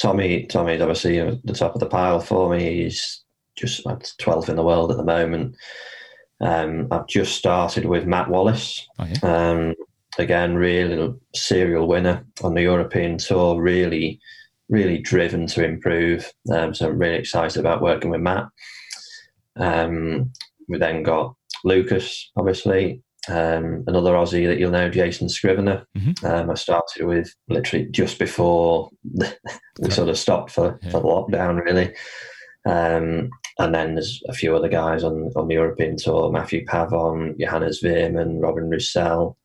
Tommy 0.00 0.46
Tommy's 0.46 0.80
obviously 0.80 1.20
at 1.20 1.44
the 1.44 1.52
top 1.52 1.74
of 1.74 1.80
the 1.80 1.86
pile 1.86 2.20
for 2.20 2.48
me. 2.48 2.84
He's 2.84 3.22
just 3.54 3.86
at 3.86 4.10
12th 4.20 4.48
in 4.48 4.56
the 4.56 4.64
world 4.64 4.90
at 4.90 4.96
the 4.96 5.04
moment. 5.04 5.56
Um, 6.40 6.88
I've 6.90 7.06
just 7.06 7.36
started 7.36 7.84
with 7.84 8.06
Matt 8.06 8.30
Wallace. 8.30 8.86
Oh, 8.98 9.06
yeah. 9.06 9.50
um, 9.50 9.74
again, 10.18 10.54
really 10.54 11.14
serial 11.34 11.86
winner 11.86 12.24
on 12.42 12.54
the 12.54 12.62
European 12.62 13.18
tour. 13.18 13.60
Really, 13.60 14.20
really 14.68 14.98
driven 14.98 15.46
to 15.48 15.64
improve. 15.64 16.30
Um, 16.52 16.74
so 16.74 16.88
I'm 16.88 16.98
really 16.98 17.16
excited 17.16 17.58
about 17.58 17.82
working 17.82 18.10
with 18.10 18.20
Matt. 18.20 18.46
Um, 19.56 20.32
we 20.68 20.78
then 20.78 21.02
got 21.02 21.34
Lucas, 21.64 22.30
obviously, 22.36 23.02
um, 23.28 23.84
another 23.86 24.12
Aussie 24.12 24.46
that 24.46 24.58
you'll 24.58 24.70
know, 24.70 24.88
Jason 24.88 25.28
Scrivener. 25.28 25.86
Mm-hmm. 25.96 26.26
Um, 26.26 26.50
I 26.50 26.54
started 26.54 27.06
with 27.06 27.34
literally 27.48 27.86
just 27.90 28.18
before 28.18 28.90
we 29.80 29.90
sort 29.90 30.08
of 30.08 30.18
stopped 30.18 30.50
for, 30.50 30.78
yeah. 30.82 30.90
for 30.90 31.00
lockdown, 31.02 31.64
really. 31.64 31.94
Um, 32.66 33.30
and 33.58 33.74
then 33.74 33.94
there's 33.94 34.22
a 34.28 34.32
few 34.32 34.54
other 34.54 34.68
guys 34.68 35.04
on, 35.04 35.30
on 35.36 35.48
the 35.48 35.54
European 35.54 35.96
tour 35.96 36.30
Matthieu 36.30 36.64
Pavon, 36.66 37.38
Johannes 37.38 37.80
Veerman, 37.82 38.42
Robin 38.42 38.68
Roussel, 38.68 39.36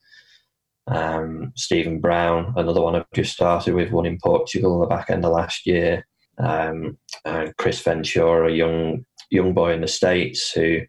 um, 0.87 1.51
Steven 1.55 1.99
Brown, 1.99 2.53
another 2.55 2.81
one 2.81 2.95
I've 2.95 3.05
just 3.13 3.33
started 3.33 3.73
with, 3.73 3.91
one 3.91 4.05
in 4.05 4.17
Portugal 4.23 4.75
in 4.75 4.81
the 4.81 4.87
back 4.87 5.09
end 5.09 5.25
of 5.25 5.31
last 5.31 5.65
year. 5.65 6.05
Um, 6.37 6.97
and 7.25 7.55
Kris 7.57 7.81
Ventura, 7.81 8.49
a 8.49 8.55
young 8.55 9.05
young 9.29 9.53
boy 9.53 9.73
in 9.73 9.81
the 9.81 9.87
States 9.87 10.51
who 10.51 10.79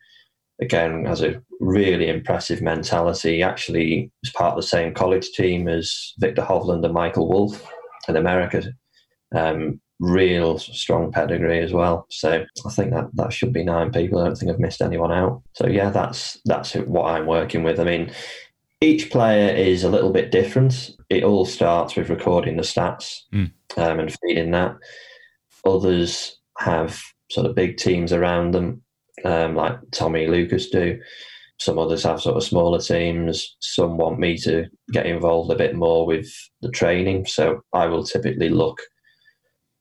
again 0.61 1.05
has 1.05 1.23
a 1.23 1.41
really 1.61 2.09
impressive 2.09 2.63
mentality. 2.63 3.37
He 3.37 3.43
actually 3.43 4.11
was 4.23 4.33
part 4.33 4.53
of 4.53 4.57
the 4.57 4.67
same 4.67 4.95
college 4.95 5.31
team 5.33 5.69
as 5.69 6.15
Viktor 6.19 6.43
Hovland 6.43 6.85
and 6.85 6.95
Michael 6.95 7.29
Wolf 7.29 7.65
in 8.09 8.17
America. 8.17 8.65
Um, 9.35 9.81
real 10.01 10.59
strong 10.59 11.13
pedigree 11.13 11.61
as 11.61 11.73
well. 11.73 12.07
So 12.11 12.45
I 12.67 12.71
think 12.71 12.91
that 12.91 13.09
that 13.15 13.33
should 13.33 13.53
be 13.53 13.63
nine 13.63 13.93
people. 13.93 14.19
I 14.19 14.25
don't 14.25 14.37
think 14.37 14.51
I've 14.51 14.59
missed 14.59 14.83
anyone 14.83 15.13
out. 15.13 15.43
So 15.55 15.67
yeah, 15.69 15.91
that's 15.91 16.39
that's 16.45 16.75
what 16.75 17.07
I'm 17.07 17.27
working 17.27 17.63
with. 17.63 17.79
I 17.79 17.85
mean, 17.85 18.13
each 18.83 19.11
player 19.11 19.55
is 19.55 19.85
a 19.85 19.91
little 19.91 20.11
bit 20.11 20.33
different. 20.33 20.91
It 21.09 21.23
all 21.23 21.47
starts 21.47 21.95
with 21.95 22.11
recording 22.11 22.57
the 22.57 22.63
stats 22.63 23.21
mm. 23.33 23.51
um, 23.77 24.01
and 24.01 24.17
feeding 24.21 24.51
that. 24.51 24.77
Others 25.65 26.39
have 26.59 27.01
sort 27.31 27.47
of 27.47 27.55
big 27.55 27.77
teams 27.77 28.13
around 28.13 28.51
them 28.51 28.83
um, 29.25 29.55
like 29.55 29.79
Tommy 29.93 30.27
Lucas 30.27 30.69
do. 30.69 31.01
Some 31.59 31.79
others 31.79 32.03
have 32.03 32.21
sort 32.21 32.37
of 32.37 32.43
smaller 32.43 32.81
teams. 32.81 33.57
Some 33.61 33.97
want 33.97 34.19
me 34.19 34.37
to 34.39 34.67
get 34.91 35.07
involved 35.07 35.53
a 35.53 35.57
bit 35.57 35.77
more 35.77 36.05
with 36.05 36.29
the 36.61 36.71
training. 36.71 37.27
So 37.27 37.63
I 37.73 37.87
will 37.87 38.03
typically 38.05 38.49
look. 38.49 38.81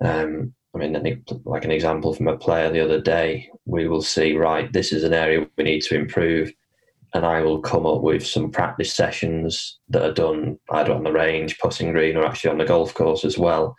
Um, 0.04 0.54
I 0.76 0.78
mean, 0.78 1.24
like 1.44 1.66
an 1.66 1.72
example 1.72 2.14
from 2.14 2.28
a 2.28 2.38
player 2.38 2.72
the 2.72 2.84
other 2.84 3.02
day, 3.02 3.50
we 3.66 3.88
will 3.88 4.04
see, 4.04 4.38
right, 4.38 4.72
this 4.72 4.94
is 4.94 5.04
an 5.04 5.14
area 5.14 5.48
we 5.58 5.64
need 5.64 5.82
to 5.84 5.96
improve. 5.96 6.54
And 7.14 7.26
I 7.26 7.42
will 7.42 7.60
come 7.60 7.86
up 7.86 8.02
with 8.02 8.26
some 8.26 8.52
practice 8.52 8.94
sessions 8.96 9.80
that 9.90 10.04
are 10.04 10.14
done 10.14 10.58
either 10.72 10.94
on 10.94 11.04
the 11.04 11.12
range, 11.12 11.60
putting 11.60 11.92
green, 11.92 12.16
or 12.16 12.26
actually 12.26 12.52
on 12.52 12.58
the 12.58 12.66
golf 12.66 12.94
course 12.94 13.26
as 13.26 13.38
well, 13.38 13.76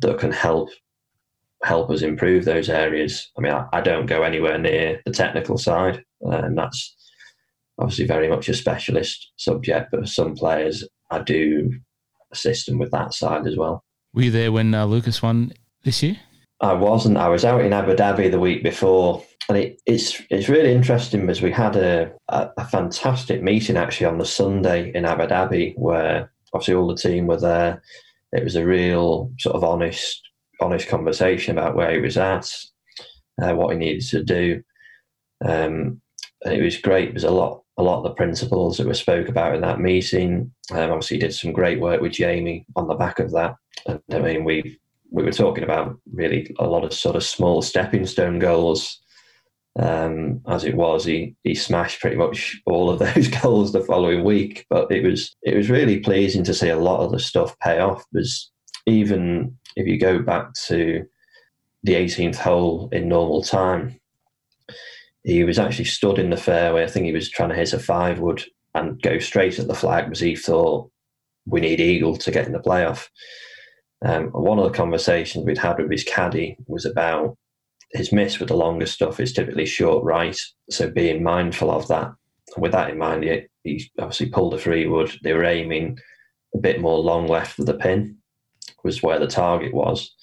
that 0.00 0.18
can 0.18 0.32
help 0.32 0.68
help 1.64 1.90
us 1.90 2.02
improve 2.02 2.44
those 2.44 2.68
areas. 2.68 3.30
I 3.36 3.40
mean, 3.40 3.52
I, 3.52 3.66
I 3.72 3.80
don't 3.80 4.06
go 4.06 4.22
anywhere 4.22 4.58
near 4.58 5.00
the 5.04 5.10
technical 5.10 5.58
side, 5.58 6.04
and 6.20 6.56
that's 6.56 6.94
obviously 7.78 8.06
very 8.06 8.28
much 8.28 8.48
a 8.48 8.54
specialist 8.54 9.32
subject. 9.36 9.88
But 9.90 10.00
for 10.00 10.06
some 10.06 10.34
players, 10.34 10.86
I 11.10 11.20
do 11.20 11.72
assist 12.32 12.66
them 12.66 12.78
with 12.78 12.90
that 12.90 13.14
side 13.14 13.46
as 13.46 13.56
well. 13.56 13.82
Were 14.14 14.22
you 14.22 14.30
there 14.30 14.52
when 14.52 14.74
uh, 14.74 14.84
Lucas 14.84 15.22
won 15.22 15.52
this 15.84 16.02
year? 16.02 16.18
I 16.60 16.72
wasn't. 16.72 17.16
I 17.16 17.28
was 17.28 17.44
out 17.44 17.64
in 17.64 17.72
Abu 17.72 17.94
Dhabi 17.94 18.30
the 18.30 18.40
week 18.40 18.62
before, 18.62 19.24
and 19.48 19.56
it, 19.56 19.80
it's 19.86 20.20
it's 20.30 20.48
really 20.48 20.72
interesting 20.72 21.20
because 21.20 21.42
we 21.42 21.52
had 21.52 21.76
a, 21.76 22.12
a, 22.28 22.50
a 22.56 22.66
fantastic 22.66 23.42
meeting 23.42 23.76
actually 23.76 24.06
on 24.06 24.18
the 24.18 24.26
Sunday 24.26 24.92
in 24.94 25.04
Abu 25.04 25.26
Dhabi, 25.26 25.78
where 25.78 26.32
obviously 26.52 26.74
all 26.74 26.88
the 26.88 26.96
team 26.96 27.26
were 27.26 27.40
there. 27.40 27.82
It 28.32 28.44
was 28.44 28.56
a 28.56 28.66
real 28.66 29.32
sort 29.38 29.56
of 29.56 29.64
honest 29.64 30.22
honest 30.60 30.88
conversation 30.88 31.56
about 31.56 31.76
where 31.76 31.92
he 31.92 32.00
was 32.00 32.16
at, 32.16 32.50
uh, 33.40 33.54
what 33.54 33.72
he 33.72 33.78
needed 33.78 34.06
to 34.08 34.24
do. 34.24 34.62
Um, 35.44 36.00
and 36.44 36.54
it 36.54 36.62
was 36.62 36.76
great. 36.78 37.12
There's 37.12 37.24
a 37.24 37.30
lot, 37.30 37.62
a 37.76 37.82
lot 37.82 37.98
of 37.98 38.04
the 38.04 38.14
principles 38.14 38.76
that 38.76 38.86
were 38.86 38.94
spoke 38.94 39.28
about 39.28 39.54
in 39.54 39.60
that 39.62 39.80
meeting. 39.80 40.52
Um, 40.72 40.90
obviously, 40.90 41.16
he 41.16 41.20
did 41.20 41.34
some 41.34 41.52
great 41.52 41.80
work 41.80 42.00
with 42.00 42.12
Jamie 42.12 42.66
on 42.76 42.88
the 42.88 42.94
back 42.94 43.18
of 43.18 43.30
that. 43.32 43.54
And 43.86 44.00
I 44.12 44.18
mean, 44.18 44.44
we 44.44 44.78
we 45.10 45.22
were 45.22 45.32
talking 45.32 45.64
about 45.64 45.98
really 46.12 46.54
a 46.58 46.66
lot 46.66 46.84
of 46.84 46.92
sort 46.92 47.16
of 47.16 47.24
small 47.24 47.62
stepping 47.62 48.06
stone 48.06 48.38
goals. 48.38 49.00
Um, 49.78 50.40
as 50.48 50.64
it 50.64 50.74
was, 50.74 51.04
he 51.04 51.36
he 51.44 51.54
smashed 51.54 52.00
pretty 52.00 52.16
much 52.16 52.60
all 52.66 52.90
of 52.90 52.98
those 53.14 53.28
goals 53.28 53.72
the 53.72 53.80
following 53.80 54.24
week. 54.24 54.66
But 54.68 54.90
it 54.90 55.04
was 55.04 55.34
it 55.42 55.56
was 55.56 55.70
really 55.70 56.00
pleasing 56.00 56.44
to 56.44 56.54
see 56.54 56.68
a 56.68 56.78
lot 56.78 57.00
of 57.00 57.12
the 57.12 57.20
stuff 57.20 57.58
pay 57.60 57.78
off. 57.78 58.04
Was 58.12 58.50
even 58.86 59.56
if 59.76 59.86
you 59.86 59.98
go 59.98 60.20
back 60.20 60.52
to 60.66 61.06
the 61.84 61.94
18th 61.94 62.36
hole 62.36 62.88
in 62.90 63.08
normal 63.08 63.42
time, 63.42 64.00
he 65.22 65.44
was 65.44 65.58
actually 65.58 65.84
stood 65.84 66.18
in 66.18 66.30
the 66.30 66.36
fairway. 66.36 66.84
I 66.84 66.88
think 66.88 67.06
he 67.06 67.12
was 67.12 67.30
trying 67.30 67.50
to 67.50 67.54
hit 67.54 67.72
a 67.72 67.78
five 67.78 68.18
wood 68.18 68.44
and 68.74 69.00
go 69.00 69.18
straight 69.18 69.58
at 69.58 69.68
the 69.68 69.74
flag 69.74 70.06
because 70.06 70.20
he 70.20 70.36
thought 70.36 70.90
we 71.46 71.60
need 71.60 71.80
eagle 71.80 72.16
to 72.16 72.30
get 72.30 72.46
in 72.46 72.52
the 72.52 72.58
playoff. 72.58 73.08
Um, 74.04 74.28
one 74.28 74.58
of 74.58 74.64
the 74.64 74.76
conversations 74.76 75.44
we'd 75.44 75.58
had 75.58 75.78
with 75.78 75.90
his 75.90 76.04
caddy 76.04 76.56
was 76.66 76.84
about 76.84 77.36
his 77.92 78.12
miss 78.12 78.38
with 78.38 78.48
the 78.48 78.56
longer 78.56 78.86
stuff 78.86 79.18
is 79.18 79.32
typically 79.32 79.66
short 79.66 80.04
right, 80.04 80.38
so 80.70 80.90
being 80.90 81.22
mindful 81.22 81.70
of 81.70 81.88
that. 81.88 82.12
With 82.56 82.72
that 82.72 82.90
in 82.90 82.98
mind, 82.98 83.24
he, 83.24 83.46
he 83.64 83.90
obviously 83.98 84.28
pulled 84.28 84.54
a 84.54 84.58
three 84.58 84.86
wood. 84.86 85.18
They 85.22 85.32
were 85.32 85.44
aiming 85.44 85.98
a 86.54 86.58
bit 86.58 86.80
more 86.80 86.98
long 86.98 87.26
left 87.26 87.58
of 87.58 87.66
the 87.66 87.74
pin, 87.74 88.16
was 88.84 89.02
where 89.02 89.18
the 89.18 89.26
target 89.26 89.74
was. 89.74 90.14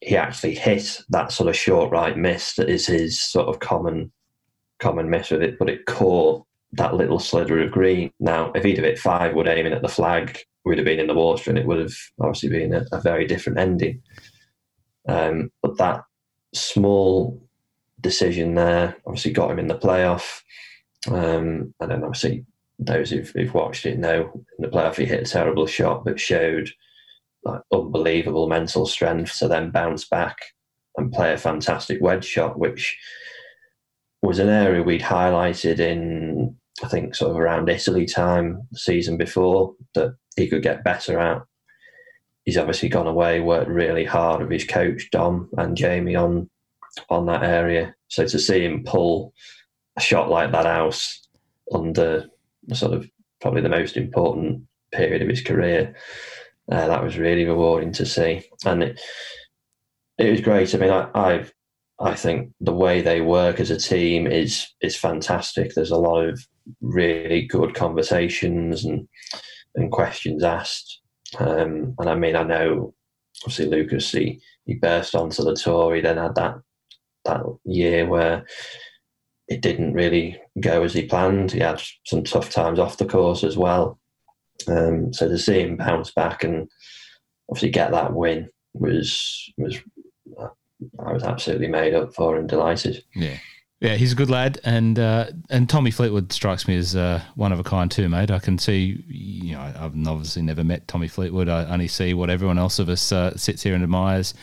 He 0.00 0.16
actually 0.16 0.54
hit 0.54 1.00
that 1.10 1.32
sort 1.32 1.48
of 1.48 1.56
short 1.56 1.90
right 1.90 2.16
miss 2.16 2.54
that 2.56 2.68
is 2.68 2.86
his 2.86 3.20
sort 3.20 3.48
of 3.48 3.60
common 3.60 4.12
common 4.80 5.08
miss 5.08 5.30
with 5.30 5.42
it, 5.42 5.58
but 5.58 5.70
it 5.70 5.86
caught 5.86 6.44
that 6.72 6.94
little 6.94 7.20
slither 7.20 7.60
of 7.60 7.70
green. 7.70 8.10
Now, 8.18 8.50
if 8.54 8.64
he'd 8.64 8.78
have 8.78 8.84
hit 8.84 8.98
five 8.98 9.34
wood 9.34 9.46
aiming 9.46 9.72
at 9.72 9.82
the 9.82 9.88
flag, 9.88 10.40
we'd 10.64 10.78
have 10.78 10.84
been 10.84 11.00
in 11.00 11.06
the 11.06 11.14
water 11.14 11.50
and 11.50 11.58
it 11.58 11.66
would 11.66 11.78
have 11.78 11.94
obviously 12.20 12.48
been 12.48 12.74
a, 12.74 12.84
a 12.92 13.00
very 13.00 13.26
different 13.26 13.58
ending. 13.58 14.00
Um, 15.08 15.50
but 15.62 15.78
that 15.78 16.02
small 16.54 17.42
decision 18.00 18.54
there 18.54 18.96
obviously 19.06 19.32
got 19.32 19.50
him 19.50 19.58
in 19.58 19.68
the 19.68 19.78
playoff. 19.78 20.42
Um, 21.08 21.74
and 21.80 21.90
then 21.90 22.04
obviously 22.04 22.44
those 22.78 23.10
who've, 23.10 23.28
who've, 23.30 23.54
watched 23.54 23.86
it 23.86 23.98
know 23.98 24.30
in 24.34 24.44
the 24.58 24.68
playoff 24.68 24.96
he 24.96 25.04
hit 25.04 25.26
a 25.26 25.30
terrible 25.30 25.66
shot 25.66 26.04
but 26.04 26.18
showed 26.18 26.70
like 27.44 27.60
unbelievable 27.72 28.48
mental 28.48 28.86
strength 28.86 29.38
to 29.38 29.48
then 29.48 29.70
bounce 29.70 30.04
back 30.04 30.36
and 30.96 31.12
play 31.12 31.32
a 31.32 31.38
fantastic 31.38 32.00
wedge 32.00 32.24
shot, 32.24 32.58
which 32.58 32.96
was 34.22 34.38
an 34.38 34.48
area 34.48 34.82
we'd 34.82 35.02
highlighted 35.02 35.80
in 35.80 36.56
I 36.82 36.88
think 36.88 37.14
sort 37.14 37.32
of 37.32 37.36
around 37.36 37.68
Italy 37.68 38.06
time 38.06 38.66
the 38.70 38.78
season 38.78 39.16
before 39.16 39.74
that 39.94 40.16
he 40.36 40.48
could 40.48 40.62
get 40.62 40.84
better 40.84 41.18
at. 41.18 41.42
He's 42.44 42.58
obviously 42.58 42.88
gone 42.88 43.06
away, 43.06 43.40
worked 43.40 43.68
really 43.68 44.04
hard 44.04 44.40
with 44.40 44.50
his 44.50 44.64
coach 44.64 45.08
Dom 45.10 45.48
and 45.56 45.76
Jamie 45.76 46.16
on 46.16 46.50
on 47.08 47.26
that 47.26 47.42
area. 47.42 47.94
So 48.08 48.26
to 48.26 48.38
see 48.38 48.64
him 48.64 48.84
pull 48.84 49.32
a 49.96 50.00
shot 50.00 50.28
like 50.28 50.52
that 50.52 50.66
out 50.66 51.00
under 51.72 52.26
sort 52.72 52.92
of 52.92 53.08
probably 53.40 53.62
the 53.62 53.68
most 53.68 53.96
important 53.96 54.62
period 54.92 55.22
of 55.22 55.28
his 55.28 55.42
career 55.42 55.94
uh, 56.70 56.86
that 56.86 57.02
was 57.02 57.18
really 57.18 57.44
rewarding 57.44 57.92
to 57.92 58.06
see. 58.06 58.42
And 58.64 58.82
it, 58.82 59.00
it 60.18 60.30
was 60.30 60.40
great. 60.40 60.74
I 60.74 60.78
mean, 60.78 60.90
I, 60.90 61.08
I've 61.14 61.52
I 62.00 62.14
think 62.14 62.52
the 62.60 62.72
way 62.72 63.00
they 63.00 63.20
work 63.20 63.60
as 63.60 63.70
a 63.70 63.78
team 63.78 64.26
is 64.26 64.66
is 64.80 64.96
fantastic. 64.96 65.72
There's 65.74 65.90
a 65.90 65.96
lot 65.96 66.24
of 66.24 66.44
really 66.80 67.42
good 67.46 67.74
conversations 67.74 68.84
and 68.84 69.08
and 69.74 69.90
questions 69.90 70.42
asked. 70.42 71.00
Um, 71.38 71.94
and 71.98 72.08
I 72.08 72.14
mean, 72.14 72.36
I 72.36 72.42
know 72.42 72.94
obviously 73.42 73.66
Lucas 73.66 74.10
he 74.10 74.40
he 74.66 74.74
burst 74.74 75.14
onto 75.14 75.42
the 75.42 75.54
tour. 75.54 75.94
He 75.94 76.00
then 76.00 76.18
had 76.18 76.34
that 76.36 76.56
that 77.24 77.42
year 77.64 78.06
where 78.06 78.44
it 79.48 79.60
didn't 79.60 79.94
really 79.94 80.40
go 80.60 80.82
as 80.82 80.94
he 80.94 81.06
planned. 81.06 81.52
He 81.52 81.60
had 81.60 81.82
some 82.06 82.24
tough 82.24 82.50
times 82.50 82.78
off 82.78 82.96
the 82.96 83.06
course 83.06 83.44
as 83.44 83.56
well. 83.56 83.98
Um, 84.68 85.12
so 85.12 85.28
to 85.28 85.38
see 85.38 85.60
him 85.60 85.76
bounce 85.76 86.12
back 86.12 86.44
and 86.44 86.68
obviously 87.50 87.70
get 87.70 87.90
that 87.92 88.12
win 88.12 88.48
was 88.74 89.52
was 89.58 89.78
I 91.04 91.12
was 91.12 91.22
absolutely 91.22 91.68
made 91.68 91.94
up 91.94 92.14
for 92.14 92.36
and 92.36 92.48
delighted. 92.48 93.04
Yeah. 93.14 93.36
Yeah, 93.82 93.96
he's 93.96 94.12
a 94.12 94.14
good 94.14 94.30
lad, 94.30 94.60
and 94.62 94.96
uh, 94.96 95.26
and 95.50 95.68
Tommy 95.68 95.90
Fleetwood 95.90 96.32
strikes 96.32 96.68
me 96.68 96.76
as 96.76 96.94
uh, 96.94 97.20
one 97.34 97.50
of 97.50 97.58
a 97.58 97.64
kind 97.64 97.90
too, 97.90 98.08
mate. 98.08 98.30
I 98.30 98.38
can 98.38 98.56
see, 98.56 99.02
you 99.08 99.56
know, 99.56 99.60
I've 99.60 100.06
obviously 100.06 100.42
never 100.42 100.62
met 100.62 100.86
Tommy 100.86 101.08
Fleetwood. 101.08 101.48
I 101.48 101.64
only 101.64 101.88
see 101.88 102.14
what 102.14 102.30
everyone 102.30 102.58
else 102.58 102.78
of 102.78 102.88
us 102.88 103.10
uh, 103.10 103.36
sits 103.36 103.64
here 103.64 103.74
and 103.74 103.82
admires 103.82 104.34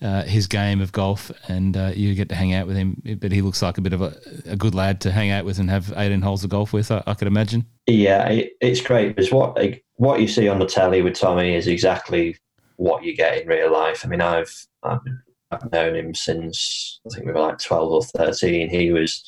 uh, 0.00 0.22
his 0.22 0.46
game 0.46 0.80
of 0.80 0.92
golf, 0.92 1.30
and 1.48 1.76
uh, 1.76 1.90
you 1.94 2.14
get 2.14 2.30
to 2.30 2.34
hang 2.34 2.54
out 2.54 2.66
with 2.66 2.78
him. 2.78 3.02
But 3.20 3.30
he 3.30 3.42
looks 3.42 3.60
like 3.60 3.76
a 3.76 3.82
bit 3.82 3.92
of 3.92 4.00
a, 4.00 4.18
a 4.46 4.56
good 4.56 4.74
lad 4.74 5.02
to 5.02 5.12
hang 5.12 5.28
out 5.28 5.44
with 5.44 5.58
and 5.58 5.68
have 5.68 5.92
eighteen 5.94 6.22
holes 6.22 6.42
of 6.42 6.48
golf 6.48 6.72
with. 6.72 6.90
I, 6.90 7.02
I 7.06 7.12
could 7.12 7.28
imagine. 7.28 7.66
Yeah, 7.86 8.26
it, 8.30 8.52
it's 8.62 8.80
great 8.80 9.14
because 9.14 9.30
what 9.30 9.62
what 9.96 10.22
you 10.22 10.28
see 10.28 10.48
on 10.48 10.60
the 10.60 10.66
telly 10.66 11.02
with 11.02 11.12
Tommy 11.12 11.54
is 11.54 11.66
exactly 11.66 12.38
what 12.76 13.04
you 13.04 13.14
get 13.14 13.42
in 13.42 13.48
real 13.48 13.70
life. 13.70 14.06
I 14.06 14.08
mean, 14.08 14.22
I've, 14.22 14.66
I've 14.82 15.00
I've 15.50 15.72
known 15.72 15.96
him 15.96 16.14
since 16.14 17.00
I 17.06 17.14
think 17.14 17.26
we 17.26 17.32
were 17.32 17.40
like 17.40 17.58
12 17.58 17.90
or 17.90 18.02
13. 18.02 18.68
He 18.68 18.92
was 18.92 19.22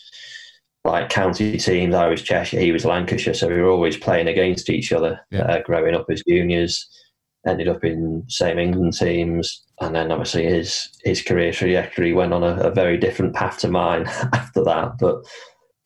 like 0.84 1.08
county 1.08 1.56
teams. 1.58 1.94
I 1.94 2.08
was 2.08 2.22
Cheshire, 2.22 2.60
he 2.60 2.72
was 2.72 2.84
Lancashire. 2.84 3.34
So 3.34 3.48
we 3.48 3.60
were 3.60 3.70
always 3.70 3.96
playing 3.96 4.28
against 4.28 4.70
each 4.70 4.92
other 4.92 5.20
yeah. 5.30 5.42
uh, 5.42 5.62
growing 5.62 5.94
up 5.94 6.06
as 6.10 6.22
juniors. 6.28 6.86
Ended 7.46 7.68
up 7.68 7.84
in 7.84 8.24
same 8.28 8.58
England 8.58 8.92
teams. 8.92 9.64
And 9.80 9.94
then 9.94 10.12
obviously 10.12 10.44
his 10.44 10.90
his 11.04 11.22
career 11.22 11.52
trajectory 11.52 12.12
went 12.12 12.34
on 12.34 12.42
a, 12.42 12.54
a 12.56 12.70
very 12.70 12.98
different 12.98 13.34
path 13.34 13.58
to 13.58 13.68
mine 13.68 14.06
after 14.32 14.62
that. 14.64 14.98
But 14.98 15.24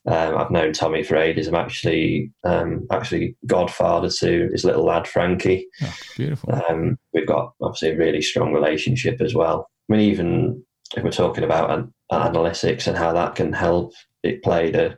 um, 0.06 0.36
I've 0.36 0.50
known 0.50 0.72
Tommy 0.72 1.02
for 1.02 1.16
ages. 1.16 1.46
I'm 1.46 1.54
actually 1.54 2.32
um, 2.44 2.86
actually 2.90 3.36
godfather 3.46 4.10
to 4.10 4.48
his 4.52 4.64
little 4.64 4.84
lad 4.84 5.06
Frankie. 5.06 5.66
Oh, 5.82 5.94
beautiful. 6.16 6.54
Um, 6.68 6.98
we've 7.12 7.26
got 7.26 7.54
obviously 7.62 7.90
a 7.90 7.96
really 7.96 8.20
strong 8.20 8.52
relationship 8.52 9.20
as 9.20 9.34
well. 9.34 9.70
I 9.88 9.92
mean, 9.92 10.10
even 10.10 10.64
if 10.96 11.02
we're 11.02 11.10
talking 11.10 11.44
about 11.44 11.70
an, 11.70 11.94
analytics 12.12 12.86
and 12.86 12.96
how 12.96 13.12
that 13.12 13.34
can 13.34 13.52
help, 13.52 13.92
it 14.22 14.42
played 14.42 14.76
a, 14.76 14.96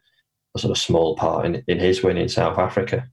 a 0.54 0.58
sort 0.58 0.70
of 0.70 0.78
small 0.78 1.16
part 1.16 1.46
in, 1.46 1.62
in 1.66 1.78
his 1.78 2.02
win 2.02 2.16
in 2.16 2.28
South 2.28 2.58
Africa. 2.58 3.06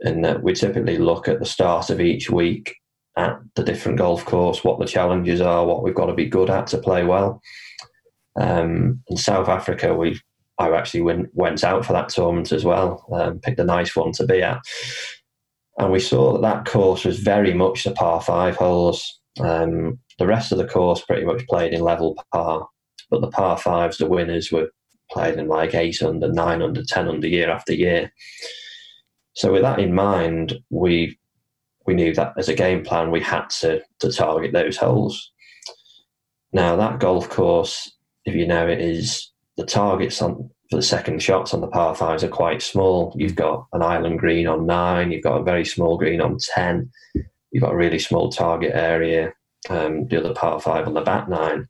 And 0.00 0.24
uh, 0.24 0.38
we 0.42 0.54
typically 0.54 0.98
look 0.98 1.28
at 1.28 1.40
the 1.40 1.46
start 1.46 1.90
of 1.90 2.00
each 2.00 2.30
week 2.30 2.76
at 3.16 3.38
the 3.56 3.64
different 3.64 3.98
golf 3.98 4.24
course, 4.24 4.62
what 4.62 4.78
the 4.78 4.86
challenges 4.86 5.40
are, 5.40 5.66
what 5.66 5.82
we've 5.82 5.94
got 5.94 6.06
to 6.06 6.14
be 6.14 6.26
good 6.26 6.50
at 6.50 6.68
to 6.68 6.78
play 6.78 7.04
well. 7.04 7.42
Um, 8.40 9.02
in 9.08 9.16
South 9.16 9.48
Africa, 9.48 9.94
we 9.94 10.20
I 10.58 10.70
actually 10.70 11.02
went 11.02 11.28
went 11.34 11.62
out 11.64 11.84
for 11.84 11.92
that 11.92 12.08
tournament 12.08 12.52
as 12.52 12.64
well, 12.64 13.04
um, 13.12 13.40
picked 13.40 13.60
a 13.60 13.64
nice 13.64 13.94
one 13.94 14.12
to 14.12 14.26
be 14.26 14.42
at, 14.42 14.60
and 15.78 15.90
we 15.90 16.00
saw 16.00 16.32
that 16.32 16.42
that 16.42 16.70
course 16.70 17.04
was 17.04 17.18
very 17.18 17.54
much 17.54 17.84
the 17.84 17.92
par 17.92 18.20
five 18.20 18.56
holes. 18.56 19.17
Um, 19.40 19.98
the 20.18 20.26
rest 20.26 20.52
of 20.52 20.58
the 20.58 20.66
course 20.66 21.04
pretty 21.04 21.24
much 21.24 21.46
played 21.46 21.72
in 21.72 21.80
level 21.80 22.16
par, 22.32 22.66
but 23.10 23.20
the 23.20 23.30
par 23.30 23.56
fives, 23.56 23.98
the 23.98 24.08
winners 24.08 24.50
were 24.50 24.68
played 25.10 25.38
in 25.38 25.48
like 25.48 25.74
eight 25.74 26.02
under, 26.02 26.30
nine 26.32 26.62
under, 26.62 26.82
ten 26.84 27.08
under 27.08 27.26
year 27.26 27.50
after 27.50 27.72
year. 27.72 28.12
So 29.34 29.52
with 29.52 29.62
that 29.62 29.78
in 29.78 29.94
mind, 29.94 30.58
we 30.70 31.18
we 31.86 31.94
knew 31.94 32.12
that 32.14 32.34
as 32.36 32.48
a 32.48 32.54
game 32.54 32.84
plan 32.84 33.10
we 33.10 33.20
had 33.20 33.48
to 33.60 33.80
to 34.00 34.12
target 34.12 34.52
those 34.52 34.76
holes. 34.76 35.32
Now 36.52 36.76
that 36.76 37.00
golf 37.00 37.28
course, 37.28 37.90
if 38.24 38.34
you 38.34 38.46
know 38.46 38.68
it, 38.68 38.80
is 38.80 39.30
the 39.56 39.64
targets 39.64 40.20
on 40.20 40.50
for 40.70 40.76
the 40.76 40.82
second 40.82 41.22
shots 41.22 41.54
on 41.54 41.62
the 41.62 41.68
par 41.68 41.94
fives 41.94 42.22
are 42.24 42.28
quite 42.28 42.60
small. 42.60 43.14
You've 43.16 43.36
got 43.36 43.66
an 43.72 43.82
island 43.82 44.18
green 44.18 44.46
on 44.46 44.66
nine, 44.66 45.12
you've 45.12 45.24
got 45.24 45.40
a 45.40 45.44
very 45.44 45.64
small 45.64 45.96
green 45.96 46.20
on 46.20 46.36
ten, 46.54 46.90
you've 47.50 47.62
got 47.62 47.72
a 47.72 47.76
really 47.76 47.98
small 47.98 48.30
target 48.30 48.72
area 48.74 49.32
um, 49.70 50.06
the 50.08 50.18
other 50.18 50.34
par 50.34 50.60
five 50.60 50.86
on 50.86 50.94
the 50.94 51.00
back 51.00 51.28
nine. 51.28 51.68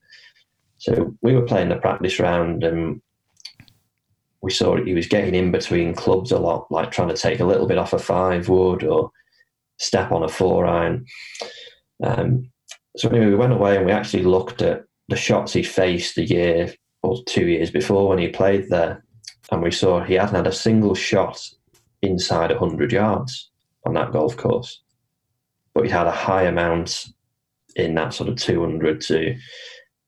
So 0.78 1.14
we 1.22 1.34
were 1.34 1.42
playing 1.42 1.70
the 1.70 1.76
practice 1.76 2.18
round 2.20 2.62
and 2.62 3.00
we 4.40 4.50
saw 4.50 4.76
he 4.76 4.94
was 4.94 5.06
getting 5.06 5.34
in 5.34 5.50
between 5.50 5.94
clubs 5.94 6.30
a 6.30 6.38
lot, 6.38 6.70
like 6.70 6.92
trying 6.92 7.08
to 7.08 7.16
take 7.16 7.40
a 7.40 7.44
little 7.44 7.66
bit 7.66 7.78
off 7.78 7.92
a 7.92 7.98
five 7.98 8.48
wood 8.48 8.84
or 8.84 9.10
step 9.78 10.12
on 10.12 10.22
a 10.22 10.28
four 10.28 10.66
iron. 10.66 11.04
Um, 12.04 12.50
so 12.96 13.08
anyway, 13.08 13.26
we 13.26 13.34
went 13.34 13.52
away 13.52 13.76
and 13.76 13.86
we 13.86 13.92
actually 13.92 14.22
looked 14.22 14.62
at 14.62 14.84
the 15.08 15.16
shots 15.16 15.52
he 15.52 15.62
faced 15.62 16.14
the 16.14 16.24
year 16.24 16.72
or 17.02 17.22
two 17.24 17.46
years 17.46 17.70
before 17.70 18.08
when 18.08 18.18
he 18.18 18.28
played 18.28 18.68
there, 18.68 19.04
and 19.50 19.62
we 19.62 19.70
saw 19.70 20.02
he 20.02 20.14
hadn't 20.14 20.34
had 20.34 20.46
a 20.46 20.52
single 20.52 20.94
shot 20.94 21.40
inside 22.02 22.50
100 22.50 22.92
yards 22.92 23.50
on 23.86 23.94
that 23.94 24.12
golf 24.12 24.36
course, 24.36 24.82
but 25.78 25.86
he 25.86 25.92
had 25.92 26.08
a 26.08 26.10
high 26.10 26.42
amount 26.42 27.06
in 27.76 27.94
that 27.94 28.12
sort 28.12 28.28
of 28.28 28.34
200 28.34 29.00
to 29.00 29.36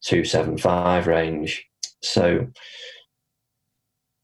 275 0.03 1.07
range. 1.07 1.65
So 2.03 2.49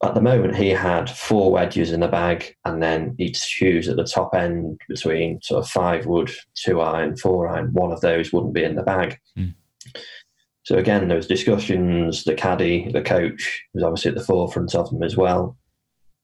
at 0.03 0.15
the 0.17 0.21
moment, 0.21 0.57
he 0.57 0.71
had 0.71 1.09
four 1.09 1.53
wedges 1.53 1.93
in 1.93 2.01
the 2.01 2.09
bag, 2.09 2.57
and 2.65 2.83
then 2.83 3.15
he'd 3.17 3.37
choose 3.37 3.89
at 3.89 3.95
the 3.95 4.03
top 4.03 4.35
end 4.35 4.81
between 4.89 5.41
sort 5.41 5.63
of 5.63 5.71
five 5.71 6.07
wood, 6.07 6.33
two 6.57 6.81
iron, 6.81 7.17
four 7.17 7.47
iron. 7.47 7.73
One 7.75 7.93
of 7.93 8.01
those 8.01 8.33
wouldn't 8.33 8.53
be 8.53 8.65
in 8.65 8.75
the 8.75 8.83
bag. 8.83 9.17
Mm. 9.39 9.55
So 10.65 10.79
again, 10.79 11.07
there 11.07 11.17
was 11.17 11.29
discussions. 11.29 12.25
The 12.25 12.35
caddy, 12.35 12.91
the 12.91 13.03
coach, 13.03 13.63
was 13.73 13.85
obviously 13.85 14.09
at 14.09 14.17
the 14.17 14.25
forefront 14.25 14.75
of 14.75 14.91
them 14.91 15.05
as 15.05 15.17
well. 15.17 15.57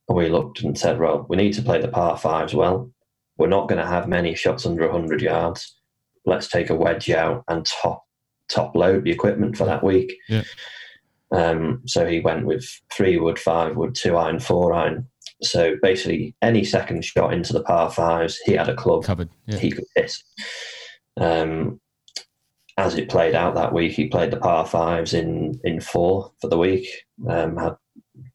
And 0.09 0.19
we 0.19 0.29
looked 0.31 0.65
and 0.65 0.77
said, 0.77 0.99
"Well, 0.99 1.27
we 1.29 1.37
need 1.37 1.53
to 1.53 1.63
play 1.63 1.81
the 1.81 1.87
par 1.87 2.19
fives 2.19 2.55
well. 2.55 2.91
We're 3.39 3.49
not 3.49 3.69
going 3.69 3.81
to 3.81 3.87
have 3.87 4.09
many 4.09 4.35
shots 4.35 4.67
under 4.67 4.89
100 4.89 5.21
yards 5.21 5.77
let's 6.25 6.49
take 6.49 6.71
a 6.71 6.75
wedge 6.75 7.11
out 7.11 7.45
and 7.49 7.67
top 7.67 8.05
top 8.49 8.75
load 8.75 9.05
the 9.05 9.11
equipment 9.11 9.57
for 9.57 9.65
that 9.65 9.83
week. 9.83 10.15
Yeah. 10.29 10.43
Um, 11.33 11.83
so 11.87 12.07
he 12.07 12.21
went 12.21 12.45
with 12.45 12.65
three 12.93 13.19
wood, 13.19 13.39
five 13.39 13.77
wood, 13.77 13.95
two 13.95 14.17
iron, 14.17 14.39
four 14.39 14.75
iron. 14.75 15.09
So 15.43 15.77
basically, 15.81 16.37
any 16.43 16.65
second 16.65 17.05
shot 17.05 17.33
into 17.33 17.53
the 17.53 17.63
par 17.63 17.91
fives, 17.91 18.39
he 18.45 18.53
had 18.53 18.69
a 18.69 18.77
club 18.77 19.05
covered. 19.05 19.31
Yeah. 19.47 19.59
He 19.59 19.71
could 19.71 19.85
hit. 19.97 20.15
Um, 21.19 21.81
as 22.77 22.97
it 22.97 23.09
played 23.09 23.35
out 23.35 23.55
that 23.55 23.73
week, 23.73 23.93
he 23.93 24.09
played 24.09 24.31
the 24.31 24.39
par 24.39 24.67
fives 24.67 25.15
in 25.15 25.59
in 25.65 25.81
four 25.81 26.33
for 26.41 26.49
the 26.49 26.59
week. 26.59 26.87
Um, 27.29 27.57
had 27.57 27.77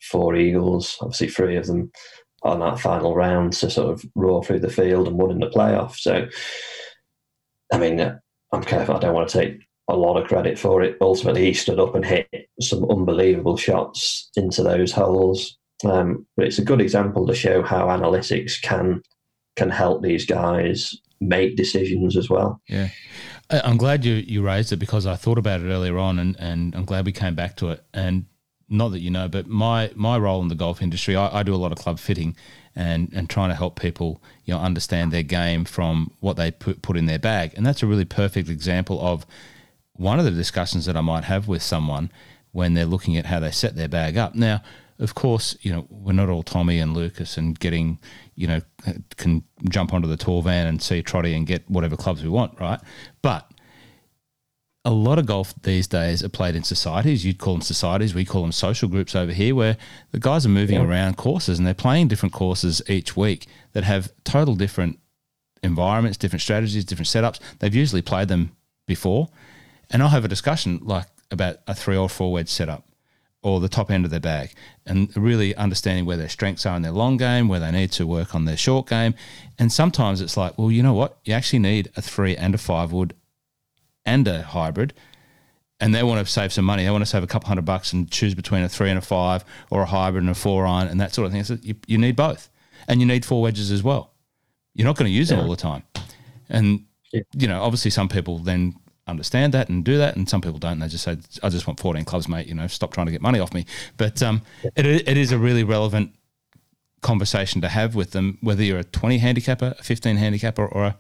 four 0.02 0.36
eagles, 0.36 0.98
obviously 1.02 1.30
three 1.30 1.56
of 1.56 1.68
them 1.68 1.92
on 2.44 2.60
that 2.60 2.80
final 2.80 3.16
round 3.16 3.54
to 3.54 3.70
sort 3.70 3.92
of 3.92 4.06
roar 4.16 4.44
through 4.44 4.60
the 4.60 4.70
field 4.70 5.08
and 5.08 5.18
won 5.18 5.32
in 5.32 5.40
the 5.40 5.50
playoff. 5.50 5.96
So 5.96 6.28
I 7.72 7.78
mean, 7.78 8.00
I'm 8.54 8.64
careful. 8.64 8.96
I 8.96 9.00
don't 9.00 9.14
want 9.14 9.30
to 9.30 9.40
take 9.40 9.62
a 9.90 9.96
lot 9.96 10.22
of 10.22 10.28
credit 10.28 10.60
for 10.60 10.82
it. 10.84 10.98
Ultimately, 11.02 11.46
he 11.46 11.54
stood 11.54 11.80
up 11.80 11.96
and 11.96 12.06
hit 12.06 12.28
some 12.62 12.90
unbelievable 12.90 13.58
shots 13.58 14.30
into 14.36 14.64
those 14.64 14.92
holes. 14.92 15.58
Um, 15.86 16.26
but 16.36 16.48
it's 16.48 16.60
a 16.60 16.66
good 16.66 16.82
example 16.82 17.28
to 17.28 17.36
show 17.36 17.62
how 17.62 17.88
analytics 17.88 18.62
can 18.62 19.02
can 19.56 19.70
help 19.70 20.02
these 20.02 20.26
guys 20.26 20.96
make 21.20 21.56
decisions 21.56 22.16
as 22.16 22.30
well. 22.30 22.62
Yeah. 22.68 22.90
I'm 23.50 23.78
glad 23.78 24.06
you, 24.06 24.14
you 24.16 24.44
raised 24.44 24.72
it 24.72 24.78
because 24.78 25.06
I 25.06 25.16
thought 25.16 25.38
about 25.38 25.62
it 25.62 25.66
earlier 25.66 25.98
on 25.98 26.20
and, 26.20 26.36
and 26.38 26.76
I'm 26.76 26.86
glad 26.86 27.06
we 27.06 27.12
came 27.12 27.34
back 27.34 27.56
to 27.58 27.70
it. 27.72 27.84
And 27.94 28.26
not 28.70 28.90
that 28.90 29.00
you 29.00 29.10
know, 29.10 29.28
but 29.28 29.48
my, 29.48 29.92
my 29.96 30.18
role 30.18 30.42
in 30.42 30.50
the 30.50 30.56
golf 30.56 30.82
industry, 30.82 31.16
I, 31.16 31.40
I 31.40 31.44
do 31.44 31.56
a 31.56 31.58
lot 31.58 31.72
of 31.72 31.78
club 31.78 32.00
fitting 32.00 32.36
and 32.78 33.12
and 33.12 33.28
trying 33.28 33.50
to 33.50 33.56
help 33.56 33.80
people 33.80 34.22
you 34.46 34.54
know 34.54 34.60
understand 34.60 35.12
their 35.12 35.24
game 35.24 35.66
from 35.66 36.12
what 36.20 36.38
they 36.38 36.52
put 36.52 36.82
put 36.84 36.96
in 36.96 37.08
their 37.08 37.20
bag. 37.20 37.54
And 37.58 37.66
that's 37.66 37.82
a 37.82 37.88
really 37.88 38.06
perfect 38.06 38.50
example 38.50 39.02
of 39.02 39.26
one 39.94 40.20
of 40.20 40.26
the 40.26 40.32
discussions 40.32 40.86
that 40.86 40.96
I 40.96 41.02
might 41.02 41.24
have 41.24 41.48
with 41.48 41.64
someone 41.64 42.12
when 42.52 42.76
they're 42.76 42.86
looking 42.86 43.18
at 43.18 43.26
how 43.26 43.40
they 43.40 43.52
set 43.52 43.76
their 43.76 43.88
bag 43.88 44.16
up. 44.16 44.36
Now, 44.36 44.62
of 45.00 45.16
course, 45.16 45.58
you 45.62 45.74
know 45.74 45.88
we're 45.90 46.14
not 46.14 46.30
all 46.30 46.44
Tommy 46.44 46.78
and 46.78 46.94
Lucas 46.94 47.36
and 47.36 47.60
getting 47.60 47.98
you 48.36 48.48
know 48.48 48.62
can 49.18 49.44
jump 49.70 49.92
onto 49.92 50.08
the 50.08 50.18
tour 50.18 50.44
van 50.44 50.68
and 50.68 50.82
see 50.82 51.02
Trotty 51.02 51.34
and 51.34 51.48
get 51.48 51.68
whatever 51.68 51.98
clubs 51.98 52.22
we 52.22 52.30
want, 52.30 52.60
right? 52.60 52.80
A 54.88 54.92
lot 54.92 55.20
of 55.20 55.26
golf 55.26 55.54
these 55.64 55.86
days 55.86 56.24
are 56.24 56.30
played 56.30 56.56
in 56.56 56.64
societies. 56.64 57.26
You'd 57.26 57.40
call 57.40 57.56
them 57.56 57.62
societies. 57.62 58.16
We 58.16 58.24
call 58.24 58.44
them 58.44 58.54
social 58.54 58.88
groups 58.88 59.18
over 59.18 59.34
here, 59.34 59.54
where 59.54 59.76
the 60.12 60.20
guys 60.20 60.46
are 60.46 60.50
moving 60.50 60.78
yeah. 60.78 60.86
around 60.86 61.18
courses 61.18 61.58
and 61.58 61.68
they're 61.68 61.74
playing 61.74 62.08
different 62.08 62.32
courses 62.32 62.82
each 62.88 63.18
week 63.18 63.48
that 63.74 63.84
have 63.84 64.14
total 64.24 64.56
different 64.56 64.98
environments, 65.62 66.18
different 66.18 66.42
strategies, 66.42 66.86
different 66.86 67.10
setups. 67.10 67.42
They've 67.60 67.76
usually 67.76 68.02
played 68.02 68.30
them 68.30 68.56
before. 68.86 69.28
and 69.92 70.02
I'll 70.02 70.08
have 70.08 70.24
a 70.24 70.30
discussion 70.30 70.80
like 70.82 71.08
about 71.32 71.58
a 71.68 71.76
three 71.76 71.98
or 71.98 72.08
four 72.08 72.32
wedge 72.32 72.48
setup 72.48 72.86
or 73.44 73.60
the 73.60 73.68
top 73.68 73.92
end 73.92 74.06
of 74.06 74.12
their 74.12 74.22
bag 74.22 74.54
and 74.86 75.16
really 75.18 75.54
understanding 75.56 76.06
where 76.06 76.16
their 76.16 76.30
strengths 76.30 76.66
are 76.66 76.78
in 76.78 76.82
their 76.82 76.94
long 76.94 77.18
game, 77.18 77.50
where 77.50 77.60
they 77.60 77.72
need 77.72 77.92
to 77.92 78.08
work 78.08 78.34
on 78.34 78.46
their 78.46 78.56
short 78.56 78.88
game. 78.88 79.16
And 79.60 79.70
sometimes 79.70 80.22
it's 80.22 80.38
like, 80.38 80.58
well, 80.58 80.72
you 80.72 80.82
know 80.82 80.94
what? 80.94 81.18
You 81.26 81.34
actually 81.34 81.60
need 81.60 81.92
a 81.98 82.02
three 82.02 82.38
and 82.38 82.56
a 82.56 82.58
five 82.58 82.94
wood 82.94 83.14
and 84.08 84.28
a 84.28 84.42
hybrid. 84.42 84.94
And 85.80 85.94
they 85.94 86.02
want 86.02 86.26
to 86.26 86.32
save 86.32 86.52
some 86.52 86.66
money. 86.66 86.84
They 86.84 86.90
want 86.90 87.04
to 87.04 87.06
save 87.06 87.22
a 87.22 87.28
couple 87.28 87.48
hundred 87.50 87.66
bucks 87.66 87.94
and 87.94 88.10
choose 88.10 88.34
between 88.34 88.64
a 88.64 88.70
three 88.70 88.90
and 88.90 88.98
a 88.98 89.02
five 89.02 89.46
or 89.70 89.84
a 89.84 89.86
hybrid 89.86 90.24
and 90.24 90.32
a 90.32 90.36
four 90.36 90.66
iron 90.66 90.88
and 90.88 91.00
that 91.00 91.14
sort 91.14 91.28
of 91.28 91.32
thing. 91.34 91.44
So 91.44 91.60
you, 91.62 91.76
you 91.86 92.00
need 92.00 92.16
both. 92.16 92.50
And 92.88 93.00
you 93.00 93.06
need 93.06 93.26
four 93.26 93.44
wedges 93.44 93.70
as 93.70 93.84
well. 93.84 94.14
You're 94.74 94.86
not 94.86 94.96
going 94.96 95.08
to 95.08 95.16
use 95.16 95.30
yeah. 95.30 95.38
them 95.38 95.46
all 95.46 95.52
the 95.52 95.62
time. 95.62 95.84
And, 96.50 96.86
yeah. 97.14 97.22
you 97.34 97.48
know, 97.48 97.62
obviously 97.62 97.92
some 97.92 98.10
people 98.10 98.40
then 98.40 98.76
understand 99.08 99.54
that 99.54 99.70
and 99.70 99.84
do 99.84 99.98
that, 99.98 100.16
and 100.16 100.28
some 100.28 100.42
people 100.42 100.60
don't. 100.60 100.74
and 100.74 100.82
They 100.82 100.88
just 100.88 101.04
say, 101.04 101.18
"I 101.42 101.50
just 101.50 101.66
want 101.66 101.80
14 101.80 102.04
clubs, 102.06 102.28
mate. 102.28 102.48
You 102.48 102.54
know, 102.54 102.68
stop 102.68 102.94
trying 102.94 103.08
to 103.08 103.12
get 103.12 103.22
money 103.22 103.40
off 103.40 103.54
me." 103.54 103.66
But 103.96 104.22
um, 104.22 104.42
it, 104.76 104.86
it 104.86 105.18
is 105.18 105.32
a 105.32 105.38
really 105.38 105.64
relevant 105.64 106.14
conversation 107.02 107.62
to 107.62 107.70
have 107.70 107.96
with 107.96 108.12
them, 108.12 108.38
whether 108.42 108.64
you're 108.64 108.80
a 108.80 108.84
20 108.84 109.20
handicapper, 109.20 109.76
a 109.80 109.84
15 109.84 110.18
handicapper, 110.18 110.66
or 110.66 110.86
a 110.86 110.98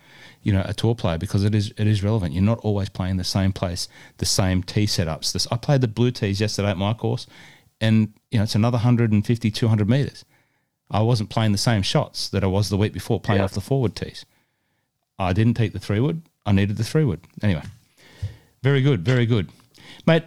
you 0.47 0.53
know 0.53 0.63
a 0.63 0.73
tour 0.73 0.95
player, 0.95 1.17
because 1.17 1.43
it 1.43 1.53
is 1.53 1.73
it 1.77 1.87
is 1.87 2.01
relevant. 2.01 2.33
You're 2.33 2.41
not 2.41 2.59
always 2.59 2.87
playing 2.87 3.17
the 3.17 3.25
same 3.25 3.51
place, 3.51 3.89
the 4.19 4.25
same 4.25 4.63
tee 4.63 4.85
setups. 4.85 5.33
This 5.33 5.45
I 5.51 5.57
played 5.57 5.81
the 5.81 5.89
blue 5.89 6.09
tees 6.09 6.39
yesterday 6.39 6.69
at 6.69 6.77
my 6.77 6.93
course, 6.93 7.27
and 7.81 8.13
you 8.31 8.37
know 8.37 8.43
it's 8.43 8.55
another 8.55 8.77
150, 8.77 9.51
200 9.51 9.89
meters. 9.89 10.23
I 10.89 11.01
wasn't 11.01 11.29
playing 11.29 11.51
the 11.51 11.57
same 11.57 11.81
shots 11.81 12.29
that 12.29 12.45
I 12.45 12.47
was 12.47 12.69
the 12.69 12.77
week 12.77 12.93
before 12.93 13.19
playing 13.19 13.39
yeah. 13.39 13.43
off 13.43 13.51
the 13.51 13.59
forward 13.59 13.93
tees. 13.93 14.25
I 15.19 15.33
didn't 15.33 15.55
take 15.55 15.73
the 15.73 15.79
three 15.79 15.99
wood. 15.99 16.21
I 16.45 16.53
needed 16.53 16.77
the 16.77 16.85
three 16.85 17.03
wood 17.03 17.19
anyway. 17.43 17.63
Very 18.63 18.81
good, 18.81 19.03
very 19.03 19.25
good, 19.25 19.49
mate. 20.05 20.23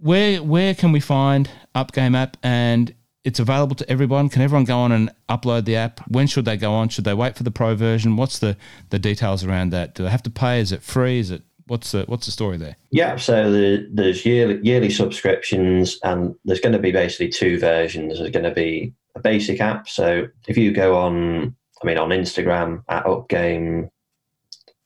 Where 0.00 0.42
where 0.42 0.74
can 0.74 0.90
we 0.90 0.98
find 0.98 1.48
UpGame 1.76 2.16
app 2.16 2.36
and 2.42 2.92
it's 3.28 3.38
available 3.38 3.76
to 3.76 3.88
everyone? 3.90 4.30
Can 4.30 4.40
everyone 4.40 4.64
go 4.64 4.78
on 4.78 4.90
and 4.90 5.10
upload 5.28 5.66
the 5.66 5.76
app? 5.76 6.00
When 6.08 6.26
should 6.26 6.46
they 6.46 6.56
go 6.56 6.72
on? 6.72 6.88
Should 6.88 7.04
they 7.04 7.12
wait 7.12 7.36
for 7.36 7.42
the 7.42 7.50
pro 7.50 7.74
version? 7.74 8.16
What's 8.16 8.38
the 8.38 8.56
the 8.88 8.98
details 8.98 9.44
around 9.44 9.70
that? 9.70 9.94
Do 9.94 10.02
they 10.04 10.10
have 10.10 10.22
to 10.22 10.30
pay? 10.30 10.60
Is 10.60 10.72
it 10.72 10.82
free? 10.82 11.18
Is 11.18 11.30
it 11.30 11.42
what's 11.66 11.92
the 11.92 12.04
what's 12.06 12.24
the 12.24 12.32
story 12.32 12.56
there? 12.56 12.76
Yeah, 12.90 13.16
so 13.16 13.52
the, 13.52 13.86
there's 13.92 14.24
yearly 14.24 14.60
yearly 14.62 14.88
subscriptions, 14.88 15.98
and 16.02 16.34
there's 16.46 16.60
going 16.60 16.72
to 16.72 16.78
be 16.78 16.90
basically 16.90 17.28
two 17.28 17.60
versions. 17.60 18.18
There's 18.18 18.30
going 18.30 18.44
to 18.44 18.50
be 18.50 18.94
a 19.14 19.20
basic 19.20 19.60
app. 19.60 19.90
So 19.90 20.26
if 20.48 20.56
you 20.56 20.72
go 20.72 20.96
on, 20.96 21.54
I 21.82 21.86
mean, 21.86 21.98
on 21.98 22.08
Instagram 22.08 22.82
at 22.88 23.04
UpGame 23.04 23.90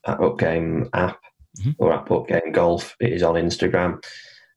at 0.05 0.19
UpGame 0.19 0.89
app, 0.95 1.21
mm-hmm. 1.61 1.71
or 1.79 1.93
at 1.93 2.07
UpGame 2.07 2.53
Golf. 2.53 2.97
It 2.99 3.13
is 3.13 3.23
on 3.23 3.37
Instagram. 3.37 4.03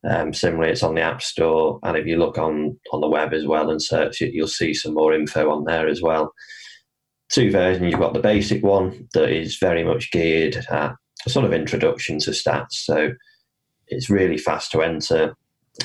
Um, 0.04 0.32
similarly, 0.32 0.72
it's 0.72 0.82
on 0.82 0.94
the 0.94 1.00
App 1.00 1.22
Store, 1.22 1.80
and 1.82 1.96
if 1.96 2.06
you 2.06 2.16
look 2.16 2.38
on 2.38 2.78
on 2.92 3.00
the 3.00 3.08
web 3.08 3.32
as 3.32 3.46
well 3.46 3.70
and 3.70 3.82
search 3.82 4.22
it, 4.22 4.32
you'll 4.32 4.46
see 4.48 4.74
some 4.74 4.94
more 4.94 5.14
info 5.14 5.50
on 5.50 5.64
there 5.64 5.88
as 5.88 6.02
well. 6.02 6.32
Two 7.28 7.50
versions. 7.50 7.90
You've 7.90 8.00
got 8.00 8.14
the 8.14 8.20
basic 8.20 8.62
one 8.62 9.08
that 9.14 9.30
is 9.30 9.58
very 9.58 9.82
much 9.82 10.10
geared 10.12 10.64
at 10.70 10.94
a 11.26 11.30
sort 11.30 11.44
of 11.44 11.52
introduction 11.52 12.18
to 12.20 12.30
stats. 12.30 12.72
So 12.72 13.12
it's 13.88 14.10
really 14.10 14.38
fast 14.38 14.70
to 14.72 14.82
enter. 14.82 15.36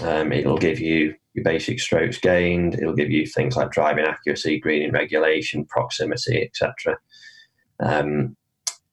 Um, 0.02 0.32
it'll 0.32 0.58
give 0.58 0.80
you 0.80 1.16
your 1.34 1.44
basic 1.44 1.80
strokes 1.80 2.18
gained. 2.18 2.76
It'll 2.76 2.96
give 2.96 3.10
you 3.10 3.26
things 3.26 3.56
like 3.56 3.72
driving 3.72 4.06
accuracy, 4.06 4.60
greening 4.60 4.92
regulation, 4.92 5.66
proximity, 5.66 6.44
etc. 6.44 6.98
Um, 7.80 8.36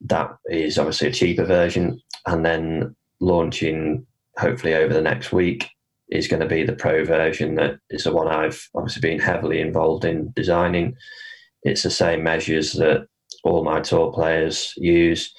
that 0.02 0.30
is 0.46 0.78
obviously 0.78 1.08
a 1.08 1.12
cheaper 1.12 1.44
version 1.44 2.00
and 2.26 2.44
then 2.44 2.96
launching 3.20 4.06
hopefully 4.38 4.74
over 4.74 4.92
the 4.92 5.02
next 5.02 5.32
week 5.32 5.68
is 6.10 6.28
going 6.28 6.40
to 6.40 6.46
be 6.46 6.64
the 6.64 6.72
pro 6.72 7.04
version 7.04 7.56
that 7.56 7.78
is 7.90 8.04
the 8.04 8.12
one 8.12 8.28
I've 8.28 8.68
obviously 8.74 9.00
been 9.00 9.20
heavily 9.20 9.60
involved 9.60 10.04
in 10.04 10.32
designing. 10.34 10.96
It's 11.64 11.82
the 11.82 11.90
same 11.90 12.22
measures 12.22 12.72
that 12.74 13.06
all 13.44 13.64
my 13.64 13.80
tour 13.80 14.12
players 14.12 14.72
use. 14.76 15.34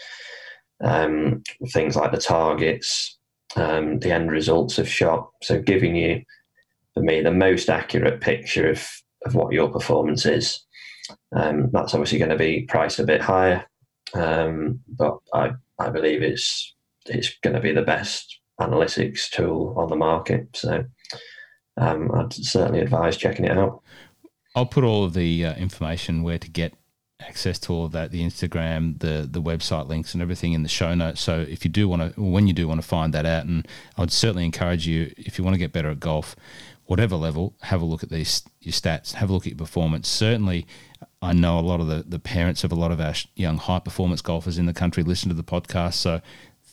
Um, 0.82 1.44
things 1.74 1.96
like 1.96 2.12
the 2.12 2.18
targets, 2.18 3.18
um, 3.56 4.00
the 4.00 4.12
end 4.12 4.32
results 4.32 4.78
of 4.78 4.88
shot. 4.88 5.30
So 5.42 5.62
giving 5.62 5.96
you, 5.96 6.24
for 6.94 7.02
me, 7.02 7.22
the 7.22 7.32
most 7.32 7.70
accurate 7.70 8.22
picture 8.22 8.70
of, 8.70 8.88
of 9.26 9.36
what 9.36 9.52
your 9.52 9.70
performance 9.70 10.26
is. 10.26 10.64
Um, 11.36 11.70
that's 11.72 11.94
obviously 11.94 12.20
going 12.20 12.30
to 12.30 12.38
be 12.38 12.62
priced 12.70 13.00
a 13.00 13.04
bit 13.04 13.22
higher, 13.22 13.66
um, 14.14 14.80
but 14.88 15.18
I, 15.34 15.52
I 15.80 15.90
believe 15.90 16.22
it's 16.22 16.76
it's 17.06 17.36
going 17.42 17.56
to 17.56 17.62
be 17.62 17.72
the 17.72 17.82
best 17.82 18.39
analytics 18.60 19.30
tool 19.30 19.74
on 19.78 19.90
the 19.90 19.96
market. 19.96 20.50
So 20.54 20.86
um, 21.78 22.12
I'd 22.14 22.34
certainly 22.34 22.82
advise 22.82 23.18
checking 23.18 23.46
it 23.46 23.58
out. 23.58 23.82
I'll 24.56 24.66
put 24.66 24.84
all 24.84 25.04
of 25.04 25.14
the 25.14 25.46
uh, 25.46 25.56
information 25.56 26.24
where 26.24 26.40
to 26.40 26.50
get 26.50 26.74
access 27.22 27.60
to 27.60 27.74
all 27.74 27.86
of 27.86 27.92
that, 27.92 28.12
the 28.12 28.24
Instagram, 28.24 29.00
the 29.00 29.28
the 29.30 29.42
website 29.42 29.88
links, 29.88 30.14
and 30.14 30.22
everything 30.22 30.54
in 30.54 30.64
the 30.64 30.70
show 30.70 30.94
notes. 30.94 31.22
So 31.22 31.42
if 31.42 31.64
you 31.66 31.72
do 31.72 31.88
want 31.88 32.16
to, 32.16 32.22
when 32.22 32.48
you 32.48 32.54
do 32.54 32.68
want 32.68 32.82
to 32.82 32.88
find 32.88 33.14
that 33.14 33.26
out, 33.26 33.46
and 33.46 33.68
I 33.98 34.02
would 34.02 34.12
certainly 34.12 34.46
encourage 34.46 34.88
you 34.88 35.14
if 35.18 35.38
you 35.38 35.44
want 35.44 35.56
to 35.56 35.60
get 35.60 35.72
better 35.72 35.90
at 35.90 36.00
golf, 36.00 36.36
whatever 36.86 37.16
level, 37.16 37.56
have 37.62 37.82
a 37.82 37.86
look 37.86 38.04
at 38.04 38.10
these 38.10 38.44
your 38.62 38.74
stats, 38.74 39.14
have 39.14 39.30
a 39.30 39.34
look 39.34 39.44
at 39.44 39.54
your 39.54 39.58
performance. 39.58 40.08
Certainly, 40.08 40.66
I 41.22 41.34
know 41.34 41.60
a 41.60 41.62
lot 41.62 41.80
of 41.80 41.88
the 41.88 42.04
the 42.08 42.20
parents 42.20 42.64
of 42.64 42.72
a 42.72 42.76
lot 42.76 42.92
of 42.92 43.00
our 43.00 43.14
young 43.36 43.58
high 43.58 43.80
performance 43.80 44.22
golfers 44.22 44.58
in 44.58 44.66
the 44.66 44.74
country 44.74 45.04
listen 45.04 45.30
to 45.30 45.36
the 45.36 45.44
podcast, 45.44 45.96
so 45.96 46.22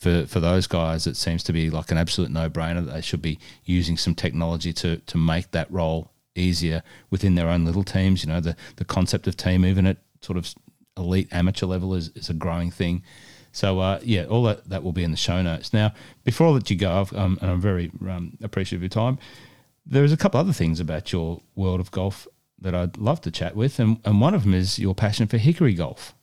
for, 0.07 0.26
for 0.26 0.38
those 0.38 0.68
guys, 0.68 1.09
it 1.09 1.16
seems 1.16 1.42
to 1.42 1.52
be 1.52 1.68
like 1.68 1.90
an 1.90 1.98
absolute 1.98 2.30
no 2.30 2.48
brainer 2.48 2.84
that 2.84 2.92
they 2.92 3.00
should 3.00 3.22
be 3.22 3.40
using 3.64 3.96
some 3.96 4.14
technology 4.14 4.72
to, 4.72 4.98
to 4.98 5.18
make 5.18 5.50
that 5.50 5.68
role 5.68 6.12
easier 6.36 6.84
within 7.11 7.34
their 7.34 7.48
own 7.48 7.64
little 7.64 7.82
teams. 7.82 8.22
You 8.22 8.32
know, 8.32 8.40
the, 8.40 8.54
the 8.76 8.84
concept 8.84 9.26
of 9.26 9.36
team, 9.36 9.64
even 9.64 9.84
at 9.84 9.96
sort 10.20 10.38
of 10.38 10.54
elite 10.96 11.28
amateur 11.32 11.66
level, 11.66 11.92
is, 11.92 12.11
is 12.11 12.30
a 12.30 12.34
growing 12.34 12.70
thing. 12.70 13.02
So, 13.50 13.80
uh, 13.80 13.98
yeah, 14.04 14.26
all 14.26 14.44
that, 14.44 14.68
that 14.68 14.84
will 14.84 14.92
be 14.92 15.02
in 15.02 15.11
the 15.11 15.16
show 15.16 15.42
notes. 15.42 15.72
Now, 15.72 15.92
before 16.22 16.46
I 16.46 16.50
let 16.50 16.70
you 16.70 16.76
go, 16.76 17.09
um, 17.16 17.36
and 17.42 17.50
I'm 17.50 17.61
very 17.61 17.90
um, 18.09 18.38
appreciative 18.40 18.78
of 18.78 18.82
your 18.82 18.88
time, 18.90 19.18
there's 19.84 20.12
a 20.12 20.16
couple 20.16 20.38
other 20.38 20.52
things 20.52 20.78
about 20.78 21.11
your 21.11 21.40
world 21.57 21.80
of 21.80 21.90
golf 21.90 22.28
that 22.61 22.76
I'd 22.76 22.96
love 22.96 23.20
to 23.22 23.32
chat 23.32 23.57
with, 23.57 23.80
and, 23.80 23.98
and 24.04 24.20
one 24.20 24.34
of 24.34 24.44
them 24.44 24.54
is 24.54 24.78
your 24.78 24.94
passion 24.94 25.26
for 25.26 25.38
hickory 25.38 25.74
golf. 25.74 26.14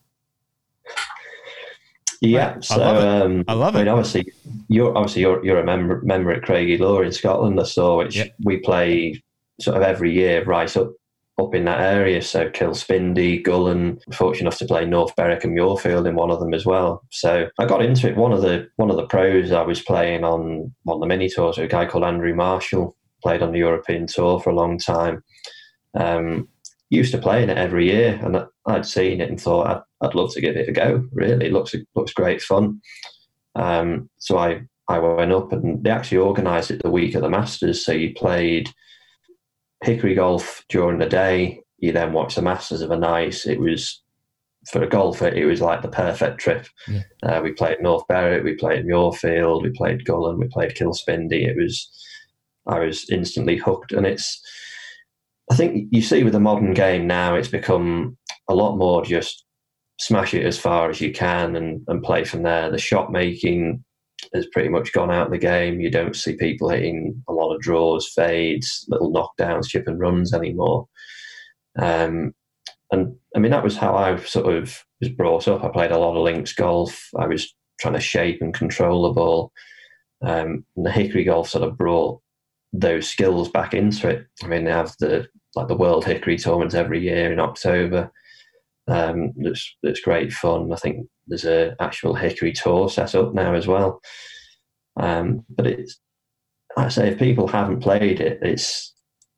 Yeah, 2.24 2.62
so 2.62 2.76
I 2.76 2.78
love 2.78 3.04
it. 3.04 3.26
Um, 3.26 3.44
I, 3.50 3.54
love 3.54 3.76
I 3.76 3.80
mean, 3.80 3.90
obviously, 3.90 4.32
you're 4.70 4.98
obviously 4.98 5.24
you're 5.24 5.44
you're 5.44 5.60
a 5.60 5.66
member 5.66 6.02
member 6.04 6.32
at 6.32 6.44
Craigielaw 6.44 7.06
in 7.06 7.12
Scotland. 7.12 7.60
I 7.60 7.64
saw 7.64 7.98
which 7.98 8.16
yep. 8.16 8.34
we 8.46 8.58
play 8.60 9.22
sort 9.60 9.76
of 9.76 9.84
every 9.84 10.14
year 10.14 10.42
right 10.46 10.76
up 10.78 10.94
up 11.38 11.54
in 11.54 11.66
that 11.66 11.82
area. 11.82 12.22
So 12.22 12.50
Kilspindie, 12.50 13.44
Gullane, 13.44 14.00
fortunate 14.14 14.48
enough 14.48 14.58
to 14.60 14.66
play 14.66 14.86
North 14.86 15.14
Berwick 15.18 15.44
and 15.44 15.58
Muirfield 15.58 16.08
in 16.08 16.16
one 16.16 16.32
of 16.32 16.40
them 16.40 16.54
as 16.54 16.66
well. 16.66 17.04
So 17.12 17.50
I 17.60 17.66
got 17.66 17.84
into 17.84 18.08
it. 18.08 18.16
One 18.16 18.32
of 18.32 18.42
the 18.42 18.70
one 18.78 18.90
of 18.90 18.96
the 18.96 19.08
pros 19.08 19.52
I 19.52 19.62
was 19.64 19.82
playing 19.82 20.24
on 20.24 20.74
on 20.88 21.02
the 21.02 21.08
mini 21.08 21.28
tours, 21.28 21.58
a 21.58 21.68
guy 21.68 21.86
called 21.86 22.06
Andrew 22.06 22.34
Marshall, 22.34 22.96
played 23.22 23.42
on 23.42 23.52
the 23.52 23.60
European 23.60 24.08
tour 24.08 24.40
for 24.40 24.50
a 24.50 24.56
long 24.56 24.78
time. 24.78 25.22
Um, 25.94 26.48
used 26.90 27.12
to 27.12 27.18
playing 27.18 27.50
it 27.50 27.58
every 27.58 27.92
year, 27.92 28.18
and 28.24 28.46
I'd 28.66 28.86
seen 28.86 29.20
it 29.20 29.30
and 29.30 29.42
thought 29.42 29.84
I'd, 30.04 30.16
love 30.16 30.34
to 30.34 30.42
give 30.42 30.56
it 30.56 30.70
a 30.70 30.72
go. 30.72 31.06
Really, 31.12 31.48
it 31.48 31.54
looks 31.54 31.76
looks 31.96 32.14
great 32.14 32.42
fun. 32.42 32.82
Um, 33.56 34.10
so 34.18 34.38
I 34.38 34.62
I 34.90 35.00
went 35.00 35.32
up 35.32 35.52
and 35.54 35.84
they 35.84 35.90
actually 35.90 36.20
organised 36.20 36.72
it 36.72 36.82
the 36.84 36.90
week 36.90 37.16
of 37.16 37.22
the 37.22 37.30
Masters. 37.30 37.86
So 37.86 37.92
you 37.92 38.14
played 38.14 38.70
hickory 39.84 40.16
golf 40.16 40.64
during 40.70 41.00
the 41.00 41.06
day. 41.08 41.62
You 41.78 41.92
then 41.92 42.14
watched 42.14 42.36
the 42.36 42.42
Masters 42.42 42.82
of 42.82 42.92
a 42.92 42.98
night. 42.98 43.46
It 43.46 43.60
was 43.60 44.04
for 44.72 44.82
a 44.82 44.88
golfer, 44.88 45.28
it 45.28 45.46
was 45.46 45.62
like 45.62 45.82
the 45.82 45.88
perfect 45.88 46.40
trip. 46.40 46.68
Yeah. 46.88 47.02
Uh, 47.22 47.42
we 47.44 47.52
played 47.52 47.82
North 47.82 48.08
Berwick, 48.08 48.44
we 48.44 48.56
played 48.56 48.86
Muirfield, 48.86 49.64
we 49.64 49.72
played 49.72 50.06
Gullane, 50.06 50.40
we 50.40 50.48
played 50.48 50.76
Kilspindie. 50.76 51.48
It 51.48 51.58
was 51.58 51.90
I 52.66 52.80
was 52.80 53.10
instantly 53.10 53.58
hooked, 53.58 53.92
and 53.92 54.06
it's 54.06 54.42
I 55.52 55.56
think 55.56 55.88
you 55.92 56.02
see 56.02 56.24
with 56.24 56.34
the 56.34 56.40
modern 56.40 56.74
game 56.74 57.08
now, 57.08 57.36
it's 57.36 57.50
become 57.50 58.18
a 58.50 58.56
lot 58.56 58.78
more 58.78 59.04
just 59.04 59.43
smash 60.06 60.34
it 60.34 60.46
as 60.46 60.60
far 60.60 60.90
as 60.90 61.00
you 61.00 61.12
can 61.12 61.56
and, 61.56 61.84
and 61.88 62.04
play 62.04 62.24
from 62.24 62.44
there. 62.44 62.70
The 62.70 62.78
shot 62.78 63.12
making 63.12 63.84
has 64.34 64.48
pretty 64.52 64.70
much 64.70 64.94
gone 64.94 65.12
out 65.12 65.28
of 65.28 65.32
the 65.32 65.38
game. 65.38 65.80
You 65.80 65.90
don't 65.90 66.16
see 66.16 66.36
people 66.36 66.70
hitting 66.70 67.24
a 67.28 67.34
lot 67.34 67.54
of 67.54 67.62
draws, 67.62 68.12
fades, 68.14 68.86
little 68.90 69.12
knockdowns, 69.12 69.68
chip 69.68 69.88
and 69.88 70.00
runs 70.00 70.34
anymore. 70.34 70.88
Um, 71.80 72.34
and 72.92 73.16
I 73.36 73.40
mean, 73.40 73.52
that 73.52 73.64
was 73.64 73.78
how 73.78 73.96
I 73.96 74.18
sort 74.18 74.54
of 74.54 74.84
was 75.00 75.10
brought 75.10 75.48
up. 75.48 75.64
I 75.64 75.70
played 75.70 75.92
a 75.92 75.98
lot 75.98 76.16
of 76.16 76.24
links 76.24 76.54
golf. 76.54 77.10
I 77.18 77.28
was 77.28 77.54
trying 77.80 77.96
to 77.96 78.00
shape 78.00 78.42
and 78.42 78.54
control 78.54 79.04
the 79.04 79.14
ball. 79.14 79.52
Um, 80.22 80.66
and 80.76 80.86
the 80.86 80.92
hickory 80.92 81.24
golf 81.24 81.50
sort 81.50 81.68
of 81.68 81.78
brought 81.78 82.22
those 82.72 83.10
skills 83.10 83.50
back 83.50 83.74
into 83.74 84.10
it. 84.10 84.26
I 84.44 84.48
mean, 84.48 84.66
they 84.66 84.72
have 84.72 84.96
the 85.00 85.28
like 85.56 85.68
the 85.68 85.78
World 85.78 86.06
Hickory 86.06 86.38
Tournament 86.38 86.74
every 86.74 87.00
year 87.00 87.32
in 87.32 87.40
October. 87.40 88.12
Um, 88.88 89.32
it's 89.38 89.76
it's 89.84 90.02
great 90.02 90.34
fun. 90.34 90.72
I 90.72 90.76
think 90.76 91.08
there's 91.28 91.46
a 91.46 91.76
actual 91.80 92.16
hickory 92.16 92.52
tour 92.52 92.90
set 92.90 93.16
up 93.16 93.34
now 93.34 93.54
as 93.54 93.68
well. 93.68 94.02
Um, 94.98 95.46
but 95.50 95.68
it's, 95.68 96.00
I 96.78 96.90
say, 96.90 97.10
if 97.10 97.20
people 97.20 97.48
haven't 97.48 97.82
played 97.82 98.20
it, 98.20 98.40
it's 98.42 98.94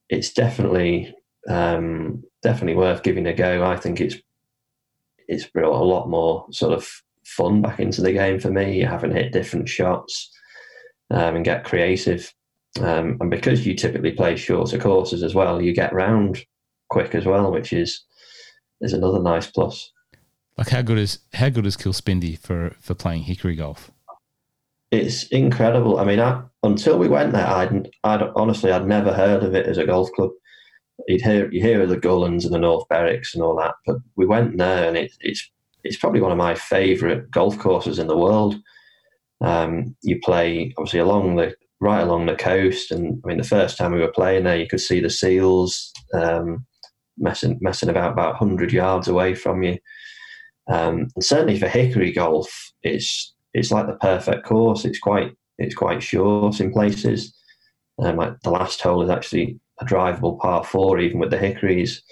it's 0.09 0.33
definitely 0.33 1.13
um, 1.49 2.23
definitely 2.41 2.75
worth 2.75 3.03
giving 3.03 3.27
a 3.27 3.33
go. 3.33 3.65
I 3.65 3.77
think 3.77 4.01
it's 4.01 4.15
it's 5.27 5.45
brought 5.45 5.81
a 5.81 5.83
lot 5.83 6.09
more 6.09 6.45
sort 6.51 6.73
of 6.73 6.87
fun 7.23 7.61
back 7.61 7.79
into 7.79 8.01
the 8.01 8.11
game 8.11 8.39
for 8.39 8.51
me. 8.51 8.79
You 8.79 8.85
haven't 8.87 9.15
hit 9.15 9.33
different 9.33 9.67
shots 9.67 10.31
um, 11.11 11.35
and 11.35 11.45
get 11.45 11.63
creative. 11.63 12.31
Um, 12.81 13.17
and 13.21 13.31
because 13.31 13.65
you 13.65 13.73
typically 13.73 14.11
play 14.11 14.35
shorter 14.35 14.77
courses 14.77 15.23
as 15.23 15.33
well, 15.33 15.61
you 15.61 15.73
get 15.73 15.93
round 15.93 16.43
quick 16.89 17.15
as 17.15 17.25
well, 17.25 17.51
which 17.51 17.73
is 17.73 18.03
is 18.81 18.93
another 18.93 19.21
nice 19.21 19.47
plus. 19.47 19.91
Like 20.57 20.69
how 20.69 20.81
good 20.81 20.97
is 20.97 21.19
how 21.33 21.49
good 21.49 21.65
is 21.65 21.75
Kilspindie 21.75 22.39
for 22.39 22.75
for 22.79 22.93
playing 22.93 23.23
hickory 23.23 23.55
golf? 23.55 23.91
It's 24.91 25.23
incredible. 25.27 25.99
I 25.99 26.05
mean, 26.05 26.19
I, 26.19 26.43
until 26.63 26.97
we 26.97 27.07
went 27.09 27.33
there, 27.33 27.47
I'd, 27.47 27.89
I'd 28.03 28.21
honestly 28.35 28.71
I'd 28.71 28.87
never 28.87 29.11
heard 29.11 29.43
of 29.43 29.53
it 29.53 29.65
as 29.65 29.77
a 29.77 29.85
golf 29.85 30.09
club. 30.13 30.29
You'd 31.07 31.21
hear 31.21 31.51
you 31.51 31.61
hear 31.61 31.81
of 31.81 31.89
the 31.89 31.97
Gullanes 31.97 32.45
and 32.45 32.53
the 32.53 32.59
North 32.59 32.87
Berwicks 32.89 33.33
and 33.33 33.43
all 33.43 33.57
that, 33.57 33.75
but 33.85 33.97
we 34.15 34.25
went 34.25 34.57
there 34.57 34.87
and 34.87 34.95
it, 34.95 35.11
it's 35.19 35.49
it's 35.83 35.97
probably 35.97 36.21
one 36.21 36.31
of 36.31 36.37
my 36.37 36.55
favourite 36.55 37.29
golf 37.31 37.59
courses 37.59 37.99
in 37.99 38.07
the 38.07 38.17
world. 38.17 38.55
Um, 39.41 39.95
you 40.01 40.19
play 40.23 40.73
obviously 40.77 40.99
along 40.99 41.35
the 41.35 41.53
right 41.81 42.01
along 42.01 42.27
the 42.27 42.35
coast, 42.35 42.91
and 42.91 43.21
I 43.23 43.27
mean 43.27 43.37
the 43.37 43.43
first 43.43 43.77
time 43.77 43.91
we 43.91 43.99
were 43.99 44.11
playing 44.11 44.45
there, 44.45 44.57
you 44.57 44.67
could 44.67 44.79
see 44.79 45.01
the 45.01 45.09
seals 45.09 45.91
um, 46.13 46.65
messing 47.17 47.57
messing 47.61 47.89
about 47.89 48.13
about 48.13 48.35
hundred 48.35 48.71
yards 48.71 49.07
away 49.07 49.35
from 49.35 49.63
you. 49.63 49.77
Um, 50.67 51.07
and 51.15 51.23
certainly 51.23 51.59
for 51.59 51.67
hickory 51.67 52.11
golf, 52.11 52.73
it's 52.83 53.33
it's 53.53 53.71
like 53.71 53.87
the 53.87 53.95
perfect 53.95 54.45
course. 54.45 54.85
It's 54.85 54.99
quite 54.99 55.31
it's 55.57 55.75
quite 55.75 56.03
short 56.03 56.59
in 56.59 56.71
places. 56.71 57.33
Um, 57.99 58.17
like 58.17 58.39
the 58.41 58.51
last 58.51 58.81
hole 58.81 59.01
is 59.01 59.09
actually 59.09 59.59
a 59.79 59.85
drivable 59.85 60.39
par 60.39 60.63
four, 60.63 60.99
even 60.99 61.19
with 61.19 61.31
the 61.31 61.37
hickories. 61.37 62.03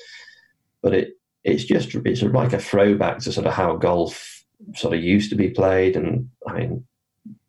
But 0.81 0.93
it 0.93 1.13
it's 1.43 1.65
just 1.65 1.93
it's 2.05 2.21
like 2.21 2.53
a 2.53 2.59
throwback 2.59 3.19
to 3.19 3.31
sort 3.31 3.47
of 3.47 3.53
how 3.53 3.75
golf 3.75 4.45
sort 4.75 4.93
of 4.93 5.03
used 5.03 5.29
to 5.29 5.35
be 5.35 5.49
played, 5.49 5.97
and 5.97 6.29
I 6.47 6.53
mean, 6.53 6.85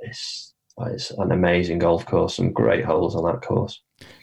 it's 0.00 0.55
it's 0.80 1.11
an 1.12 1.30
amazing 1.30 1.78
golf 1.78 2.05
course, 2.07 2.36
some 2.36 2.52
great 2.52 2.84
holes 2.84 3.14
on 3.14 3.24
that 3.24 3.42
course. 3.42 3.80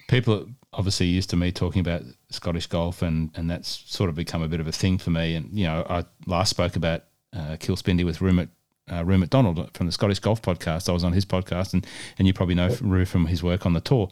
People 0.09 0.47
obviously 0.73 1.07
used 1.07 1.29
to 1.31 1.35
me 1.35 1.51
talking 1.51 1.81
about 1.81 2.03
Scottish 2.29 2.67
golf, 2.67 3.01
and 3.01 3.31
and 3.35 3.49
that's 3.49 3.83
sort 3.87 4.09
of 4.09 4.15
become 4.15 4.41
a 4.41 4.47
bit 4.47 4.59
of 4.59 4.67
a 4.67 4.71
thing 4.71 4.97
for 4.97 5.09
me. 5.09 5.35
And 5.35 5.57
you 5.57 5.65
know, 5.65 5.85
I 5.89 6.05
last 6.25 6.49
spoke 6.49 6.75
about 6.75 7.03
uh, 7.35 7.57
with 7.67 8.21
Ru, 8.21 8.47
uh, 8.91 9.05
Ru 9.05 9.17
Macdonald 9.17 9.69
from 9.73 9.85
the 9.85 9.91
Scottish 9.91 10.19
Golf 10.19 10.41
Podcast. 10.41 10.89
I 10.89 10.91
was 10.93 11.03
on 11.03 11.13
his 11.13 11.25
podcast, 11.25 11.73
and 11.73 11.85
and 12.17 12.27
you 12.27 12.33
probably 12.33 12.55
know 12.55 12.75
Ru 12.81 13.05
from 13.05 13.27
his 13.27 13.43
work 13.43 13.65
on 13.65 13.73
the 13.73 13.81
tour. 13.81 14.09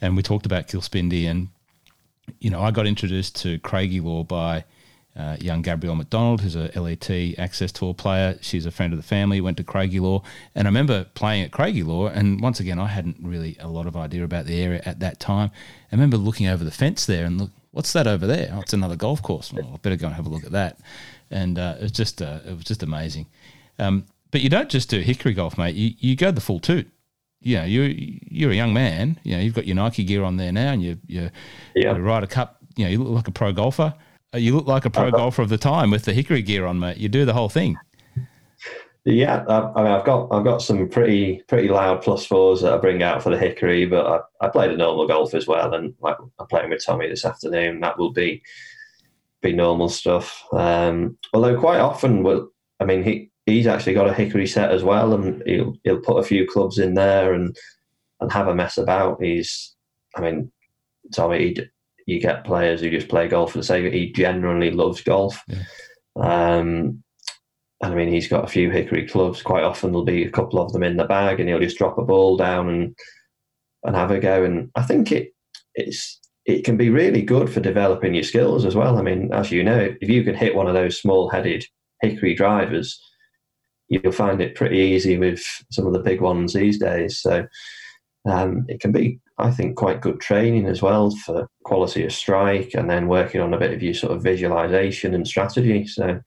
And 0.00 0.16
we 0.16 0.22
talked 0.22 0.46
about 0.46 0.68
Kilspindie, 0.68 1.28
and 1.28 1.48
you 2.40 2.50
know, 2.50 2.60
I 2.60 2.70
got 2.70 2.86
introduced 2.86 3.36
to 3.42 3.58
Craigielaw 3.58 4.28
by 4.28 4.64
uh, 5.18 5.36
young 5.40 5.62
Gabrielle 5.62 5.96
Macdonald, 5.96 6.40
who's 6.40 6.54
a 6.54 6.70
LET 6.80 7.10
Access 7.38 7.72
Tour 7.72 7.92
player. 7.92 8.38
She's 8.40 8.64
a 8.66 8.70
friend 8.70 8.92
of 8.92 8.98
the 8.98 9.02
family, 9.02 9.40
went 9.40 9.56
to 9.56 9.64
Craigielaw. 9.64 10.24
And 10.54 10.66
I 10.66 10.70
remember 10.70 11.04
playing 11.14 11.42
at 11.44 11.50
Craigielaw, 11.50 12.14
and 12.16 12.40
once 12.40 12.60
again, 12.60 12.78
I 12.78 12.86
hadn't 12.86 13.16
really 13.20 13.56
a 13.60 13.66
lot 13.68 13.86
of 13.86 13.96
idea 13.96 14.22
about 14.24 14.46
the 14.46 14.62
area 14.62 14.80
at 14.86 15.00
that 15.00 15.18
time. 15.18 15.50
I 15.90 15.96
remember 15.96 16.16
looking 16.16 16.46
over 16.46 16.62
the 16.62 16.70
fence 16.70 17.04
there 17.04 17.26
and 17.26 17.38
look, 17.40 17.50
what's 17.72 17.92
that 17.94 18.06
over 18.06 18.26
there? 18.26 18.50
Oh, 18.54 18.60
it's 18.60 18.72
another 18.72 18.96
golf 18.96 19.20
course. 19.22 19.52
Oh, 19.56 19.74
I 19.74 19.76
better 19.78 19.96
go 19.96 20.06
and 20.06 20.14
have 20.16 20.26
a 20.26 20.30
look 20.30 20.44
at 20.44 20.52
that. 20.52 20.78
And 21.30 21.58
uh, 21.58 21.74
it 21.78 21.82
was 21.82 21.92
just 21.92 22.22
uh, 22.22 22.38
it 22.46 22.54
was 22.54 22.64
just 22.64 22.82
amazing. 22.82 23.26
Um, 23.78 24.06
but 24.30 24.40
you 24.40 24.48
don't 24.48 24.68
just 24.70 24.88
do 24.88 25.00
hickory 25.00 25.34
golf, 25.34 25.58
mate. 25.58 25.74
You 25.74 25.94
you 25.98 26.16
go 26.16 26.30
the 26.30 26.40
full 26.40 26.60
toot. 26.60 26.88
You 27.40 27.58
know, 27.58 27.64
you 27.64 27.82
you're 28.30 28.50
a 28.50 28.54
young 28.54 28.72
man. 28.72 29.18
You 29.24 29.36
know, 29.36 29.42
you've 29.42 29.54
got 29.54 29.66
your 29.66 29.76
Nike 29.76 30.04
gear 30.04 30.22
on 30.24 30.36
there 30.36 30.52
now, 30.52 30.72
and 30.72 30.82
you 30.82 30.98
you, 31.06 31.30
Yeah. 31.74 31.96
you 31.96 32.02
ride 32.02 32.24
a 32.24 32.26
cup. 32.26 32.56
You 32.76 32.84
know, 32.84 32.90
you 32.90 32.98
look 33.02 33.14
like 33.14 33.28
a 33.28 33.32
pro 33.32 33.52
golfer. 33.52 33.94
Uh, 34.34 34.38
You 34.38 34.54
look 34.54 34.66
like 34.66 34.84
a 34.84 34.90
pro 34.90 35.10
golfer 35.10 35.42
of 35.42 35.48
the 35.48 35.58
time 35.58 35.90
with 35.90 36.04
the 36.04 36.12
hickory 36.12 36.42
gear 36.42 36.66
on, 36.66 36.78
mate. 36.78 36.98
You 36.98 37.08
do 37.08 37.24
the 37.24 37.32
whole 37.34 37.48
thing. 37.48 37.76
Yeah, 39.04 39.44
I, 39.48 39.80
I 39.80 39.82
mean, 39.82 39.92
I've 39.92 40.04
got 40.04 40.28
I've 40.30 40.44
got 40.44 40.60
some 40.60 40.86
pretty 40.88 41.42
pretty 41.48 41.68
loud 41.68 42.02
plus 42.02 42.26
fours 42.26 42.60
that 42.60 42.74
I 42.74 42.76
bring 42.76 43.02
out 43.02 43.22
for 43.22 43.30
the 43.30 43.38
hickory, 43.38 43.86
but 43.86 44.06
I, 44.06 44.46
I 44.46 44.48
play 44.50 44.68
the 44.68 44.76
normal 44.76 45.06
golf 45.06 45.32
as 45.34 45.46
well, 45.46 45.72
and 45.72 45.94
like 46.00 46.16
I'm 46.38 46.46
playing 46.48 46.68
with 46.70 46.84
Tommy 46.84 47.08
this 47.08 47.24
afternoon. 47.24 47.80
That 47.80 47.98
will 47.98 48.12
be 48.12 48.42
be 49.40 49.52
normal 49.54 49.88
stuff. 49.88 50.44
Um, 50.52 51.16
although 51.32 51.58
quite 51.58 51.80
often, 51.80 52.22
well, 52.22 52.50
I 52.80 52.84
mean, 52.84 53.02
he 53.02 53.30
he's 53.46 53.66
actually 53.66 53.94
got 53.94 54.08
a 54.08 54.14
hickory 54.14 54.46
set 54.46 54.72
as 54.72 54.84
well, 54.84 55.14
and 55.14 55.42
he'll 55.46 55.74
he'll 55.84 56.00
put 56.00 56.18
a 56.18 56.24
few 56.24 56.46
clubs 56.46 56.78
in 56.78 56.92
there 56.92 57.32
and 57.32 57.56
and 58.20 58.30
have 58.30 58.48
a 58.48 58.54
mess 58.54 58.76
about. 58.76 59.22
He's, 59.22 59.74
I 60.16 60.20
mean, 60.20 60.52
Tommy, 61.14 61.38
he, 61.54 61.60
you 62.08 62.18
get 62.18 62.42
players 62.42 62.80
who 62.80 62.88
just 62.88 63.08
play 63.08 63.28
golf 63.28 63.52
for 63.52 63.58
the 63.58 63.64
sake 63.64 63.80
of 63.80 63.92
it. 63.92 63.92
He 63.92 64.10
generally 64.10 64.70
loves 64.70 65.02
golf. 65.02 65.42
Yeah. 65.46 65.62
Um, 66.16 67.04
and 67.82 67.92
I 67.92 67.94
mean, 67.94 68.08
he's 68.08 68.28
got 68.28 68.44
a 68.44 68.48
few 68.48 68.70
hickory 68.70 69.06
clubs. 69.06 69.42
Quite 69.42 69.62
often, 69.62 69.90
there'll 69.90 70.06
be 70.06 70.24
a 70.24 70.30
couple 70.30 70.58
of 70.58 70.72
them 70.72 70.82
in 70.82 70.96
the 70.96 71.04
bag, 71.04 71.38
and 71.38 71.50
he'll 71.50 71.60
just 71.60 71.76
drop 71.76 71.98
a 71.98 72.02
ball 72.02 72.38
down 72.38 72.70
and 72.70 72.96
and 73.84 73.94
have 73.94 74.10
a 74.10 74.18
go. 74.18 74.42
And 74.42 74.70
I 74.74 74.84
think 74.84 75.12
it 75.12 75.34
it's 75.74 76.18
it 76.46 76.64
can 76.64 76.78
be 76.78 76.88
really 76.88 77.20
good 77.20 77.52
for 77.52 77.60
developing 77.60 78.14
your 78.14 78.24
skills 78.24 78.64
as 78.64 78.74
well. 78.74 78.96
I 78.96 79.02
mean, 79.02 79.30
as 79.34 79.52
you 79.52 79.62
know, 79.62 79.94
if 80.00 80.08
you 80.08 80.24
can 80.24 80.34
hit 80.34 80.54
one 80.54 80.66
of 80.66 80.72
those 80.72 80.98
small-headed 80.98 81.62
hickory 82.00 82.34
drivers, 82.34 82.98
you'll 83.88 84.12
find 84.12 84.40
it 84.40 84.54
pretty 84.54 84.78
easy 84.78 85.18
with 85.18 85.44
some 85.70 85.86
of 85.86 85.92
the 85.92 85.98
big 85.98 86.22
ones 86.22 86.54
these 86.54 86.78
days. 86.78 87.20
So 87.20 87.46
um, 88.30 88.66
it 88.68 88.80
can 88.80 88.92
be, 88.92 89.18
I 89.38 89.50
think, 89.50 89.76
quite 89.76 90.00
good 90.00 90.20
training 90.20 90.66
as 90.66 90.82
well 90.82 91.10
for 91.10 91.48
quality 91.64 92.04
of 92.04 92.12
strike, 92.12 92.74
and 92.74 92.88
then 92.88 93.08
working 93.08 93.40
on 93.40 93.54
a 93.54 93.58
bit 93.58 93.72
of 93.72 93.82
your 93.82 93.94
sort 93.94 94.12
of 94.12 94.22
visualization 94.22 95.14
and 95.14 95.26
strategy. 95.26 95.86
So. 95.86 96.20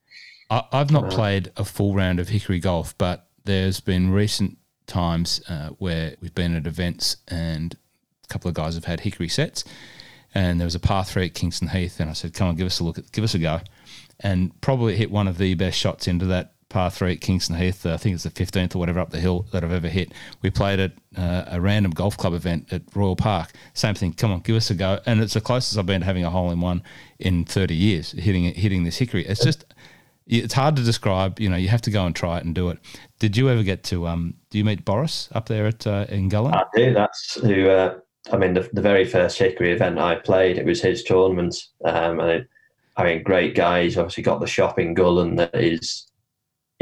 I, 0.50 0.64
I've 0.72 0.90
not 0.90 1.04
Uh, 1.04 1.10
played 1.10 1.52
a 1.56 1.64
full 1.64 1.94
round 1.94 2.20
of 2.20 2.28
hickory 2.28 2.60
golf, 2.60 2.96
but 2.98 3.26
there's 3.44 3.80
been 3.80 4.10
recent 4.10 4.58
times 4.86 5.40
uh, 5.48 5.70
where 5.78 6.16
we've 6.20 6.34
been 6.34 6.54
at 6.54 6.66
events 6.66 7.16
and 7.28 7.76
a 8.24 8.28
couple 8.28 8.48
of 8.48 8.54
guys 8.54 8.74
have 8.74 8.84
had 8.84 9.00
hickory 9.00 9.28
sets, 9.28 9.64
and 10.34 10.60
there 10.60 10.66
was 10.66 10.74
a 10.74 10.80
par 10.80 11.04
three 11.04 11.26
at 11.26 11.34
Kingston 11.34 11.68
Heath, 11.68 12.00
and 12.00 12.10
I 12.10 12.12
said, 12.12 12.34
"Come 12.34 12.48
on, 12.48 12.56
give 12.56 12.66
us 12.66 12.80
a 12.80 12.84
look, 12.84 12.98
at, 12.98 13.12
give 13.12 13.24
us 13.24 13.34
a 13.34 13.38
go," 13.38 13.60
and 14.20 14.58
probably 14.60 14.96
hit 14.96 15.10
one 15.10 15.28
of 15.28 15.38
the 15.38 15.54
best 15.54 15.78
shots 15.78 16.06
into 16.08 16.26
that 16.26 16.52
par 16.72 16.90
three 16.90 17.12
at 17.12 17.20
Kingston 17.20 17.56
Heath. 17.56 17.86
I 17.86 17.96
think 17.96 18.14
it's 18.14 18.24
the 18.24 18.30
fifteenth 18.30 18.74
or 18.74 18.78
whatever 18.78 18.98
up 18.98 19.10
the 19.10 19.20
hill 19.20 19.46
that 19.52 19.62
I've 19.62 19.72
ever 19.72 19.88
hit. 19.88 20.12
We 20.40 20.50
played 20.50 20.80
at 20.80 20.92
uh, 21.16 21.44
a 21.46 21.60
random 21.60 21.92
golf 21.92 22.16
club 22.16 22.34
event 22.34 22.72
at 22.72 22.82
Royal 22.94 23.16
Park. 23.16 23.52
Same 23.74 23.94
thing. 23.94 24.14
Come 24.14 24.32
on, 24.32 24.40
give 24.40 24.56
us 24.56 24.70
a 24.70 24.74
go, 24.74 24.98
and 25.06 25.20
it's 25.20 25.34
the 25.34 25.40
closest 25.40 25.78
I've 25.78 25.86
been 25.86 26.00
to 26.00 26.06
having 26.06 26.24
a 26.24 26.30
hole 26.30 26.50
in 26.50 26.60
one 26.60 26.82
in 27.18 27.44
thirty 27.44 27.74
years. 27.74 28.12
Hitting 28.12 28.52
hitting 28.54 28.84
this 28.84 28.96
hickory. 28.98 29.24
It's 29.26 29.44
just 29.44 29.64
it's 30.26 30.54
hard 30.54 30.76
to 30.76 30.82
describe. 30.82 31.38
You 31.38 31.50
know, 31.50 31.56
you 31.56 31.68
have 31.68 31.82
to 31.82 31.90
go 31.90 32.06
and 32.06 32.16
try 32.16 32.38
it 32.38 32.44
and 32.44 32.54
do 32.54 32.70
it. 32.70 32.78
Did 33.18 33.36
you 33.36 33.48
ever 33.50 33.62
get 33.62 33.84
to? 33.84 34.06
Um, 34.06 34.34
do 34.50 34.58
you 34.58 34.64
meet 34.64 34.84
Boris 34.84 35.28
up 35.32 35.46
there 35.46 35.66
at 35.66 35.86
uh, 35.86 36.06
in 36.08 36.28
Gullane? 36.28 36.54
I 36.54 36.64
do. 36.74 36.92
That's 36.92 37.34
who. 37.34 37.68
Uh, 37.68 37.98
I 38.32 38.36
mean, 38.36 38.54
the, 38.54 38.70
the 38.72 38.80
very 38.80 39.04
first 39.04 39.36
Hickory 39.36 39.72
event 39.72 39.98
I 39.98 40.14
played, 40.14 40.56
it 40.56 40.64
was 40.64 40.80
his 40.80 41.02
tournament. 41.02 41.56
Um, 41.84 42.20
and 42.20 42.30
it, 42.30 42.48
I 42.96 43.02
mean, 43.02 43.22
great 43.24 43.56
guy. 43.56 43.82
He's 43.82 43.98
obviously 43.98 44.22
got 44.22 44.40
the 44.40 44.46
shop 44.46 44.78
in 44.78 44.94
Gullane 44.94 45.34
that 45.36 45.54
is 45.54 46.06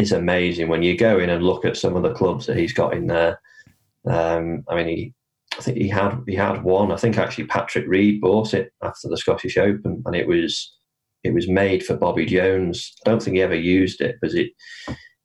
is 0.01 0.12
amazing. 0.12 0.68
When 0.68 0.82
you 0.82 0.96
go 0.96 1.18
in 1.18 1.30
and 1.30 1.44
look 1.44 1.64
at 1.64 1.76
some 1.76 1.96
of 1.96 2.03
the 2.03 2.14
clubs 2.14 2.46
that 2.46 2.57
he's 2.57 2.72
got 2.72 2.94
in 2.94 3.07
there, 3.07 3.40
um, 4.07 4.64
I 4.68 4.76
mean, 4.76 4.88
he. 4.88 5.14
I 5.59 5.62
think 5.62 5.78
he 5.78 5.88
had 5.88 6.16
he 6.28 6.36
had 6.36 6.62
one. 6.62 6.92
I 6.92 6.96
think 6.96 7.18
actually 7.18 7.46
Patrick 7.46 7.84
Reed 7.88 8.20
bought 8.20 8.55
it 8.55 8.72
after 8.82 9.09
the 9.09 9.16
Scottish 9.16 9.59
Open, 9.59 10.01
and 10.07 10.14
it 10.14 10.26
was 10.26 10.76
it 11.24 11.34
was 11.34 11.48
made 11.48 11.84
for 11.84 11.96
Bobby 11.96 12.24
Jones. 12.24 12.94
I 13.05 13.11
don't 13.11 13.20
think 13.20 13.36
he 13.36 13.42
ever 13.42 13.57
used 13.57 14.01
it 14.01 14.16
because 14.20 14.36
it 14.36 14.53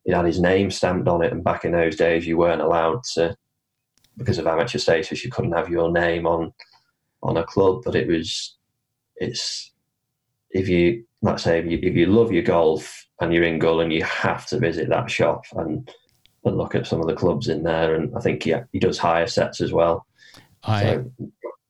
it 0.04 0.14
had 0.14 0.26
his 0.26 0.40
name 0.40 0.72
stamped 0.72 1.06
on 1.06 1.22
it, 1.22 1.32
and 1.32 1.44
back 1.44 1.64
in 1.64 1.72
those 1.72 1.94
days 1.94 2.26
you 2.26 2.36
weren't 2.36 2.60
allowed 2.60 3.04
to 3.14 3.36
because 4.18 4.38
of 4.38 4.48
amateur 4.48 4.78
status, 4.78 5.24
you 5.24 5.30
couldn't 5.30 5.52
have 5.52 5.68
your 5.68 5.92
name 5.92 6.26
on 6.26 6.52
on 7.22 7.36
a 7.36 7.44
club. 7.44 7.82
But 7.84 7.94
it 7.94 8.08
was 8.08 8.56
it's 9.16 9.72
if 10.50 10.68
you 10.68 11.04
let's 11.22 11.44
say 11.44 11.60
if 11.60 11.66
you, 11.66 11.78
if 11.82 11.94
you 11.94 12.06
love 12.06 12.32
your 12.32 12.42
golf 12.42 13.05
and 13.20 13.32
you're 13.32 13.44
in 13.44 13.58
Gullane, 13.58 13.90
you 13.90 14.04
have 14.04 14.46
to 14.46 14.58
visit 14.58 14.88
that 14.88 15.10
shop 15.10 15.44
and 15.52 15.90
and 16.44 16.56
look 16.56 16.76
at 16.76 16.86
some 16.86 17.00
of 17.00 17.08
the 17.08 17.14
clubs 17.14 17.48
in 17.48 17.64
there. 17.64 17.96
And 17.96 18.16
I 18.16 18.20
think 18.20 18.46
yeah, 18.46 18.64
he 18.72 18.78
does 18.78 18.98
hire 18.98 19.26
sets 19.26 19.60
as 19.60 19.72
well. 19.72 20.06
I 20.62 20.82
so 20.82 21.12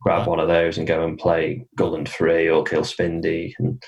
grab 0.03 0.27
one 0.27 0.39
of 0.39 0.49
those 0.49 0.79
and 0.79 0.87
go 0.87 1.05
and 1.05 1.19
play 1.19 1.67
Gullane 1.77 2.07
Three 2.07 2.49
or 2.49 2.63
Kilspindie, 2.65 3.55
and 3.59 3.83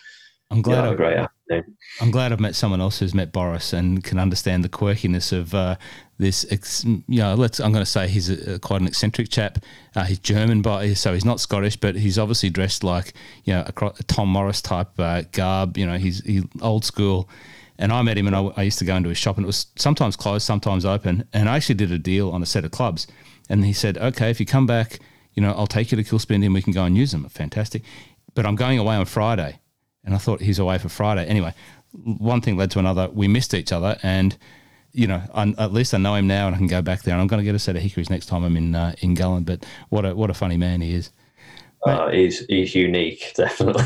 I'm 0.51 0.63
glad 0.63 0.87
a 0.87 0.91
I, 0.91 0.95
great 0.95 1.17
afternoon. 1.17 1.77
I'm 2.01 2.11
glad 2.11 2.33
I've 2.33 2.41
met 2.41 2.55
someone 2.55 2.81
else 2.81 2.99
who's 2.99 3.15
met 3.15 3.33
Boris 3.33 3.73
and 3.75 4.03
can 4.03 4.19
understand 4.19 4.65
the 4.65 4.69
quirkiness 4.69 5.31
of 5.31 5.55
uh, 5.55 5.77
this. 6.17 6.47
Ex, 6.51 6.85
you 6.85 7.03
know, 7.07 7.35
let's. 7.35 7.61
I'm 7.61 7.73
going 7.73 7.85
to 7.85 7.91
say 7.91 8.09
he's 8.09 8.31
a, 8.31 8.59
quite 8.59 8.81
an 8.81 8.87
eccentric 8.87 9.29
chap. 9.29 9.59
Uh, 9.95 10.05
he's 10.05 10.19
German, 10.19 10.63
but 10.63 10.95
so 10.95 11.13
he's 11.13 11.25
not 11.25 11.39
Scottish, 11.39 11.77
but 11.77 11.97
he's 11.97 12.19
obviously 12.19 12.49
dressed 12.49 12.83
like 12.83 13.13
you 13.45 13.53
know 13.53 13.61
a, 13.67 13.87
a 13.87 14.03
Tom 14.05 14.31
Morris 14.31 14.63
type 14.63 14.89
uh, 14.99 15.23
garb. 15.33 15.77
You 15.77 15.87
know, 15.87 15.99
he's 15.99 16.25
he 16.25 16.43
old 16.63 16.85
school. 16.85 17.29
And 17.81 17.93
I 17.93 18.03
met 18.03 18.19
him, 18.19 18.27
and 18.27 18.35
I, 18.35 18.41
I, 18.57 18.63
used 18.63 18.81
to 18.81 18.85
go 18.85 18.97
into 18.97 19.09
his 19.09 19.19
shop, 19.19 19.37
and 19.37 19.45
it 19.45 19.47
was 19.47 19.67
sometimes 19.77 20.17
closed, 20.17 20.45
sometimes 20.45 20.85
open. 20.85 21.29
And 21.33 21.49
I 21.49 21.55
actually 21.55 21.77
did 21.77 21.93
a 21.93 21.99
deal 21.99 22.33
on 22.33 22.43
a 22.43 22.47
set 22.47 22.65
of 22.65 22.73
clubs. 22.73 23.07
And 23.49 23.65
he 23.65 23.73
said, 23.73 23.97
"Okay, 23.99 24.31
if 24.31 24.41
you 24.41 24.47
come 24.47 24.67
back, 24.67 24.99
you 25.35 25.43
know, 25.43 25.53
I'll 25.53 25.69
take 25.69 25.93
you 25.93 25.97
to 25.97 26.03
Kilspindie, 26.03 26.47
and 26.47 26.55
we 26.55 26.63
can 26.63 26.73
go 26.73 26.83
and 26.85 26.97
use 26.97 27.13
them. 27.13 27.29
Fantastic." 27.29 27.83
But 28.35 28.47
I'm 28.47 28.57
going 28.57 28.81
away 28.81 28.97
on 28.97 29.05
Friday, 29.05 29.61
and 30.09 30.15
I 30.15 30.19
thought 30.19 30.41
he's 30.41 30.59
away 30.59 30.79
for 30.79 30.89
Friday. 30.89 31.27
Anyway, 31.27 31.53
one 31.93 32.41
thing 32.41 32.57
led 32.57 32.71
to 32.71 32.79
another. 32.79 33.11
We 33.11 33.29
missed 33.29 33.53
each 33.53 33.73
other, 33.73 33.99
and 34.03 34.39
you 34.93 35.07
know, 35.07 35.23
I, 35.35 35.55
at 35.59 35.71
least 35.71 35.93
I 35.93 35.99
know 35.99 36.15
him 36.15 36.27
now, 36.27 36.47
and 36.47 36.57
I 36.57 36.59
can 36.59 36.67
go 36.67 36.81
back 36.81 37.03
there. 37.03 37.13
And 37.13 37.21
I'm 37.21 37.27
going 37.27 37.41
to 37.41 37.45
get 37.45 37.55
a 37.55 37.59
set 37.59 37.77
of 37.77 37.83
hickories 37.83 38.09
next 38.09 38.25
time 38.25 38.43
I'm 38.43 38.57
in 38.57 38.75
uh, 38.75 38.95
in 39.01 39.13
Gullane. 39.13 39.45
But 39.45 39.67
what 39.91 40.07
a 40.07 40.15
what 40.15 40.31
a 40.31 40.35
funny 40.35 40.57
man 40.57 40.81
he 40.81 40.95
is. 40.95 41.11
Uh, 41.85 42.09
he's 42.09 42.39
he's 42.47 42.75
unique, 42.75 43.33
definitely. 43.37 43.85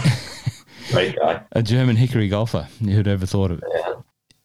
Great 0.92 1.16
guy. 1.16 1.42
A 1.50 1.62
German 1.62 1.96
hickory 1.96 2.28
golfer. 2.28 2.68
Who'd 2.78 3.08
ever 3.08 3.26
thought 3.26 3.50
of 3.50 3.58
it? 3.58 3.64
Yeah. 3.74 3.94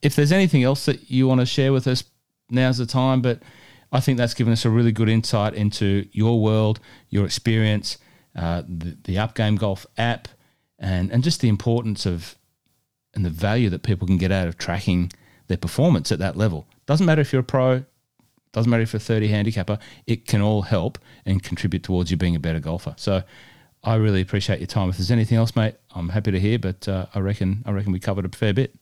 If 0.01 0.15
there's 0.15 0.31
anything 0.31 0.63
else 0.63 0.85
that 0.85 1.11
you 1.11 1.27
want 1.27 1.41
to 1.41 1.45
share 1.45 1.71
with 1.71 1.85
us, 1.85 2.03
now's 2.49 2.79
the 2.79 2.87
time. 2.87 3.21
But 3.21 3.43
I 3.91 3.99
think 3.99 4.17
that's 4.17 4.33
given 4.33 4.51
us 4.51 4.65
a 4.65 4.71
really 4.71 4.91
good 4.91 5.09
insight 5.09 5.53
into 5.53 6.07
your 6.11 6.41
world, 6.41 6.79
your 7.09 7.25
experience, 7.25 7.99
uh, 8.35 8.63
the, 8.67 8.97
the 9.03 9.15
Upgame 9.17 9.59
Golf 9.59 9.85
app, 9.95 10.27
and 10.79 11.11
and 11.11 11.23
just 11.23 11.41
the 11.41 11.49
importance 11.49 12.05
of 12.05 12.35
and 13.13 13.25
the 13.25 13.29
value 13.29 13.69
that 13.69 13.83
people 13.83 14.07
can 14.07 14.17
get 14.17 14.31
out 14.31 14.47
of 14.47 14.57
tracking 14.57 15.11
their 15.47 15.57
performance 15.57 16.11
at 16.11 16.19
that 16.19 16.35
level. 16.35 16.67
Doesn't 16.85 17.05
matter 17.05 17.21
if 17.21 17.33
you're 17.33 17.41
a 17.41 17.43
pro, 17.43 17.83
doesn't 18.51 18.69
matter 18.69 18.83
if 18.83 18.93
you're 18.93 18.97
a 18.97 19.01
30 19.01 19.27
handicapper, 19.27 19.79
it 20.05 20.25
can 20.25 20.41
all 20.41 20.63
help 20.63 20.99
and 21.25 21.41
contribute 21.41 21.83
towards 21.83 22.11
you 22.11 22.17
being 22.17 22.35
a 22.35 22.39
better 22.39 22.59
golfer. 22.59 22.93
So 22.97 23.23
I 23.83 23.95
really 23.95 24.21
appreciate 24.21 24.59
your 24.59 24.67
time. 24.67 24.89
If 24.89 24.97
there's 24.97 25.11
anything 25.11 25.37
else, 25.37 25.55
mate, 25.55 25.75
I'm 25.95 26.09
happy 26.09 26.31
to 26.31 26.39
hear, 26.39 26.59
but 26.59 26.87
uh, 26.87 27.07
I 27.13 27.19
reckon 27.19 27.63
I 27.65 27.71
reckon 27.71 27.91
we 27.91 27.99
covered 27.99 28.25
a 28.25 28.29
fair 28.29 28.53
bit. 28.53 28.75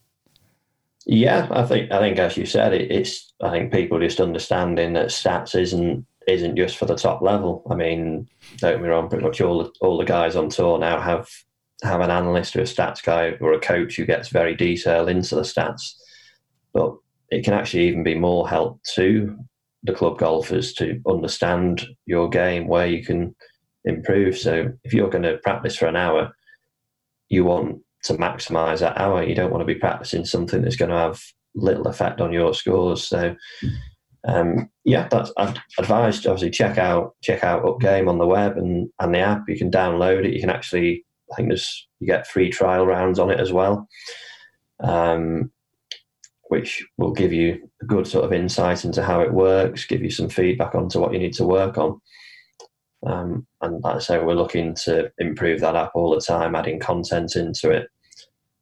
Yeah, 1.06 1.48
I 1.52 1.64
think 1.64 1.91
I 1.91 2.00
think 2.00 2.18
as 2.18 2.36
you 2.36 2.46
said, 2.46 2.74
it, 2.74 2.91
it's 2.91 3.32
I 3.41 3.52
think 3.52 3.72
people 3.72 4.00
just 4.00 4.20
understanding 4.20 4.93
that 4.93 5.08
stats 5.08 5.60
isn't 5.60 6.06
isn't 6.28 6.56
just 6.56 6.78
for 6.78 6.86
the 6.86 6.96
top 6.96 7.22
level. 7.22 7.64
I 7.70 7.76
mean, 7.76 8.28
don't 8.58 8.74
get 8.74 8.82
me 8.82 8.89
wrong, 8.89 9.10
pretty 9.10 9.24
much 9.24 9.41
all 9.41 9.64
the, 9.64 9.72
all 9.82 9.98
the 9.98 10.06
guys 10.06 10.36
on 10.36 10.50
tour 10.50 10.80
now 10.80 11.00
have 11.00 11.30
have 11.86 12.02
an 12.02 12.12
analyst 12.12 12.56
or 12.56 12.62
a 12.62 12.64
stats 12.64 13.04
guy 13.04 13.34
or 13.40 13.54
a 13.54 13.60
coach 13.60 13.96
who 13.96 14.06
gets 14.06 14.30
very 14.30 14.56
detailed 14.56 15.10
into 15.10 15.36
the 15.36 15.42
stats. 15.42 15.94
But 16.74 16.96
it 17.30 17.44
can 17.44 17.54
actually 17.54 17.88
even 17.88 18.04
be 18.04 18.16
more 18.16 18.48
help 18.48 18.82
to 18.96 19.38
the 19.84 19.94
club 19.94 20.18
golfers 20.18 20.74
to 20.74 21.00
understand 21.08 21.86
your 22.06 22.30
game, 22.30 22.68
where 22.68 22.88
you 22.88 23.04
can 23.04 23.36
improve. 23.86 24.38
So 24.38 24.72
if 24.84 24.94
you're 24.94 25.10
going 25.10 25.24
to 25.24 25.38
practice 25.38 25.76
for 25.76 25.86
an 25.86 25.96
hour, 25.96 26.36
you 27.30 27.44
want 27.44 27.82
to 28.04 28.14
maximize 28.14 28.80
that 28.80 29.00
hour. 29.00 29.24
You 29.24 29.36
don't 29.36 29.52
want 29.52 29.62
to 29.62 29.74
be 29.74 29.80
practicing 29.80 30.26
something 30.26 30.62
that's 30.62 30.76
going 30.76 30.92
to 30.92 30.98
have 30.98 31.22
little 31.56 31.88
effect 31.88 32.20
on 32.20 32.34
your 32.34 32.54
scores. 32.54 33.08
So 33.08 33.36
um, 34.28 34.70
yeah, 34.84 35.08
that's 35.10 35.32
I've 35.38 35.56
advised 35.78 36.26
obviously 36.26 36.50
check 36.50 36.78
out 36.78 37.16
check 37.24 37.44
out 37.44 37.64
Upgame 37.64 38.10
on 38.10 38.18
the 38.18 38.26
web 38.26 38.58
and 38.58 38.90
and 39.00 39.14
the 39.14 39.20
app. 39.20 39.44
You 39.48 39.58
can 39.58 39.70
download 39.70 40.26
it. 40.26 40.34
You 40.34 40.40
can 40.40 40.50
actually 40.50 41.05
I 41.32 41.36
think 41.36 41.50
there's 41.50 41.88
you 42.00 42.08
get 42.08 42.28
free 42.28 42.50
trial 42.50 42.86
rounds 42.86 43.20
on 43.20 43.32
it 43.32 43.40
as 43.40 43.52
well, 43.52 43.88
um, 44.82 45.52
which 46.50 46.86
will 46.98 47.12
give 47.12 47.34
you 47.34 47.70
a 47.82 47.86
good 47.86 48.08
sort 48.08 48.26
of 48.26 48.34
insight 48.34 48.86
into 48.86 49.04
how 49.04 49.22
it 49.22 49.34
works, 49.34 49.86
give 49.86 50.04
you 50.04 50.12
some 50.12 50.30
feedback 50.30 50.76
onto 50.76 51.00
what 51.00 51.14
you 51.14 51.20
need 51.20 51.34
to 51.34 51.46
work 51.46 51.78
on. 51.78 52.00
Um, 53.06 53.46
and 53.62 53.84
like 53.84 53.96
I 53.96 54.00
say, 54.00 54.20
we're 54.20 54.34
looking 54.34 54.74
to 54.86 55.12
improve 55.20 55.62
that 55.62 55.76
app 55.76 55.92
all 55.96 56.14
the 56.14 56.22
time, 56.22 56.56
adding 56.56 56.80
content 56.80 57.36
into 57.36 57.70
it 57.72 57.88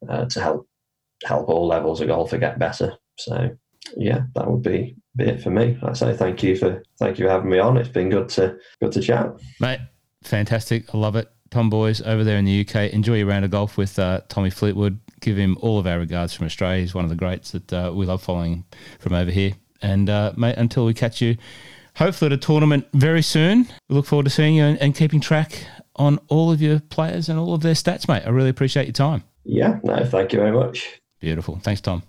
uh, 0.10 0.26
to 0.26 0.42
help 0.42 0.68
help 1.24 1.48
all 1.50 1.68
levels 1.68 2.02
of 2.02 2.08
golfer 2.08 2.38
get 2.38 2.60
better. 2.60 2.94
So 3.18 3.50
yeah, 3.96 4.24
that 4.36 4.50
would 4.50 4.62
be, 4.62 4.96
be 5.16 5.26
it 5.26 5.42
for 5.42 5.50
me. 5.50 5.78
I 5.84 5.94
say 5.94 6.16
thank 6.16 6.44
you 6.44 6.56
for 6.56 6.84
thank 7.00 7.20
you 7.20 7.26
for 7.26 7.32
having 7.32 7.50
me 7.50 7.60
on. 7.60 7.78
It's 7.78 7.90
been 7.90 8.10
good 8.10 8.30
to 8.30 8.58
good 8.82 8.92
to 8.94 9.02
chat, 9.02 9.32
mate. 9.60 9.80
Fantastic, 10.24 10.94
I 10.94 10.98
love 10.98 11.16
it. 11.16 11.33
Tom 11.54 11.70
Boys 11.70 12.02
over 12.02 12.24
there 12.24 12.38
in 12.38 12.46
the 12.46 12.62
UK. 12.62 12.92
Enjoy 12.92 13.16
your 13.18 13.28
round 13.28 13.46
of 13.46 13.52
golf 13.52 13.78
with 13.78 14.00
uh, 14.00 14.22
Tommy 14.28 14.50
Fleetwood. 14.50 15.00
Give 15.20 15.38
him 15.38 15.56
all 15.62 15.78
of 15.78 15.86
our 15.86 16.00
regards 16.00 16.34
from 16.34 16.48
Australia. 16.48 16.82
He's 16.82 16.96
one 16.96 17.06
of 17.06 17.12
the 17.12 17.16
greats 17.16 17.52
that 17.52 17.72
uh, 17.72 17.92
we 17.94 18.08
love 18.08 18.24
following 18.24 18.66
from 19.00 19.14
over 19.14 19.30
here. 19.30 19.54
And 19.82 20.10
uh, 20.10 20.34
mate, 20.36 20.56
until 20.58 20.84
we 20.86 20.96
catch 20.96 21.22
you 21.22 21.38
hopefully 21.96 22.28
at 22.28 22.34
a 22.34 22.38
tournament 22.38 22.88
very 22.94 23.22
soon. 23.22 23.68
We 23.88 23.96
look 23.96 24.08
forward 24.08 24.24
to 24.24 24.30
seeing 24.32 24.56
you 24.56 24.64
and, 24.64 24.80
and 24.80 24.96
keeping 24.96 25.22
track 25.22 25.68
on 25.96 26.20
all 26.28 26.52
of 26.52 26.60
your 26.60 26.80
players 26.80 27.30
and 27.30 27.38
all 27.38 27.54
of 27.54 27.62
their 27.62 27.76
stats, 27.76 28.08
mate. 28.08 28.24
I 28.26 28.30
really 28.30 28.50
appreciate 28.50 28.88
your 28.88 28.94
time. 28.94 29.24
Yeah, 29.44 29.80
no, 29.84 30.04
thank 30.06 30.34
you 30.34 30.40
very 30.40 30.52
much. 30.52 31.02
Beautiful. 31.20 31.60
Thanks, 31.62 31.82
Tom. 31.82 32.02